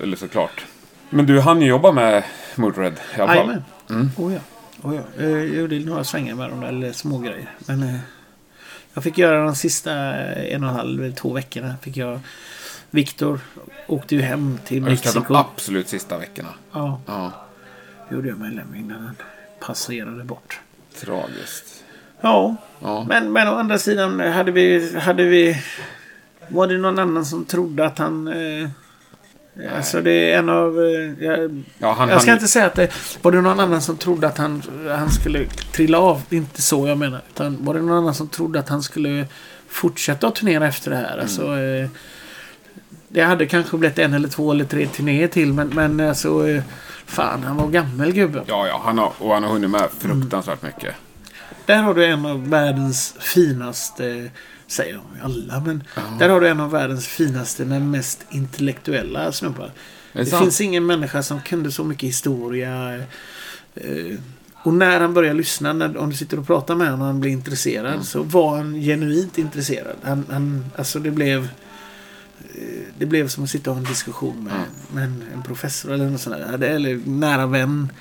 [0.03, 0.65] eller såklart.
[1.09, 2.23] Men du hann ju jobba med
[2.55, 3.37] Motörhead i alla fall.
[3.87, 4.11] Jajamän.
[4.17, 4.39] Oh, ja.
[4.81, 5.01] Oh, ja.
[5.25, 7.49] Jag gjorde några svängar med dem där, eller små grejer.
[7.59, 7.95] Men eh,
[8.93, 11.75] jag fick göra de sista en och en halv, eller två veckorna.
[11.81, 12.19] Fick jag
[12.89, 13.39] Viktor
[13.87, 15.33] åkte ju hem till Ja, Just det, Mexiko.
[15.33, 16.49] de absolut sista veckorna.
[16.71, 17.31] Ja, Ja,
[18.11, 19.15] gjorde jag med Lemming innan han
[19.59, 20.59] passerade bort.
[21.01, 21.83] tragiskt.
[22.21, 23.05] Ja, Ja.
[23.09, 25.61] men, men å andra sidan hade vi, hade vi...
[26.47, 28.27] Var det någon annan som trodde att han...
[28.27, 28.69] Eh,
[29.77, 30.79] alltså det är en av...
[30.79, 32.91] Eh, jag, Ja, han, jag ska han, inte säga att det
[33.21, 34.61] var det någon annan som trodde att han,
[34.97, 36.21] han skulle trilla av.
[36.29, 37.21] Inte så jag menar.
[37.29, 39.27] Utan var det någon annan som trodde att han skulle
[39.67, 41.17] fortsätta att turnera efter det här.
[41.17, 41.89] Alltså, eh,
[43.07, 45.53] det hade kanske blivit en eller två eller tre turnéer till.
[45.53, 46.47] Men, men alltså...
[46.49, 46.63] Eh,
[47.05, 48.43] fan, han var gammal gubben.
[48.47, 50.95] Ja, ja, han har, och han har hunnit med fruktansvärt mycket.
[51.65, 54.29] Där har du en av världens finaste,
[54.67, 55.83] säger de ju alla, men
[56.19, 59.71] där har du en av världens finaste men mest intellektuella snubbar.
[60.13, 62.95] Det, det finns ingen människa som kunde så mycket historia.
[63.75, 64.17] Eh,
[64.63, 67.19] och när han börjar lyssna, när, om du sitter och pratar med honom och han
[67.19, 68.03] blir intresserad, Mm.
[68.03, 69.95] så var han genuint intresserad.
[70.03, 71.47] Han, han, alltså det blev...
[72.55, 72.61] eh,
[72.97, 74.65] Det blev som att sitta och ha en diskussion med, Mm.
[74.93, 76.67] med en, en professor eller något sånt där.
[76.67, 77.91] Eller nära vän.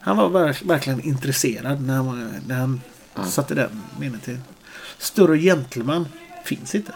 [0.00, 2.80] Han var verk, verkligen intresserad när han, var- när han
[3.16, 3.28] Mm.
[3.30, 4.38] satte den meningen till.
[4.98, 6.08] Större gentleman
[6.44, 6.92] finns inte.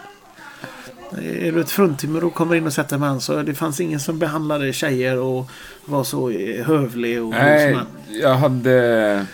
[1.21, 3.99] Är du ett fruntimmer och kommer in och sätter med han så det fanns ingen
[3.99, 5.49] som behandlade tjejer och
[5.85, 7.85] var så eh, hövlig och Nej, han.
[8.21, 9.25] jag hade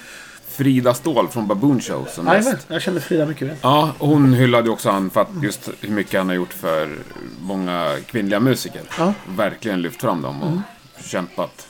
[0.60, 2.50] Frida Ståhl från Baboon Show som Nej, gäst.
[2.68, 3.56] men, jag känner Frida mycket väl.
[3.62, 6.96] Ja, hon hyllade också han för att just hur mycket han har gjort för
[7.42, 8.82] många kvinnliga musiker.
[8.98, 9.14] Ja.
[9.38, 11.68] Verkligen lyft fram dem och kämpat.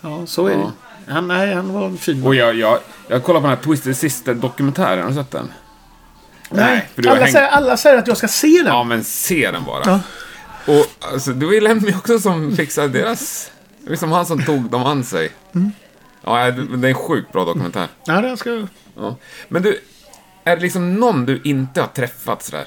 [0.00, 0.72] Ja, så är Ja.
[1.06, 1.12] det.
[1.12, 2.78] Han, nej, han var en fin Och jag, jag,
[3.08, 5.02] jag kollar på den här Twisted Sister-dokumentären.
[5.02, 5.52] Har du sett den?
[6.50, 8.66] Nej, har alla, hängt- säger, alla säger att jag ska se den.
[8.66, 9.82] Ja, men se den bara.
[9.86, 10.00] Ja.
[10.74, 13.50] Och alltså, det var ju Lemmy också som fixade deras...
[13.84, 15.30] Det var som han som tog dem an sig.
[16.24, 17.86] Ja, det det är en sjukt bra dokumentär.
[18.06, 18.66] Ja, det ska...
[18.96, 19.16] Ja.
[19.48, 19.80] Men du,
[20.44, 22.64] är det liksom någon du inte har träffat sådär?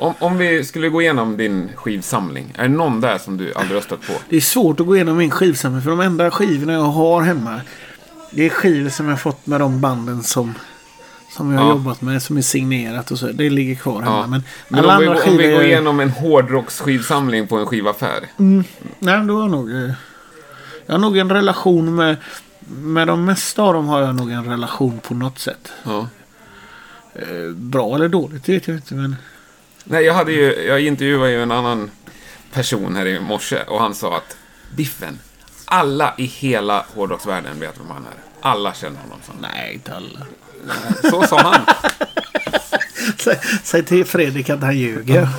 [0.00, 3.76] Om, om vi skulle gå igenom din skivsamling, är det någon där som du aldrig
[3.76, 4.12] röstat på?
[4.28, 7.60] Det är svårt att gå igenom min skivsamling för de enda skivorna jag har hemma
[8.30, 10.54] det är skivor som jag fått med de banden som,
[11.30, 11.72] som jag har Ja.
[11.74, 13.26] jobbat med som är signerat och så.
[13.26, 14.16] Det ligger kvar hemma.
[14.20, 14.26] Ja.
[14.26, 15.52] Men, Men alla om vi, andra om vi skivor...
[15.56, 18.20] går igenom en hårdrocksskivsamling på en skivaffär.
[18.98, 19.70] Nej, då har nog...
[20.88, 22.16] Jag har nog en relation med...
[22.70, 25.72] Med de mesta av dem har jag nog en relation på något sätt.
[25.82, 26.08] Ja.
[27.14, 28.94] Eh, Bra eller dåligt, vet jag inte.
[28.94, 29.16] Men
[29.84, 31.90] Nej, jag, hade ju, jag intervjuade ju en annan
[32.52, 34.36] person här i morse och han sa att
[34.76, 35.18] Biffen,
[35.64, 38.18] alla i hela hårdrocksvärlden vet vem han är.
[38.40, 39.18] Alla känner honom.
[39.26, 40.26] Så, nej, inte alla.
[41.10, 41.60] så sa han.
[43.18, 45.28] Säg, säg till Fredrik att han ljuger.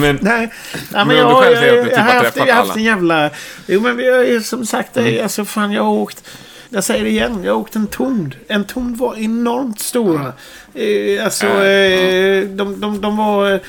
[0.00, 0.50] Men Nej, nej
[0.92, 2.78] men, Men jag, jag, jag, typ har haft, jag har haft alla.
[2.78, 3.30] en jävla...
[3.66, 5.22] Jo men vi har ju som sagt, Mm.
[5.22, 6.24] alltså fan jag har åkt...
[6.68, 8.34] Jag säger det igen, jag har åkt en tond.
[8.48, 10.32] En tond var enormt stora.
[10.74, 13.60] Eh, alltså, Äh, eh, de, de, de var...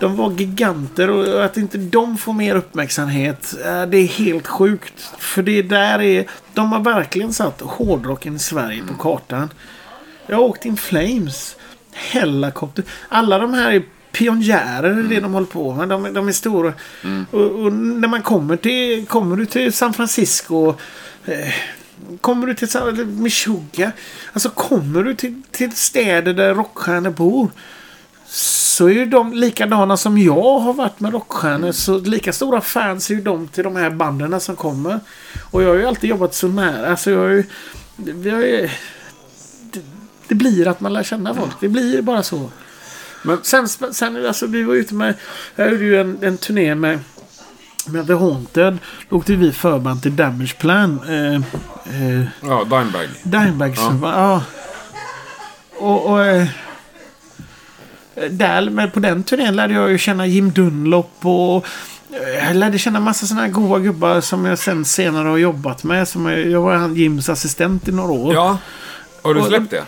[0.00, 5.10] De var giganter och att inte de får mer uppmärksamhet, eh, det är helt sjukt.
[5.18, 6.26] För det där är...
[6.54, 9.50] De har verkligen satt hårdrocken i Sverige på kartan.
[10.26, 11.56] Jag har åkt in Flames.
[11.92, 12.84] Hellacopter.
[13.08, 13.82] Alla de här är
[14.12, 15.88] pionjärer i det de håller på med.
[15.88, 16.72] De, de är stora.
[17.30, 19.06] Och, och när man kommer till...
[19.06, 20.74] Kommer du till San Francisco.
[21.24, 21.54] Eh,
[22.20, 23.90] kommer du till Meshuggah.
[24.32, 27.50] Alltså kommer du till, till städer där rockstjärnor bor.
[28.26, 31.72] Så är ju de likadana som jag har varit med rockstjärnor.
[31.72, 35.00] Så lika stora fans är ju de till de här banden som kommer.
[35.50, 36.90] Och jag har ju alltid jobbat så nära.
[36.90, 37.44] Alltså jag har ju...
[37.96, 38.70] Vi har ju
[40.32, 41.50] det blir att man lär känna folk.
[41.60, 42.50] Det blir bara så.
[43.22, 45.14] Men- sen, sen alltså vi var ute med...
[45.56, 46.98] Jag gjorde ju en, en turné med,
[47.86, 48.78] med The Haunted.
[49.08, 51.00] Då åkte vi förband till Damage Plan.
[51.08, 53.08] Eh, eh, ja, Dimebag.
[53.22, 53.78] Dimebags.
[53.80, 53.98] Ja.
[54.02, 54.42] Ja.
[55.78, 56.06] Och...
[56.10, 56.46] och eh,
[58.30, 61.66] där, men på den turnén lärde jag ju känna Jim Dunlop och...
[62.10, 65.84] eh, Jag lärde känna massa sådana här goa gubbar som jag sen senare har jobbat
[65.84, 66.08] med.
[66.08, 68.34] Som jag, jag var Jims assistent i några år.
[68.34, 68.58] Ja,
[69.22, 69.84] har du släppt det?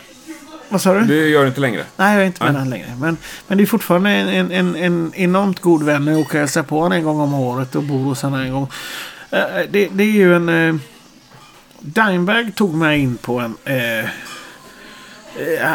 [0.69, 1.05] Vad sa du?
[1.05, 1.85] Det gör du inte längre?
[1.97, 2.61] Nej, jag är inte med Nej.
[2.61, 2.97] han längre.
[3.01, 3.17] Men,
[3.49, 6.07] men det är fortfarande en, en, en, en enormt god vän.
[6.07, 8.53] Jag åker och hälsar på honom en gång om året och bor hos honom en
[8.53, 8.71] gång.
[9.31, 9.41] Eh,
[9.71, 10.49] det, det är ju en...
[10.49, 10.77] Uh,
[11.81, 13.57] Dimebag tog mig in på en...
[13.65, 14.05] eh, eh,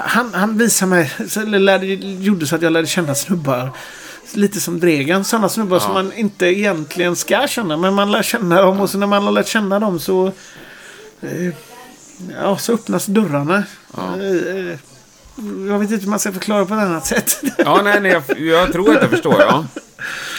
[0.03, 1.11] han, han visade mig...
[1.27, 3.69] Så, lärde, gjorde så att jag lärde känna snubbar.
[4.33, 5.23] Lite som Dregan.
[5.23, 6.03] Sådana snubbar som Ja.
[6.03, 7.77] man inte egentligen ska känna.
[7.77, 8.79] Men man lär känna dem.
[8.81, 10.27] Och så när man har lärt känna dem så...
[11.21, 11.53] eh,
[12.41, 13.63] ja, så öppnas dörrarna.
[13.97, 14.15] Ja.
[14.22, 14.78] Eh,
[15.67, 17.41] jag vet inte hur man ska förklara på ett annat sätt.
[17.57, 19.65] Ja, nej, nej, jag, jag tror att jag förstår, ja.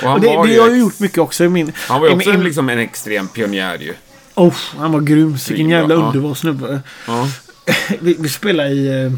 [0.02, 1.72] Och han Och det, var det ju, har jag gjort mycket också i min...
[1.76, 3.94] Han var ju också min- liksom en extrem pionjär ju.
[4.34, 5.36] Oh, han var grym.
[5.48, 6.00] Vilken jävla ja.
[6.00, 6.80] underbar snubbe.
[7.06, 7.28] Ja.
[8.00, 9.04] vi, vi spelade i...
[9.04, 9.12] eh,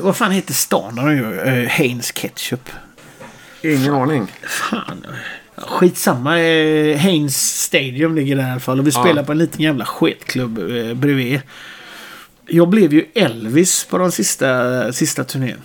[0.00, 1.66] vad fan heter stan där de gör?
[1.66, 2.70] Haynes Ketchup.
[3.62, 4.32] Ingen aning.
[4.42, 5.06] Fan.
[5.60, 6.38] Eh, Skitsamma.
[6.38, 8.78] Uh, Haynes Stadium ligger där i alla fall.
[8.80, 9.02] Och vi Ja.
[9.02, 11.40] spelar på en liten jävla skitklubb uh, bredvid.
[12.46, 15.58] Jag blev ju Elvis på den sista, sista turnén.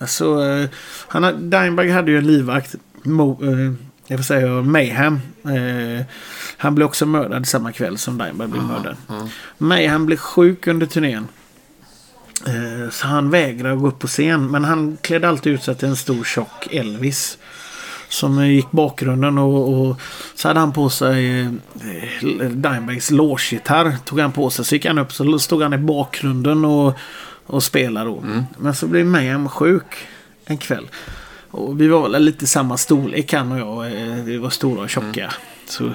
[0.00, 0.68] Alltså, eh,
[1.08, 2.74] han, Dimebag hade ju en livvakt.
[3.02, 3.72] Mo, eh,
[4.06, 5.20] jag får säga Mayhem.
[5.44, 6.04] Eh,
[6.56, 8.96] han blev också mördad samma kväll som Dimebag blev mördad.
[9.08, 9.28] ja.
[9.58, 11.28] Mayhem blev sjuk under turnén.
[12.46, 14.50] Eh, så han vägrade gå upp på scen.
[14.50, 17.38] Men han klädde alltid ut sig till en stor tjock Elvis.
[18.10, 20.00] Som gick bakgrunden och, och
[20.34, 21.46] så hade han på sig eh,
[22.50, 23.96] Dimebags låsgitarr.
[24.04, 26.94] Tog han på sig så gick han upp så stod han i bakgrunden och,
[27.46, 28.24] och spelade då.
[28.58, 29.96] Men så blev Mayhem sjuk
[30.44, 30.88] en kväll.
[31.50, 33.86] Och vi var väl lite samma storlek han och jag.
[33.86, 35.32] eh, Vi var stora och tjocka.
[35.68, 35.90] Så,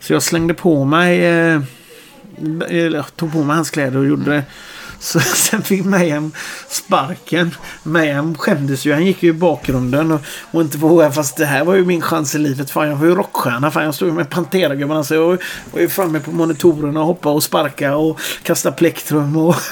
[0.00, 1.60] så jag slängde på mig eh,
[3.16, 4.42] tog på mig hans kläder och gjorde.
[4.98, 6.32] Så sen fick Mayhem
[6.68, 7.54] sparken.
[7.82, 8.92] Mayhem skämdes ju.
[8.92, 10.20] Han gick ju i bakgrunden och,
[10.50, 11.12] och inte vågade.
[11.12, 12.70] Fast det här var ju min chans i livet.
[12.70, 13.70] Fan, jag var ju rockstjärna.
[13.70, 15.04] Fan, jag stod ju med Pantera-gubbarna.
[15.04, 15.38] Så jag
[15.72, 19.36] var, ju framme på monitorerna och hoppade och sparkade och kastade plektrum.
[19.36, 19.56] Och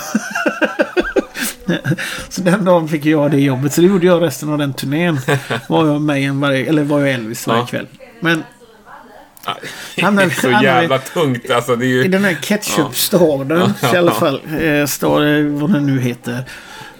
[2.28, 3.72] så den dagen fick jag det jobbet.
[3.72, 5.20] Så det gjorde jag resten av den turnén.
[5.68, 7.86] Var jag Mayhem varje, eller var jag Elvis varje kväll.
[8.20, 8.42] Men
[10.02, 11.76] Han är- så jävla tungt alltså.
[11.76, 12.08] Det är i ju...
[12.08, 14.40] den här ketchupstaden i alla fall.
[14.60, 16.44] Eh, stad, vad den nu heter.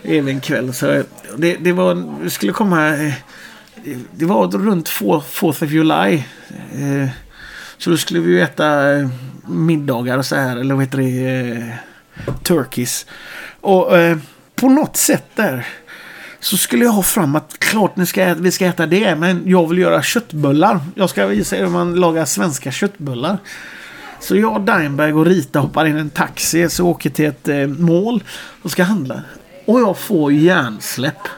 [0.04, 0.74] Även kväll.
[0.74, 1.02] Så eh,
[1.36, 2.88] det, det var, vi skulle komma...
[2.96, 3.12] eh,
[4.10, 6.14] Det var runt 4th of July.
[6.74, 7.08] Eh,
[7.78, 8.82] Så då skulle vi ju äta
[9.48, 10.56] middagar och så här.
[10.56, 11.48] Eller vad heter det?
[11.48, 13.06] eh, Turkeys.
[13.60, 14.18] Och eh,
[14.56, 15.66] på något sätt där.
[16.44, 19.68] Så skulle jag ha fram att klart ni ska vi ska äta det, men jag
[19.68, 20.80] vill göra köttbullar.
[20.94, 23.38] Jag ska visa er hur man lagar svenska köttbullar.
[24.20, 27.66] Så jag, Dimeberg och Rita hoppar in i en taxi så åker till ett eh,
[27.66, 28.22] mål
[28.62, 29.22] och ska handla.
[29.64, 31.28] Och jag får hjärnsläpp.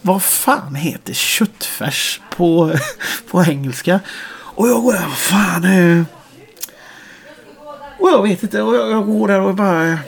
[0.00, 2.72] Vad fan heter köttfärs på,
[3.30, 4.00] på engelska?
[4.30, 5.64] Och jag går där, vad fan.
[5.64, 6.04] Eh,
[7.98, 8.62] och jag vet inte.
[8.62, 9.88] Och jag, jag går där och bara...
[9.88, 9.98] Eh.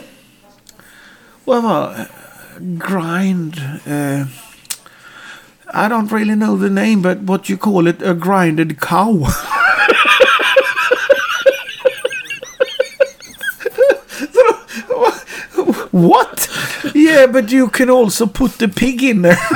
[1.45, 1.95] Och jag bara...
[2.77, 3.57] Grind.
[3.85, 4.25] eh,
[5.73, 9.27] I don't really know the name but what you call it a grinded cow.
[15.91, 16.49] What?
[16.93, 19.39] Yeah, but you can also put the pig in there.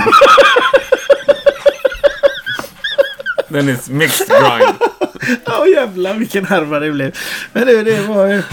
[3.50, 4.76] Den är mixed grind.
[5.46, 7.16] Ja jävlar vilken härva det blev.
[7.54, 8.44] Men det, det var ju...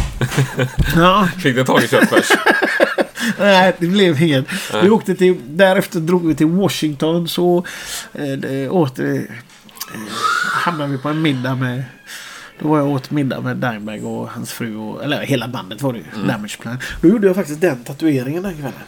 [0.96, 2.30] Ja, Fick du tag i köttfärs?
[3.38, 4.46] nej det blev inget.
[4.82, 5.36] Vi åkte till...
[5.48, 7.64] Därefter drog vi till Washington så
[8.12, 9.06] det, åt, eh,
[10.52, 11.84] hamnade vi på en middag med...
[12.58, 15.04] Då var jag åt middag med Dimebag och hans fru och...
[15.04, 16.04] Eller hela bandet var det ju.
[16.14, 16.28] Mm.
[16.28, 16.78] Damage Plan.
[17.00, 18.80] Då gjorde jag faktiskt den tatueringen den kvällen.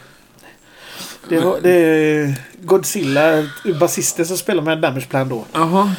[1.28, 3.44] Det var det är Godzilla,
[3.80, 5.44] basisten som spelar med Damage Plan då.
[5.52, 5.94] Jaha.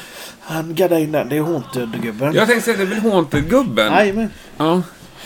[0.49, 1.29] Han gaddade in den.
[1.29, 2.33] Det är Haunted-gubben.
[2.35, 3.93] Jag tänkte säga, det är väl Haunted-gubben?
[3.93, 4.29] Jajamän.
[4.57, 4.81] Ja.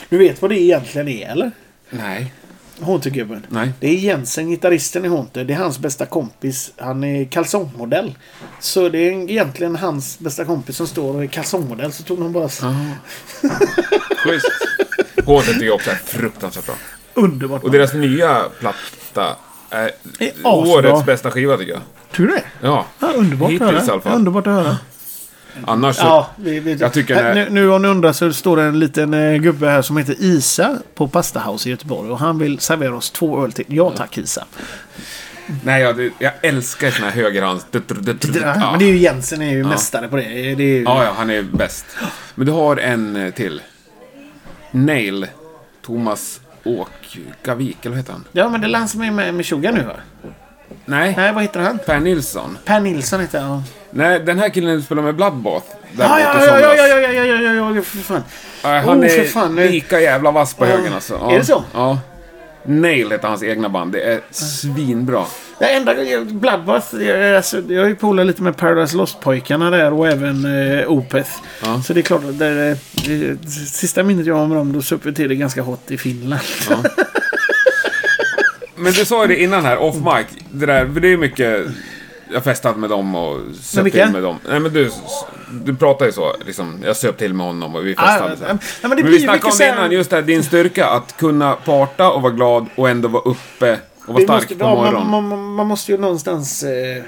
[0.09, 1.51] Du vet vad det egentligen är eller?
[1.89, 2.33] Nej.
[2.81, 3.45] Haunted-gubben.
[3.49, 3.71] Nej.
[3.79, 5.47] Det är Jensen, gitarristen i Haunted.
[5.47, 6.71] Det är hans bästa kompis.
[6.77, 8.15] Han är kalsongmodell.
[8.59, 11.91] Så det är egentligen hans bästa kompis som står och är kalsongmodell.
[11.91, 12.49] Så tog de bara...
[12.49, 12.63] Schysst.
[15.25, 16.75] Haunted tycker jag också är fruktansvärt bra.
[17.13, 17.63] Underbart.
[17.63, 19.35] Och deras nya platta
[19.69, 21.81] är är årets bästa skiva tycker jag.
[22.11, 22.43] Tror du det?
[22.61, 22.85] Ja.
[22.99, 24.01] Ja, underbart Hittills att i alla höra.
[24.01, 24.15] fall.
[24.15, 24.77] Underbart att höra.
[25.67, 26.03] Annars så...
[26.03, 28.79] Ja, vi, vi, Jag tycker Här, nu, nu om ni undrar så står det en
[28.79, 32.11] liten eh, gubbe här som heter Isa på Pasta House i Göteborg.
[32.11, 33.65] Och han vill servera oss två öl till.
[33.67, 34.45] Ja tack Isa.
[35.63, 37.65] Nej, jag, jag älskar såna här högerhands...
[37.71, 40.23] Det, Men det är ju Jensen är ju mästare på det.
[40.55, 41.85] det ju, Ja, ja, han är bäst.
[42.35, 43.61] Men du har en eh, till.
[44.71, 45.27] Nail.
[45.85, 48.23] Thomas Åkavik, eller vad heter han?
[48.31, 49.95] Ja, men det är han som är med Sugar nu va?
[50.85, 51.79] Nej, Nej, vad heter han?
[51.85, 52.57] Per Nilsson.
[52.65, 53.63] Per Nilsson heter han.
[53.91, 55.65] Nej, den här killen spelar med Bloodbath.
[55.91, 56.61] Där Ja, ja, ja, somras.
[56.61, 58.23] ja, ja, ja, ja, ja, ja, ja, för fan.
[58.63, 60.69] Ja, Han Oh, är fan, lika jävla vass på Ja.
[60.75, 61.13] högen alltså.
[61.21, 61.31] Ja.
[61.31, 61.63] Är det så?
[61.73, 61.99] Ja.
[62.65, 63.91] Nail heter hans egna band.
[63.91, 65.23] Det är svinbra.
[65.59, 65.93] Det enda
[66.25, 70.45] Bloodbath, jag, alltså, jag är ju polare lite med Paradise Lost-pojkarna där och även
[70.79, 71.29] eh, Opeth.
[71.63, 71.81] Ja.
[71.85, 72.77] Så det är klart det, det,
[73.07, 75.97] det, sista minnet jag har med dem, då söp vi till det ganska hot i
[75.97, 76.41] Finland.
[78.83, 80.43] Men du sa ju det innan här, off mic.
[80.51, 81.65] Det där, för det är mycket...
[82.27, 84.39] Jag har festat med dem och söp till med dem.
[84.49, 84.91] Nej men du,
[85.65, 86.83] du pratar ju så liksom.
[86.85, 88.37] Jag söp till med honom och vi festade.
[88.45, 88.57] här.
[88.81, 91.17] ja, men Men vi ju snackade om det innan, just det här, din styrka att
[91.17, 94.75] kunna parta och vara glad och ändå vara uppe och vara stark måste, på ja,
[94.75, 95.07] morgonen.
[95.07, 96.63] man, man, man måste ju någonstans...
[96.63, 97.03] Eh,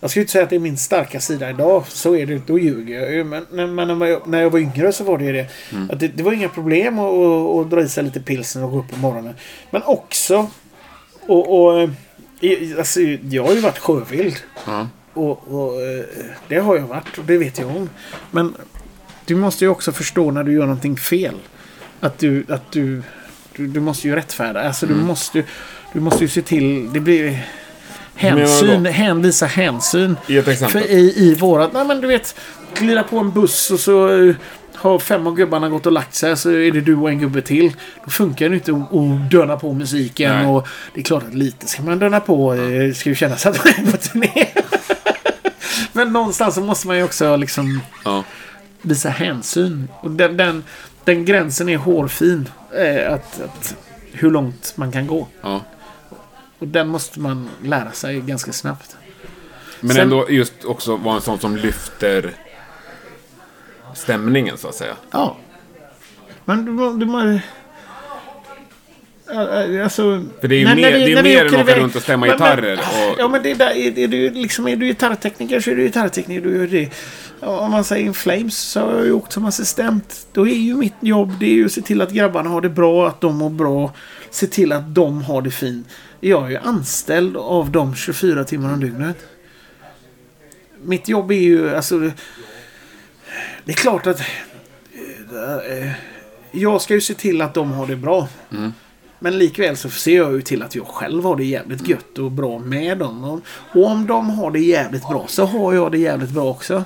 [0.00, 1.84] jag ju inte säga att det är min starka sida idag.
[1.88, 2.52] Så är det inte.
[2.52, 3.24] Då ljuger jag ju.
[3.24, 5.46] Men, men när, jag, när jag var yngre så var det ju det.
[5.72, 5.90] Mm.
[5.90, 8.70] Att det, det var inga problem att, att, att dra i sig lite pilsner och
[8.70, 9.34] gå upp på morgonen.
[9.70, 10.50] Men också...
[11.26, 11.90] Och, och, eh,
[12.40, 13.00] i- alltså,
[13.30, 14.36] jag har ju varit sjövild.
[14.66, 14.88] Ja.
[15.14, 16.04] Och, och eh,
[16.48, 17.90] det har jag varit och det vet jag om.
[18.30, 18.54] Men
[19.24, 21.34] du måste ju också förstå när du gör någonting fel.
[22.00, 23.02] Att du, att du,
[23.56, 24.60] du, du måste ju rättfärda.
[24.62, 24.98] Alltså Mm.
[24.98, 25.42] du måste,
[25.92, 26.92] du måste ju se till.
[26.92, 27.46] Det blir
[28.14, 28.82] hänsyn.
[28.82, 30.16] du Hänvisa hänsyn.
[30.26, 30.82] Ge ett exempel.
[30.82, 32.34] För i, i vårat, nej men du vet.
[32.78, 34.34] Glida på en buss och så eh,
[34.76, 37.42] har fem av gubbarna gått och lagt sig så är det du och en gubbe
[37.42, 37.72] till.
[38.04, 40.32] Då funkar det inte att döna på musiken.
[40.32, 40.46] Nej.
[40.46, 42.54] Och det är klart att lite ska man döna på.
[42.54, 44.46] Det ska ju kännas att man är på turné.
[45.92, 48.24] Men någonstans så måste man ju också liksom Ja.
[48.82, 49.88] visa hänsyn.
[50.00, 50.64] Och den, den,
[51.04, 52.48] den gränsen är hårfin.
[52.78, 53.76] Eh, att, att
[54.12, 55.28] hur långt man kan gå.
[55.42, 55.60] Ja.
[56.58, 58.96] Och den måste man lära sig ganska snabbt.
[59.80, 62.32] Men Sen- ändå just också vara en sån som lyfter
[63.96, 64.94] stämningen så att säga.
[65.10, 65.36] Ja.
[66.44, 67.40] Men du, du.
[69.28, 71.54] Ja, ja, Alltså, För det är ju när- mer, när vi- det är mer än
[71.54, 72.76] att åka runt och stämma Men- gitarrer.
[72.76, 75.74] Men, Och, ja men det där, är, är, du, liksom, är du gitarrtekniker så är
[75.76, 76.40] du gitarrtekniker.
[76.48, 76.90] Du gör det.
[77.40, 80.26] Om man säger In Flames så har jag ju åkt som assistent.
[80.32, 82.68] Då är ju mitt jobb det är ju att se till att grabbarna har det
[82.68, 83.92] bra, att de mår bra.
[84.30, 85.88] Se till att de har det fint.
[86.20, 89.16] Jag är ju anställd av dem 24 timmar om dygnet.
[90.82, 92.10] Mitt jobb är ju alltså...
[93.64, 94.20] Det är klart att...
[94.20, 95.90] eh,
[96.52, 98.28] Jag ska ju se till att de har det bra.
[98.52, 98.72] Mm.
[99.18, 102.30] Men likväl så ser jag ju till att jag själv har det jävligt gött och
[102.30, 103.24] bra med dem.
[103.24, 103.40] Och,
[103.86, 106.84] om de har det jävligt bra så har jag det jävligt bra också.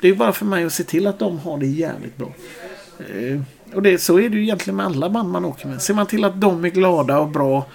[0.00, 2.32] Det är bara för mig att se till att de har det jävligt bra.
[2.98, 3.40] Eh,
[3.74, 5.82] och det, så är det ju egentligen med alla band man åker med.
[5.82, 7.66] Ser man till att de är glada och bra.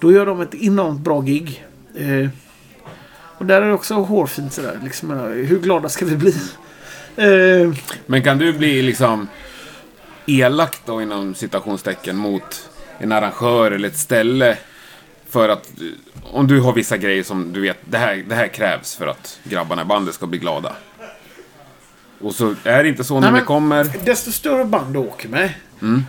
[0.00, 1.64] Då gör de ett enormt bra gig.
[1.94, 2.28] Eh,
[3.38, 4.78] Och där är det också hårfint sådär.
[4.84, 5.10] Liksom,
[5.48, 6.34] hur glada ska vi bli?
[7.16, 7.72] Eh,
[8.06, 9.28] Men kan du bli liksom
[10.26, 12.68] elak då inom citationstecken mot
[12.98, 14.58] en arrangör eller ett ställe
[15.28, 15.70] för att
[16.24, 19.38] om du har vissa grejer som du vet, det här, det här krävs för att
[19.44, 20.76] grabbarna i bandet ska bli glada.
[22.20, 23.86] Och så är det inte så när Nej, det kommer.
[24.04, 25.50] desto större band du åker med.
[25.82, 26.04] Mm.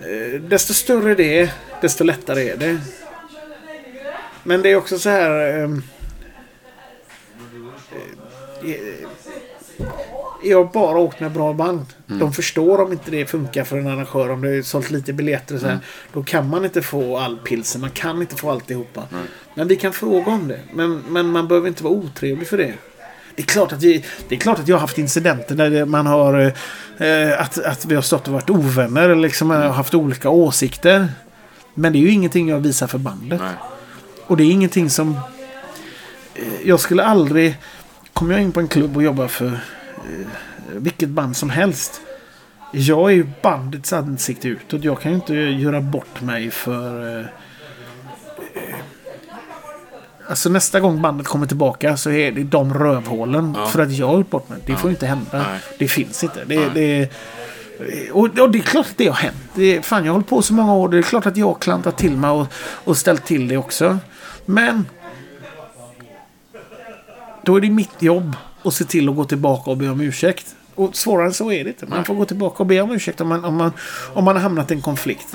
[0.00, 2.80] Eh, desto större det är, desto lättare är det.
[4.42, 5.30] Men det är också så här...
[5.64, 5.82] ehm,
[8.62, 8.76] eh, eh,
[10.42, 11.86] jag har bara åkt med bra band.
[12.08, 12.18] Mm.
[12.18, 14.30] De förstår om inte det funkar för en arrangör.
[14.30, 15.72] Om det är sålt lite biljetter och så här.
[15.72, 15.84] Mm.
[16.12, 17.80] Då kan man inte få all pilsen.
[17.80, 19.02] Man kan inte få alltihopa.
[19.54, 20.60] Men vi kan fråga om det.
[20.72, 22.74] Men, men man behöver inte vara otrevlig för det.
[23.34, 26.06] Det är klart att, vi, det är klart att jag har haft incidenter där man
[26.06, 26.52] har...
[26.98, 29.02] Eh, att, att vi har stått och varit ovänner.
[29.02, 31.08] Eller liksom har haft olika åsikter.
[31.74, 33.40] Men det är ju ingenting jag visar för bandet.
[33.40, 33.54] Nej.
[34.26, 35.18] Och det är ingenting som...
[36.34, 37.56] Eh, jag skulle aldrig...
[38.12, 39.60] Kommer jag in på en klubb och jobbar för
[40.66, 42.00] vilket band som helst.
[42.72, 44.84] Jag är ju bandets ansikte utåt.
[44.84, 47.18] Jag kan ju inte göra bort mig för...
[47.18, 47.26] Eh,
[48.54, 48.76] eh,
[50.28, 53.54] alltså nästa gång bandet kommer tillbaka så är det de rövhålen.
[53.56, 53.66] Ja.
[53.66, 54.58] För att jag har gjort bort mig.
[54.66, 55.38] Det får ju inte hända.
[55.38, 55.60] Nej.
[55.78, 56.44] Det finns inte.
[56.44, 57.10] Det, det,
[58.12, 59.36] och, och det är klart att det har hänt.
[59.54, 60.88] Det fan, jag har hållit på så många år.
[60.88, 62.46] Det är klart att jag har klantat till mig och,
[62.84, 63.98] och ställt till det också.
[64.44, 64.86] Men
[67.42, 70.54] då är det mitt jobb att se till att gå tillbaka och be om ursäkt.
[70.74, 71.86] Och svårare än så är det inte.
[71.86, 73.72] Man får gå tillbaka och be om ursäkt om man, om man,
[74.14, 75.26] om man har hamnat i en konflikt.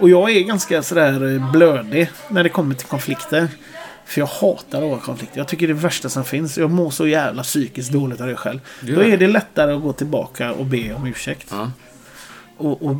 [0.00, 3.48] Och jag är ganska sådär eh, blödig när det kommer till konflikter.
[4.06, 5.38] För jag hatar att vara konflikter.
[5.38, 6.58] Jag tycker det är det värsta som finns.
[6.58, 8.60] Jag mår så jävla psykiskt dåligt av det själv.
[8.82, 11.48] Gör Då är det lättare att gå tillbaka och be om ursäkt.
[11.50, 11.70] Ja.
[12.56, 12.96] Och, och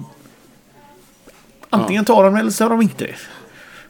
[1.70, 3.14] antingen tar de eller så tar de inte det.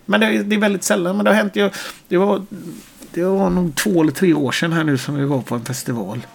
[0.05, 1.17] Men det, är- det är väldigt sällan.
[1.17, 1.57] Men det har hänt.
[1.57, 1.71] Jag,
[2.09, 2.47] det, var,
[3.17, 5.65] det var nog två eller tre år sedan här nu som vi var på en
[5.65, 6.27] festival.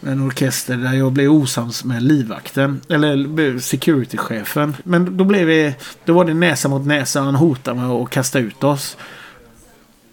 [0.00, 2.80] Med en orkester där jag blev osams med livvakten.
[2.88, 4.76] Eller securitychefen.
[4.84, 5.74] Men då blev vi...
[6.04, 7.20] Då var det näsa mot näsa.
[7.20, 8.96] Han hotade med att kasta ut oss.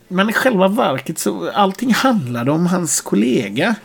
[0.07, 3.76] Men i själva verket så allting handlade om hans kollega.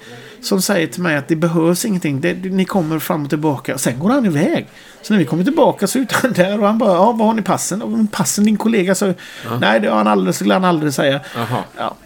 [0.40, 2.20] Som säger till mig att det behövs ingenting.
[2.20, 3.78] Det, ni kommer fram och tillbaka.
[3.78, 4.66] Sen går han iväg.
[5.02, 7.34] Så när vi kommer tillbaka så är han där och han bara ja, vad har
[7.34, 7.82] ni passen?
[7.82, 9.14] Och passen din kollega så
[9.60, 11.20] nej det har han aldrig, skulle han aldrig säga.
[11.36, 11.64] Jaha.
[11.76, 11.96] Ja.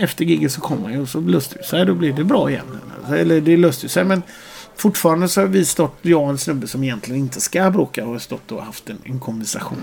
[0.00, 1.86] Efter giget så kommer han ju och så löste det sig.
[1.86, 2.78] Då blir det bra igen.
[3.08, 4.22] Eller det löste sig men
[4.76, 8.12] fortfarande så har vi stått, jag och en snubbe som egentligen inte ska bråka och
[8.12, 9.82] har stått och haft en, en konversation.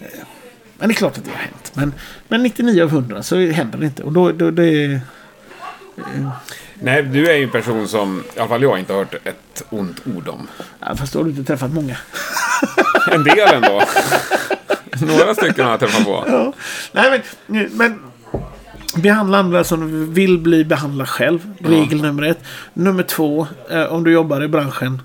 [0.00, 0.06] Eh,
[0.78, 1.72] Men det är klart att det har hänt.
[1.74, 1.94] Men,
[2.28, 4.02] men 99 av 100 så händer det inte.
[4.02, 5.00] Och då, då det är...
[6.74, 9.64] Nej, du är ju en person som i alla fall jag inte har hört ett
[9.70, 10.48] ont ord om.
[10.80, 11.96] Ja, fast då har du inte träffat många.
[13.12, 13.82] En del ändå.
[15.00, 16.24] Några stycken har jag träffat på.
[16.26, 16.52] Ja.
[16.92, 18.09] Nej, men, men
[18.96, 21.50] behandla andra som du vill bli behandlad själv.
[21.58, 22.40] Regel nummer ett.
[22.74, 25.02] Nummer två, eh, om du jobbar i branschen.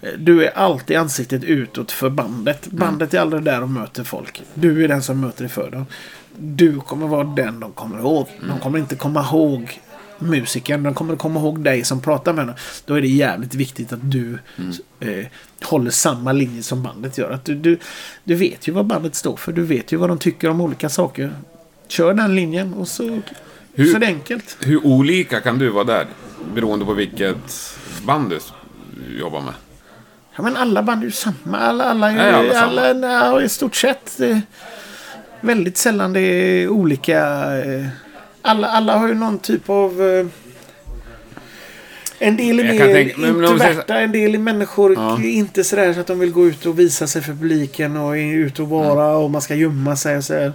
[0.00, 2.66] eh, Du är alltid ansiktet utåt för bandet.
[2.70, 4.42] Bandet är aldrig där och möter folk.
[4.54, 5.86] Du är den som möter för dem.
[6.38, 8.28] Du kommer vara den de kommer ihåg.
[8.48, 9.80] De kommer inte komma ihåg
[10.18, 10.82] musikern.
[10.82, 12.54] De kommer komma ihåg dig som pratar med dem.
[12.86, 14.38] Då är det jävligt viktigt att du
[15.00, 15.26] eh,
[15.64, 17.30] håller samma linje som bandet gör.
[17.30, 17.78] Att du, du,
[18.24, 19.52] du vet ju vad bandet står för.
[19.52, 21.32] Du vet ju vad de tycker om olika saker.
[21.92, 23.20] Kör den linjen och så,
[23.74, 24.56] Hur- så är det enkelt.
[24.60, 26.06] Hur olika kan du vara där?
[26.54, 27.74] Beroende på vilket
[28.06, 29.54] band du jobbar med.
[30.36, 31.58] Ja, men alla band är ju samma.
[31.58, 33.06] Alla, alla, är, Är alla alla, samma?
[33.06, 34.20] ja, i stort sett.
[35.40, 37.18] Väldigt sällan det är olika.
[37.64, 37.86] eh,
[38.42, 40.02] Alla, alla har ju någon typ av...
[40.02, 40.26] eh,
[42.18, 45.22] En del är mer tänka- säger introverta, en del är människor Ja.
[45.22, 48.34] inte sådär så att de vill gå ut och visa sig för publiken och är
[48.34, 49.16] ute och vara Mm.
[49.22, 50.52] och man ska gömma sig och så.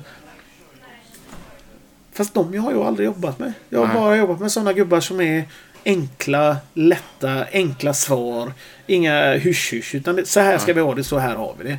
[2.18, 3.54] Fast de har jag aldrig jobbat med.
[3.70, 3.96] Jag har Nej.
[3.96, 5.44] bara jobbat med sådana gubbar som är
[5.86, 8.54] enkla, lätta, enkla svar.
[8.88, 9.96] Inga hysch-hysch.
[9.96, 11.78] Utan det, så här ska vi ha det, så här har vi det.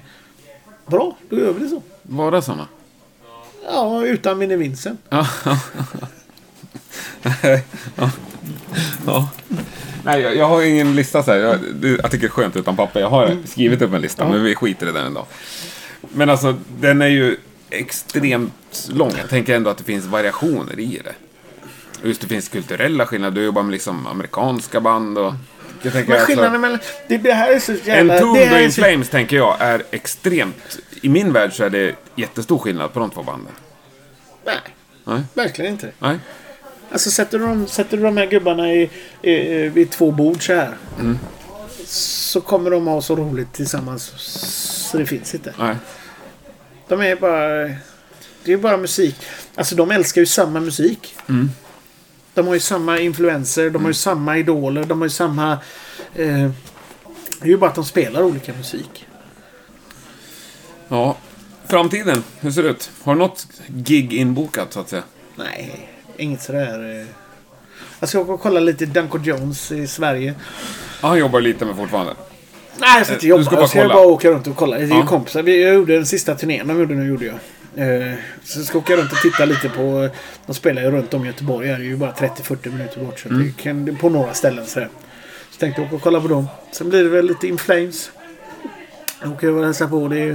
[0.86, 1.82] Bra, då gör vi det så.
[2.02, 2.69] Bara sådana?
[3.65, 4.98] Ja, utan minne vinsten.
[5.09, 5.27] Ja.
[7.97, 8.10] ja.
[9.06, 9.31] ja.
[10.05, 11.39] Nej, jag, jag har ingen lista så här.
[11.39, 13.01] Jag, det, jag tycker det är skönt utan papper.
[13.01, 14.31] Jag har skrivit upp en lista, Ja.
[14.31, 15.27] men vi skiter i den en dag.
[16.01, 17.36] Men alltså, den är ju
[17.70, 19.12] extremt lång.
[19.19, 21.15] Jag tänker ändå att det finns variationer i det.
[22.01, 23.35] Och Just det finns kulturella skillnader.
[23.35, 25.35] Du jobbar med liksom amerikanska band och...
[25.82, 26.78] Jag tänker Men alltså- skillnaden mellan...
[27.09, 28.19] Det, det här är så En jävla...
[28.19, 30.78] Tombed här är in så, Flames tänker jag är extremt...
[31.03, 33.53] I min värld så är det jättestor skillnad på de två banden.
[34.45, 34.57] Nej,
[35.05, 35.23] Nej?
[35.35, 35.90] verkligen inte.
[35.99, 36.19] Nej?
[36.93, 38.90] Alltså sätter du, de, sätter du de här gubbarna i,
[39.23, 40.77] i, vid två bord så här.
[41.01, 41.19] Mm.
[41.85, 44.12] Så kommer de ha så roligt tillsammans
[44.90, 45.55] så det finns inte.
[45.59, 45.77] Nej.
[46.89, 47.74] De är bara...
[48.44, 49.16] Det är bara musik.
[49.55, 51.16] Alltså de älskar ju samma musik.
[51.28, 51.51] Mm.
[52.35, 55.52] De har ju samma influenser, de har ju samma idoler, de har ju samma...
[56.15, 56.51] Eh,
[57.40, 59.06] det är ju bara att de spelar olika musik.
[60.89, 61.16] Ja.
[61.66, 62.90] Framtiden, hur ser det ut?
[63.02, 65.02] Har du något gig inbokat så att säga?
[65.36, 67.01] Nej, inget sådär...
[67.01, 67.06] Eh.
[68.01, 70.35] Jag ska åka och kolla lite Duncan Jones i Sverige.
[71.02, 72.15] Ja, han jobbar lite med fortfarande.
[72.81, 73.43] Nej, jag ska inte Du jobba.
[73.45, 73.95] ska bara jag ska kolla.
[73.95, 74.77] bara åka runt och kolla.
[74.77, 75.07] Det är ju Ja.
[75.07, 75.43] kompisar.
[75.49, 77.35] Jag gjorde den sista turnén de gjorde nu, gjorde jag.
[77.77, 78.15] Eh,
[78.45, 80.09] Så jag ska åka runt och titta lite på...
[80.47, 81.69] De spelar ju runt om Göteborg.
[81.69, 83.19] Det är ju bara 30-40 minuter bort.
[83.21, 83.43] Så Mm.
[83.57, 84.89] det kan, på några ställen sådär.
[85.51, 86.47] Så tänkte jag åka och kolla på dem.
[86.73, 88.11] Sen blir det väl lite In Flames.
[89.23, 90.09] Jag åker och hälsar på.
[90.09, 90.33] Det är ju...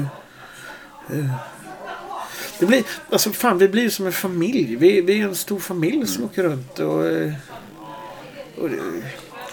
[1.10, 1.26] eh,
[2.60, 2.84] Det blir...
[3.10, 4.76] Alltså fan, vi blir ju som en familj.
[4.76, 7.06] Vi, vi är en stor familj som åker runt och...
[7.08, 7.32] eh,
[8.58, 8.76] och det,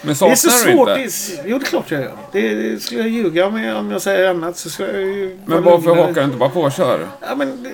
[0.03, 0.89] Men det är så saknar du svårt.
[0.89, 1.43] inte?
[1.43, 2.17] Det är, jo, det är klart jag gör.
[2.33, 4.57] Det, det skulle jag ljuga om jag, om jag säger annat.
[4.57, 6.07] Så skulle jag ju Men varför lugnare.
[6.07, 7.09] hakar du inte bara på och kör?
[7.21, 7.71] Ja, men det,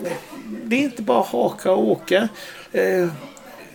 [0.65, 2.29] det är inte bara haka och åka.
[2.73, 3.09] Eh,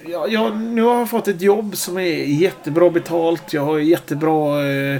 [0.07, 3.53] jag, jag, nu har jag fått ett jobb som är jättebra betalt.
[3.53, 4.65] Jag har jättebra...
[4.69, 4.99] Eh,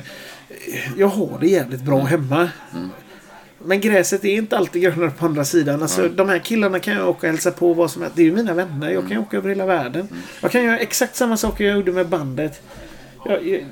[0.97, 2.49] jag har det jävligt bra hemma.
[3.65, 5.81] Men gräset är inte alltid grönare på andra sidan.
[5.81, 8.15] Alltså, De här killarna kan jag åka och hälsa på vad som helst.
[8.17, 8.89] Det är ju mina vänner.
[8.89, 10.07] Jag kan ju åka över hela världen.
[10.41, 12.61] Jag kan göra exakt samma saker jag gjorde med bandet.
[13.25, 13.65] Jag, jag,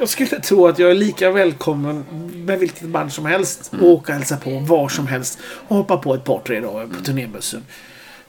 [0.00, 2.04] jag skulle tro att jag är lika välkommen
[2.46, 5.38] med vilket band som helst och åka och hälsa på var som helst
[5.68, 7.64] och hoppa på ett par tre dagar på turnébussen.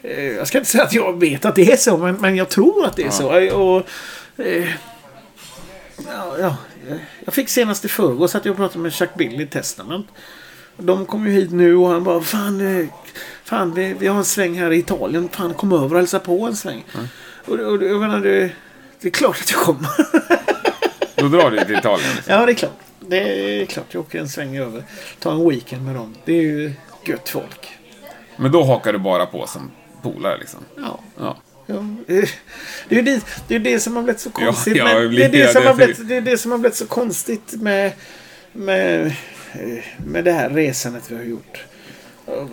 [0.01, 2.49] Eh, Jag ska inte säga att jag vet att det är så, men, men jag
[2.49, 3.37] tror att det är så.
[3.37, 3.83] Eh, Och,
[4.45, 4.67] eh,
[6.07, 6.55] ja, ja,
[7.25, 10.07] jag fick senast i förrgår så att jag pratade med Chuck Bill i Testament.
[10.77, 12.85] De kom ju hit nu och han bara Fan, eh,
[13.43, 15.29] fan vi, vi har en sväng här i Italien.
[15.31, 16.85] Fan kom över och hälsa på en sväng.
[17.45, 18.51] Och, och, jag menar, det,
[19.01, 19.89] det är klart att jag kommer.
[21.15, 22.09] Då drar du till Italien.
[22.15, 22.33] Liksom.
[22.33, 22.79] Ja, det är klart.
[22.99, 23.17] Det
[23.61, 23.85] är klart.
[23.89, 24.83] Jag åker en sväng över.
[25.19, 26.15] Ta en weekend med dem.
[26.25, 26.73] Det är ju
[27.05, 27.77] gött folk.
[28.37, 29.71] Men då hakar du bara på som
[30.01, 30.59] polare liksom.
[30.75, 30.99] Ja.
[31.17, 31.37] Ja.
[31.65, 31.75] ja.
[31.75, 32.29] eh,
[32.89, 34.75] Det är ju det, det, är det som har blivit så konstigt.
[34.77, 36.87] ja, med, det, är det, som har blivit, det är det som har blivit så
[36.87, 37.91] konstigt med,
[38.51, 39.15] med,
[39.97, 41.63] med det här resandet vi har gjort.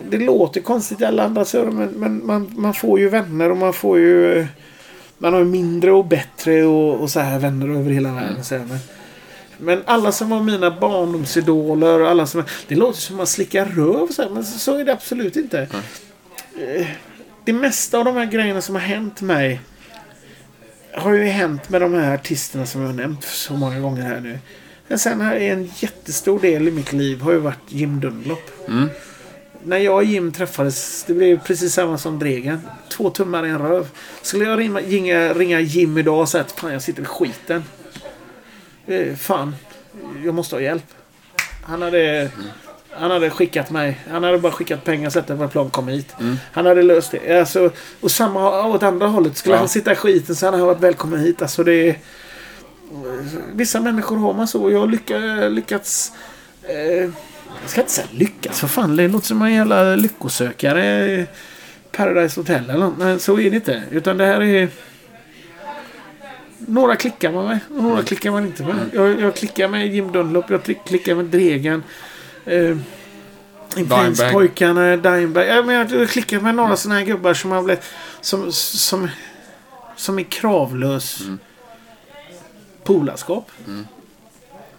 [0.09, 3.57] Det låter konstigt i alla andra öron men, men man, man får ju vänner och
[3.57, 4.47] man får ju...
[5.17, 8.43] Man har mindre och bättre och, och så här vänner över hela världen.
[8.43, 8.79] Så här, men,
[9.57, 12.43] men alla som var mina barndomsidoler och alla som...
[12.67, 15.35] Det låter som att man slickar röv så här, men så, så är det absolut
[15.35, 15.67] inte.
[16.59, 16.87] Eh,
[17.45, 19.61] Det mesta av de här grejerna som har hänt mig
[20.93, 24.19] har ju hänt med de här artisterna som jag har nämnt så många gånger här
[24.19, 24.39] nu.
[24.87, 28.51] Men sen här är en jättestor del i mitt liv har ju varit Jim Dunlop.
[28.67, 28.89] Mm.
[29.65, 32.61] När jag och Jim träffades, det blev precis samma som Dregen.
[32.89, 33.87] Två tummar i en röv.
[34.21, 37.63] Skulle jag ringa, ringa, ringa Jim idag och säga att fan jag sitter i skiten.
[38.87, 39.55] Eh, fan,
[40.25, 40.83] jag måste ha hjälp.
[41.63, 42.29] Han hade,
[42.89, 43.99] han hade skickat mig.
[44.11, 46.15] Han hade bara skickat pengar, sett på ett plan kom hit.
[46.51, 47.39] Han hade löst det.
[47.39, 47.71] Alltså,
[48.01, 49.37] och samma åt andra hållet.
[49.37, 49.59] Skulle Ja.
[49.59, 51.41] han sitta i skiten så hade han varit välkommen hit.
[51.41, 51.95] Alltså det
[53.53, 54.63] Vissa människor har man så.
[54.63, 55.17] och Jag har lycka,
[55.49, 56.11] lyckats...
[56.63, 57.09] Eh,
[57.65, 58.59] jag ska inte säga lyckas.
[58.59, 61.25] För fan, det låter som en jävla lyckosökare.
[61.91, 62.97] Paradise Hotel eller något.
[62.97, 63.83] Men så är det inte.
[63.91, 64.69] Utan det här är...
[66.57, 68.75] Några klickar man med några klickar man inte med.
[68.93, 71.83] Jag, jag klickar med Jim Dunlop, jag klick- klickar med Dregen.
[72.45, 72.77] Eh,
[73.77, 75.47] Influenspojkarna, Dimebag.
[75.47, 77.83] Jag, menar, jag klickar med några sådana här gubbar som har blivit...
[78.21, 79.07] Som, som,
[79.95, 81.19] som är kravlös
[82.83, 83.51] polarskap.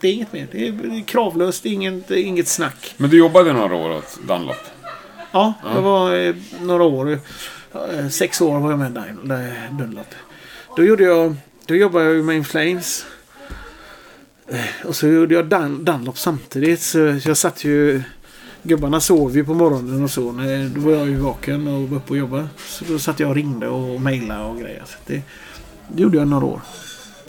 [0.06, 0.48] Det är inget mer.
[0.52, 2.94] Det är, det kravlöst, det är inget, det inget snack.
[2.96, 4.56] Men du jobbade några år åt Dunlop?
[5.32, 7.18] Ja, jag var eh, några år.
[7.74, 10.06] eh, Sex år var jag med eh, Dunlop.
[10.76, 11.36] Då gjorde jag...
[11.66, 13.06] Då jobbade jag med Inflames.
[14.48, 16.80] Eh, Och så gjorde jag Dun, Dunlop samtidigt.
[16.80, 18.02] Så jag satt ju...
[18.62, 20.32] Gubbarna sov ju på morgonen och så.
[20.32, 22.48] när- Då var jag ju vaken och var uppe och jobbade.
[22.66, 24.84] Så då satt jag och ringde och mejlade och grejer.
[25.06, 25.22] Det,
[25.88, 26.60] det gjorde jag några år.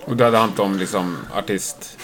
[0.05, 1.96] Och du hade hand om liksom artist...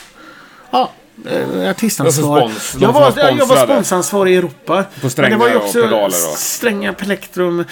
[0.73, 0.91] Ja,
[1.29, 2.41] eh, artistansvar.
[2.41, 4.85] Spons- jag, var, var jag var sponsansvarig i Europa.
[5.01, 7.63] På strängar Men det var ju och också pedaler och- strängar plektrum.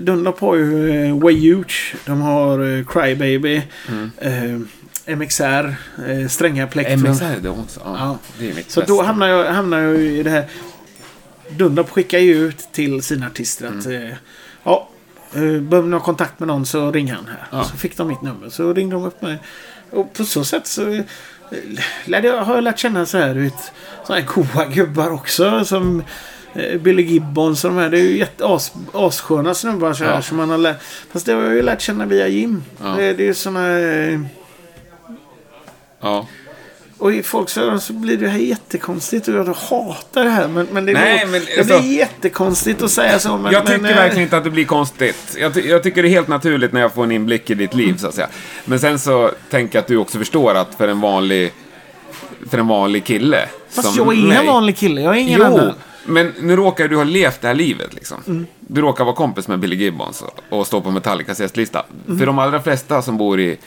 [0.00, 1.94] Dunlop har ju eh, Way Huge.
[2.06, 3.62] De har eh, Crybaby.
[3.88, 4.10] Mm.
[4.18, 5.74] Eh, MXR.
[6.08, 7.00] Eh, strängar plektrum.
[7.10, 7.80] MXR är det också?
[7.84, 7.96] Ja.
[7.98, 8.18] Ja.
[8.38, 8.94] Det är mitt Så bästa.
[8.94, 10.44] då hamnar jag, hamnar jag i det här.
[11.50, 14.02] Dunlop skickar ju ut till sina artister att Mm.
[14.02, 14.14] eh,
[14.64, 14.88] ja,
[15.34, 17.46] eh, behöver ni ha kontakt med någon så ring han här.
[17.58, 17.64] Ja.
[17.64, 18.48] Så fick de mitt nummer.
[18.50, 19.38] Så ringde de upp mig.
[19.90, 21.02] Och på så sätt så
[22.04, 23.54] lärde jag, har jag lärt känna så här ut
[24.06, 25.64] sådana här goa gubbar också.
[25.64, 26.02] Som
[26.54, 27.88] eh, Billy Gibbons och de här.
[27.88, 30.14] Det är ju jätte, as, assköna snubbar så här.
[30.14, 30.22] Ja.
[30.22, 30.82] Som man har lärt,
[31.12, 32.62] fast det har jag ju lärt känna via Jim.
[32.82, 32.88] Ja.
[32.88, 33.78] Det, det är ju sådana...
[33.78, 34.20] Eh,
[36.02, 36.26] Ja.
[37.00, 40.48] Och i folks öron så blir det här jättekonstigt och jag hatar det här.
[40.48, 43.36] Men, men det, Nej, går, men det alltså- blir jättekonstigt att säga så.
[43.36, 45.36] Men, jag tycker men, eh, verkligen inte att det blir konstigt.
[45.40, 47.74] Jag, ty- jag tycker det är helt naturligt när jag får en inblick i ditt
[47.74, 48.28] liv, så att säga.
[48.64, 51.52] Men sen så tänker jag att du också förstår att för en vanlig,
[52.50, 55.00] för en vanlig kille Fast jag är ingen vanlig kille.
[55.00, 55.74] Jag är ingen Jo, annan.
[56.06, 58.22] men nu råkar du ha levt det här livet liksom.
[58.26, 58.46] Mm.
[58.60, 61.84] Du råkar vara kompis med Billy Gibbons och, och stå på Metallicas gästlista.
[62.06, 62.18] Mm.
[62.18, 63.58] För de allra flesta som bor i,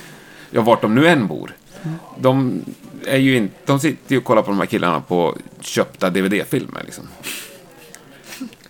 [0.52, 1.56] ja vart de nu än bor,
[1.86, 1.96] Mm.
[2.20, 2.62] de
[3.08, 6.82] är ju inte, de sitter ju och kollar på de här killarna på köpta DVD-filmer
[6.86, 7.08] liksom.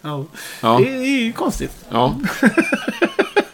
[0.02, 0.26] Ja.
[0.62, 0.80] Ja.
[0.84, 1.72] Det är ju konstigt.
[1.90, 2.16] Ja.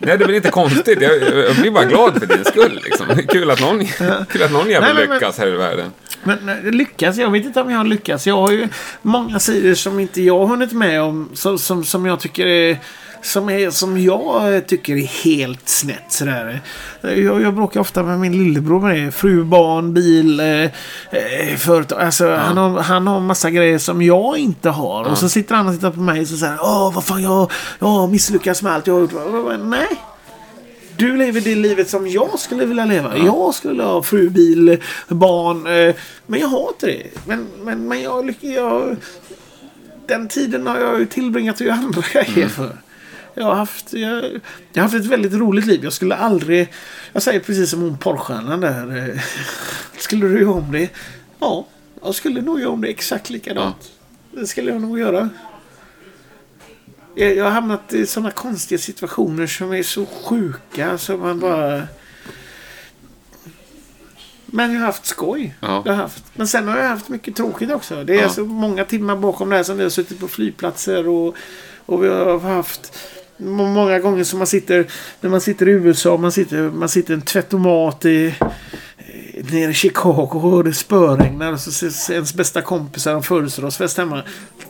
[0.01, 1.01] Nej, det är väl inte konstigt.
[1.01, 2.81] Jag, jag blir bara glad för din skull.
[2.83, 3.05] Liksom.
[3.27, 3.85] Kul att någon,
[4.29, 5.91] kul att någon jävel men- lyckas här i världen.
[6.23, 7.17] Men lyckas?
[7.17, 8.27] Jag vet inte om jag har lyckats.
[8.27, 8.67] Jag har ju
[9.01, 11.29] många sidor som inte jag har hunnit med om.
[11.33, 12.77] Som, som, som jag tycker är...
[13.21, 16.61] Som, är, som jag eh, tycker är helt snett sådär.
[17.03, 19.11] Eh, Jag, jag bråkar ofta med min lillebror med det.
[19.11, 20.63] Fru, barn, bil, eh,
[21.11, 22.01] eh, företag.
[22.01, 25.03] Alltså, han, har, han har massa grejer som jag inte har.
[25.03, 27.87] Och så sitter han och tittar på mig och säger Åh, vad fan, jag, jag
[27.87, 29.11] har misslyckats med allt jag har gjort.
[29.11, 29.87] Bara, Nej.
[30.97, 33.17] Du lever det livet som jag skulle vilja leva.
[33.17, 34.77] Jag skulle ha fru, bil,
[35.07, 35.67] barn.
[35.67, 35.95] Eh,
[36.27, 37.03] men jag har inte det.
[37.25, 38.95] Men, men, men jag, jag...
[40.07, 42.69] Den tiden har jag ju tillbringat och göra andra grejer för.
[43.33, 44.41] Jag har, haft, jag, jag
[44.75, 45.83] har haft ett väldigt roligt liv.
[45.83, 46.73] Jag skulle aldrig...
[47.13, 49.09] Jag säger precis som hon porrstjärnan där.
[49.09, 49.21] eh,
[49.97, 50.89] Skulle du göra om det?
[51.39, 51.67] Ja,
[52.03, 53.91] jag skulle nog göra om det exakt likadant.
[54.31, 55.29] Det skulle jag nog göra.
[57.15, 61.83] Jag, jag har hamnat i sådana konstiga situationer som är så sjuka så man bara...
[64.45, 65.55] Men jag har haft skoj.
[65.59, 65.83] Ja.
[65.85, 66.23] Jag har haft.
[66.33, 68.03] Men sen har jag haft mycket tråkigt också.
[68.03, 68.29] Det är Ja.
[68.29, 71.35] så många timmar bakom det här som vi har suttit på flygplatser och,
[71.85, 72.97] och vi har haft
[73.47, 74.85] många gånger som man sitter
[75.21, 76.17] när man sitter i USA.
[76.17, 78.35] Man sitter, man sitter i en tvättomat i
[79.51, 84.23] nere i Chicago och det spöregnar och så ses ens bästa kompisar har födelsedagsfest hemma.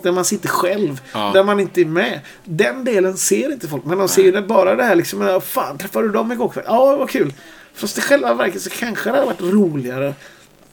[0.03, 1.01] Där man sitter själv.
[1.13, 1.31] Ja.
[1.33, 2.19] Där man inte är med.
[2.45, 3.85] Den delen ser inte folk.
[3.85, 5.21] Men de ser det bara det här liksom.
[5.21, 6.63] "Ja, Fan, träffade du dem igår kväll?
[6.67, 7.33] Ja, vad kul.
[7.73, 10.13] Fast i själva verket så kanske det hade varit roligare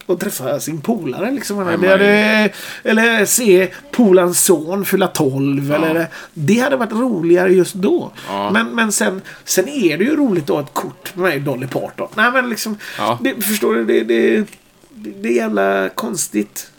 [0.06, 1.30] att träffa sin polare.
[1.30, 1.56] Liksom.
[1.64, 2.50] men- Det hade,
[2.84, 5.72] eller se polarns son fylla 12.
[5.72, 8.12] Eller, det hade varit roligare just då.
[8.28, 8.50] Ja.
[8.50, 12.08] Men, men sen, sen är det ju roligt att ha ett kort med Dolly Parton.
[12.14, 13.18] Nej, men liksom, Ja.
[13.22, 13.84] det, förstår du?
[13.84, 14.44] Det, det,
[14.90, 16.70] det, är jävla konstigt.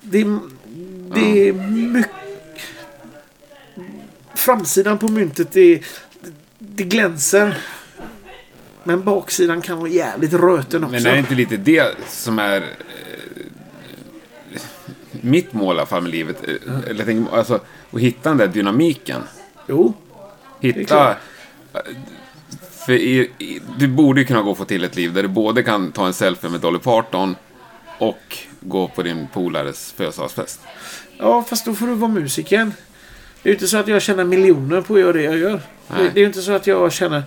[0.00, 0.24] Det,
[1.14, 2.12] det är mycket...
[4.34, 5.80] Framsidan på myntet är...
[6.58, 7.58] Det glänser.
[8.88, 10.92] Men baksidan kan vara jävligt röten också.
[10.92, 12.62] Men är det inte lite det som är eh,
[15.10, 16.48] mitt mål i alla fall med livet?
[16.48, 17.60] Eh, Eller tänker, alltså,
[17.90, 19.22] att hitta den där dynamiken.
[19.66, 19.94] Jo.
[20.60, 21.16] är Hitta...
[22.86, 25.28] För i, i, du borde ju kunna gå och få till ett liv där du
[25.28, 27.36] både kan ta en selfie med Dolly Parton
[27.98, 30.60] och gå på din polares födelsedagsfest.
[31.18, 32.70] Ja, fast då får du vara musiker.
[33.42, 35.60] Det är ju inte så att jag tjänar miljoner på att göra det jag gör.
[35.88, 37.22] Det, det är ju inte så att jag tjänar...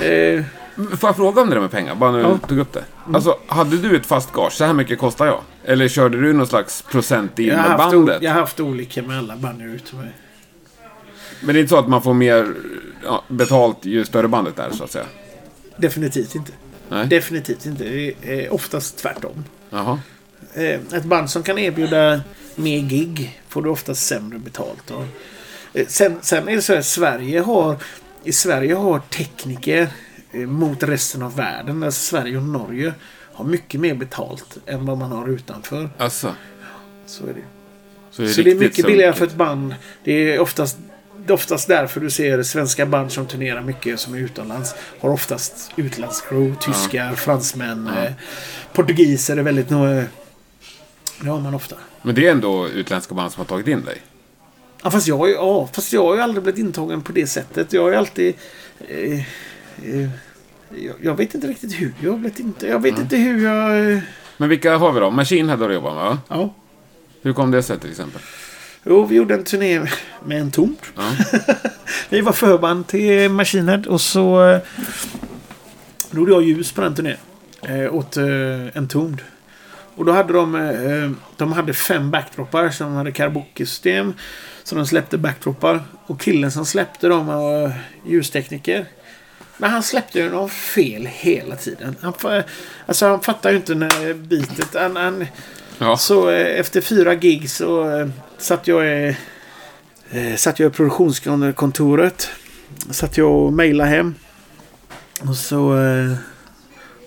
[0.00, 0.44] Eh,
[0.76, 1.94] Får jag fråga om det där med pengar?
[1.94, 2.38] Bara när du Ja.
[2.48, 2.84] tog upp det.
[3.14, 5.40] Alltså, hade du ett fast gage, så här mycket kostar jag?
[5.64, 8.22] Eller körde du någon slags procent in med bandet?
[8.22, 10.08] jag har haft olika med alla band jag ute med.
[11.40, 12.54] Men det är inte så att man får mer
[13.04, 15.04] ja, betalt ju större bandet är, så att säga?
[15.76, 16.52] Definitivt inte.
[16.88, 17.06] Nej?
[17.06, 17.84] Definitivt inte.
[17.84, 19.44] Det är oftast tvärtom.
[19.70, 19.98] Jaha.
[20.54, 22.20] Eh, ett band som kan erbjuda
[22.54, 25.06] mer gig får du oftast sämre betalt av.
[25.72, 27.76] Eh, sen, sen är det så här, Sverige har...
[28.24, 29.88] I Sverige har tekniker
[30.32, 32.94] mot resten av världen, alltså Sverige och Norge,
[33.32, 35.90] har mycket mer betalt än vad man har utanför.
[35.98, 36.34] Alltså.
[37.06, 37.42] Så är det.
[38.10, 39.74] Så det är, Så det är mycket billigare för ett band.
[40.04, 40.76] Det är oftast,
[41.26, 44.74] det oftast därför du ser svenska band som turnerar mycket som är utomlands.
[45.00, 46.56] Har oftast utlandscrew.
[46.60, 48.12] Tyskar, fransmän, eh,
[48.72, 50.02] portugiser är väldigt eh,
[51.20, 51.76] Det har man ofta.
[52.02, 54.02] Men det är ändå utländska band som har tagit in dig?
[54.82, 57.72] Ja fast, jag, ja, fast jag har ju aldrig blivit intagen på det sättet.
[57.72, 58.34] Jag har ju alltid...
[58.88, 59.20] Eh, eh,
[60.70, 62.70] jag, jag vet inte riktigt hur jag blivit intagen.
[62.70, 63.92] Jag vet inte hur jag...
[63.92, 63.98] Eh,
[64.36, 65.10] Men vilka har vi då?
[65.10, 66.18] Machine har du jobbat med, va?
[66.28, 66.54] ja.
[67.22, 68.20] Hur kom det sig till exempel?
[68.84, 69.80] Jo, vi gjorde en turné
[70.24, 70.82] med en tomt.
[70.96, 71.10] Ja.
[72.08, 73.30] Vi var förband till
[73.68, 74.58] Head och så eh,
[76.10, 77.16] då gjorde jag ljus på den turnén.
[77.62, 78.24] Eh, åt eh,
[78.74, 79.20] Entombed.
[79.94, 84.14] Och då hade de, eh, de hade fem backdroppar som hade karaoke-system.
[84.64, 85.82] Så de släppte backdroppar.
[86.06, 87.70] Och killen som släppte dem var eh,
[88.06, 88.86] ljustekniker.
[89.56, 91.96] Men han släppte ju något fel hela tiden.
[92.00, 92.12] Han,
[92.86, 94.74] alltså han fattar ju inte när bitet.
[94.74, 95.26] Han, han,
[95.78, 95.96] Ja.
[95.96, 98.08] så eh, efter fyra gig så eh,
[98.38, 99.16] satt jag i,
[100.10, 102.30] eh, satt jag i produktionskontoret.
[102.90, 104.14] Satt jag och mejlade hem.
[105.28, 105.78] Och så,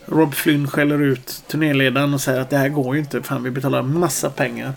[0.06, 3.24] Rob Flynn skäller ut turnéledaren och säger att det här går ju inte.
[3.24, 4.74] Fan, vi betalar massa pengar.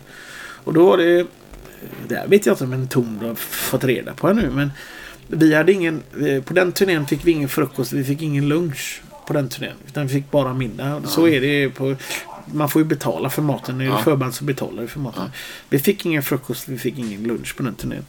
[0.65, 1.27] Och då var det...
[2.09, 4.73] Det här vet jag inte om en ton har fått reda på nu, men
[5.29, 6.03] vi hade ingen...
[6.45, 9.73] På den turnén fick vi ingen frukost, vi fick ingen lunch på den turnén.
[9.87, 11.03] Utan vi fick bara middag.
[11.07, 11.97] Så är det på...
[12.53, 13.81] Man får ju betala för maten.
[13.81, 13.99] Är Ja.
[13.99, 15.31] förband så betalar du för maten.
[15.69, 18.07] Vi fick ingen frukost, vi fick ingen lunch på den turnén.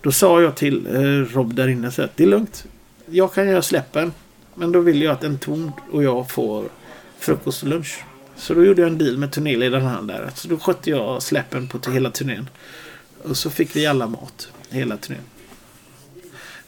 [0.00, 2.64] Då sa jag till eh, Rob där inne så att det är lugnt.
[3.06, 4.12] Jag kan göra släppen.
[4.54, 6.64] Men då vill jag att en ton och jag får
[7.18, 7.98] frukost och lunch.
[8.36, 10.30] Så då gjorde jag en deal med turnéledaren han där.
[10.34, 12.48] Så då skötte jag släppen på hela turnén.
[13.22, 14.48] Och så fick vi alla mat.
[14.70, 15.22] Hela turnén.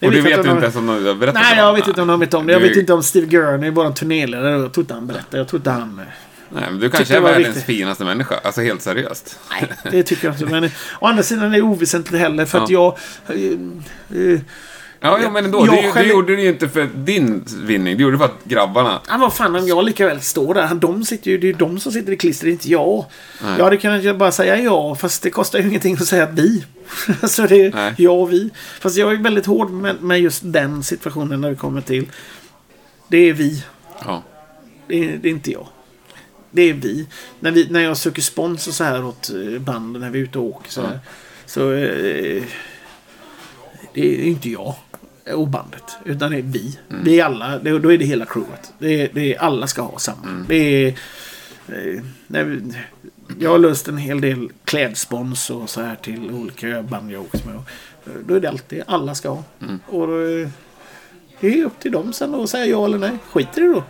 [0.01, 2.02] Och vet du om- inte ens om du har berättat Nej, om jag vet inte
[2.02, 2.52] om de vet om det.
[2.52, 4.51] Jag Du- vet inte om Steve Gurney, vår turnéledare.
[4.51, 5.39] Jag tror inte han berättade.
[5.39, 5.98] Jag tror inte han...
[5.98, 6.05] eh,
[6.51, 7.64] Nej, men du kanske är världens viktigt.
[7.64, 8.35] finaste människa.
[8.44, 9.39] Alltså helt seriöst.
[9.51, 10.47] Nej, det tycker jag inte.
[10.47, 10.70] Men eh,
[11.01, 12.44] å andra sidan är det oväsentligt heller.
[12.44, 12.98] För att jag...
[13.28, 13.35] eh,
[14.32, 14.40] eh,
[15.07, 15.65] Ja, ja men ändå.
[15.65, 17.97] Du, själv- du gjorde det ju inte för din vinning.
[17.97, 19.01] Du gjorde det för att grabbarna...
[19.09, 20.74] Ja, vad fan om jag lika väl står där.
[20.74, 23.05] De sitter ju, det är ju de som sitter i klistret, inte jag.
[23.43, 23.55] Nej.
[23.59, 26.65] Jag hade kunnat bara säga ja, fast det kostar ju ingenting att säga vi.
[27.28, 27.95] så det är Nej.
[27.97, 28.51] jag och vi.
[28.81, 32.07] Fast jag är väldigt hård med, med just den situationen när det kommer till...
[33.09, 33.65] Det är vi.
[34.05, 34.23] Ja.
[34.87, 35.66] Det är, det är inte jag.
[36.51, 37.07] Det är vi.
[37.41, 37.66] När, vi.
[37.70, 40.45] när jag söker spons och så här åt eh, banden när vi är ute och
[40.45, 41.01] åker så här.
[41.47, 41.73] Så...
[41.73, 42.43] Eh,
[43.95, 44.74] det är inte jag
[45.35, 45.97] och bandet.
[46.05, 46.78] Utan det är vi.
[46.89, 47.59] Vi är alla.
[47.59, 48.73] Det, då är det hela crewet.
[48.78, 50.44] Det är, det är, alla ska ha samma.
[50.48, 50.89] Det är...
[51.69, 52.62] Eh, vi,
[53.39, 57.47] jag har löst en hel del klädspons och så här till olika band jag åkt
[57.47, 57.55] med.
[57.55, 59.43] Eh, då är det alltid alla ska ha.
[59.86, 60.48] Och då, eh,
[61.40, 63.19] det är upp till dem sen att säga ja eller nej.
[63.32, 63.82] Skiter i det då.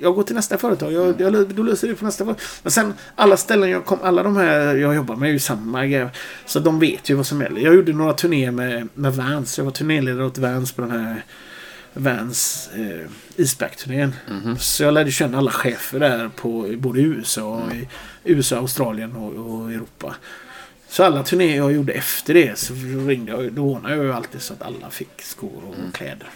[0.00, 0.92] Jag går till nästa företag.
[0.92, 2.44] Jag, jag, då löser det på nästa företag.
[2.62, 5.86] Men sen alla ställen jag kom, alla de här jag jobbar med är ju samma
[5.86, 6.10] grejer.
[6.46, 7.60] Så de vet ju vad som gäller.
[7.60, 9.58] Jag gjorde några turnéer med, med Vans.
[9.58, 11.24] Jag var turnéledare åt Vans på den här
[11.92, 13.06] Vans eh,
[13.36, 14.14] Eastback-turnén.
[14.58, 17.88] Så jag lärde känna alla chefer där på i både USA, och i
[18.24, 20.14] USA, Australien och, och Europa.
[20.88, 22.74] Så alla turnéer jag gjorde efter det så
[23.06, 23.52] ringde jag.
[23.52, 26.28] Då ordnade jag ju alltid så att alla fick skor och kläder.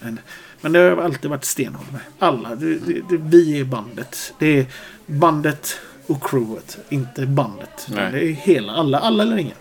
[0.00, 0.18] Men,
[0.64, 2.00] men det har alltid varit stenhårt med.
[2.18, 2.54] Alla.
[2.54, 4.32] Det, det, det, vi är bandet.
[4.38, 4.66] Det är
[5.06, 5.76] bandet
[6.06, 6.78] och crewet.
[6.88, 7.86] Inte bandet.
[7.88, 8.12] Nej.
[8.12, 8.72] Det är hela.
[8.72, 9.56] Alla, alla eller ingen.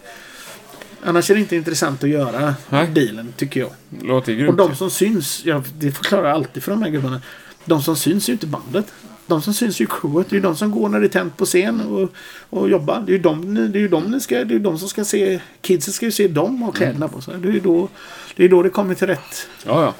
[1.03, 2.87] Annars är det inte intressant att göra Nej.
[2.87, 3.69] dealen, tycker jag.
[4.01, 4.69] Låter ju Och grymt.
[4.69, 7.21] de som syns, ja, det förklarar jag alltid för de här gubbarna.
[7.65, 8.93] De som syns är ju inte bandet.
[9.27, 10.29] De som syns är ju crewet.
[10.29, 12.09] Det är ju de som går när det är tänt på scen och,
[12.49, 13.03] och jobbar.
[13.05, 15.05] Det är ju de, det är ju de, ni ska, det är de som ska
[15.05, 15.39] se...
[15.61, 17.33] Kidsen ska ju se dem och kläderna på sig.
[17.37, 17.89] Det är ju då
[18.35, 19.47] det, är då det kommer till rätt.
[19.65, 19.93] Ja, ja.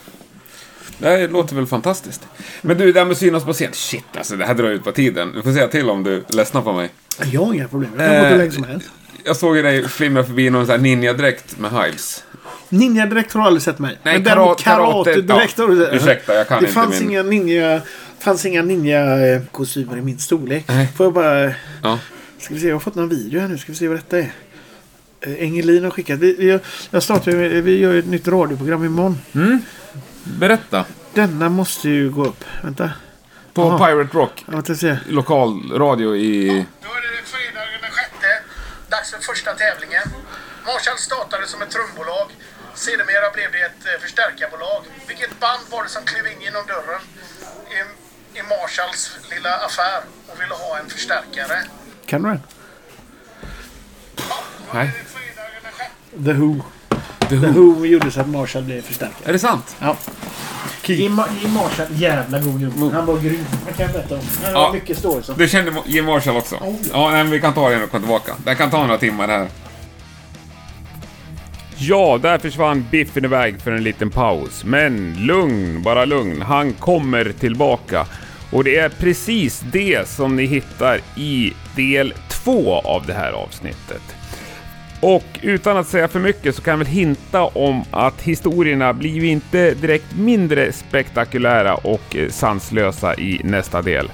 [0.98, 2.22] Det låter väl fantastiskt.
[2.62, 3.70] Men du, det här med synas på scen.
[3.74, 5.32] Shit, alltså det här drar ut på tiden.
[5.36, 6.90] Du får säga till om du ledsnar på mig.
[7.32, 7.92] Jag har inga problem.
[7.98, 8.90] Jag kan gå Eh, hur länge som helst.
[9.24, 12.24] Jag såg ju dig flimra förbi någon sån här ninja-dräkt med hives.
[12.70, 13.98] Ninja-dräkt har du aldrig sett mig.
[14.04, 15.94] Nej, Men karate- karate- karate-dräkt har du sett.
[15.94, 17.82] Ursäkta, jag kan det inte fanns min- inga ninja...
[18.20, 20.64] fanns inga ninja-kostymer i min storlek.
[20.68, 20.88] Nej.
[20.98, 21.52] Får jag bara...
[21.84, 22.00] Ja.
[22.40, 23.58] Ska vi se, jag har fått någon video här nu.
[23.58, 24.32] Ska vi se vad detta är.
[25.22, 26.20] Eh, Engelin har skickat.
[26.20, 26.60] Vi, vi,
[26.92, 29.18] jag startar vi gör ett nytt radioprogram imorgon.
[30.24, 30.86] Berätta.
[31.14, 32.44] Denna måste ju gå upp.
[32.64, 32.92] Vänta.
[33.54, 33.88] På Jaha.
[33.88, 34.44] Pirate Rock.
[34.46, 34.98] Jag måste se.
[35.08, 36.66] Lokalradio i...
[36.82, 38.28] Då är det fredagen den sjätte.
[38.90, 40.08] Dags för första tävlingen.
[40.66, 42.28] Marshall startade som ett trumbolag.
[42.74, 44.84] Sedermera blev det ett eh, förstärkarbolag.
[45.08, 47.02] Vilket band var det som klev in genom dörren
[47.76, 47.80] i,
[48.40, 51.64] i Marshalls lilla affär och ville ha en förstärkare?
[52.06, 52.42] Kan du den?
[54.74, 54.92] Nej.
[56.26, 56.62] The Who.
[57.42, 57.74] The The Who.
[57.74, 59.30] Who gjorde så att Marshall blev förstärkare.
[59.30, 59.76] Är det sant?
[59.80, 59.96] Ja.
[60.86, 62.96] Jim, Jim Marshall, jävla god gubbe.
[62.96, 63.46] Han var grym.
[63.68, 64.22] Det kan jag berätta om.
[64.44, 64.74] Han har Ja.
[64.74, 65.36] mycket stories om.
[65.38, 66.56] Det kände Jim Marshall också.
[66.94, 68.34] Ja, nej, men vi kan ta det när vi kommer tillbaka.
[68.46, 69.48] Det kan ta några timmar här.
[71.78, 74.64] Ja, där försvann Biffen iväg för en liten paus.
[74.66, 76.42] Men lugn, bara lugn.
[76.42, 78.06] Han kommer tillbaka.
[78.52, 84.02] Och det är precis det som ni hittar i del två av det här avsnittet.
[85.04, 89.10] Och utan att säga för mycket så kan jag väl hinta om att historierna blir
[89.10, 94.12] ju inte direkt mindre spektakulära och eh, sanslösa i nästa del.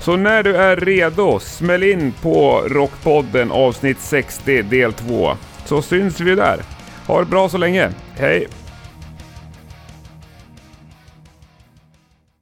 [0.00, 5.36] Så när du är redo, smäll in på Rockpodden avsnitt 60 del 2.
[5.64, 6.60] Så syns vi där.
[7.06, 7.90] Ha det bra så länge.
[8.16, 8.46] Hej!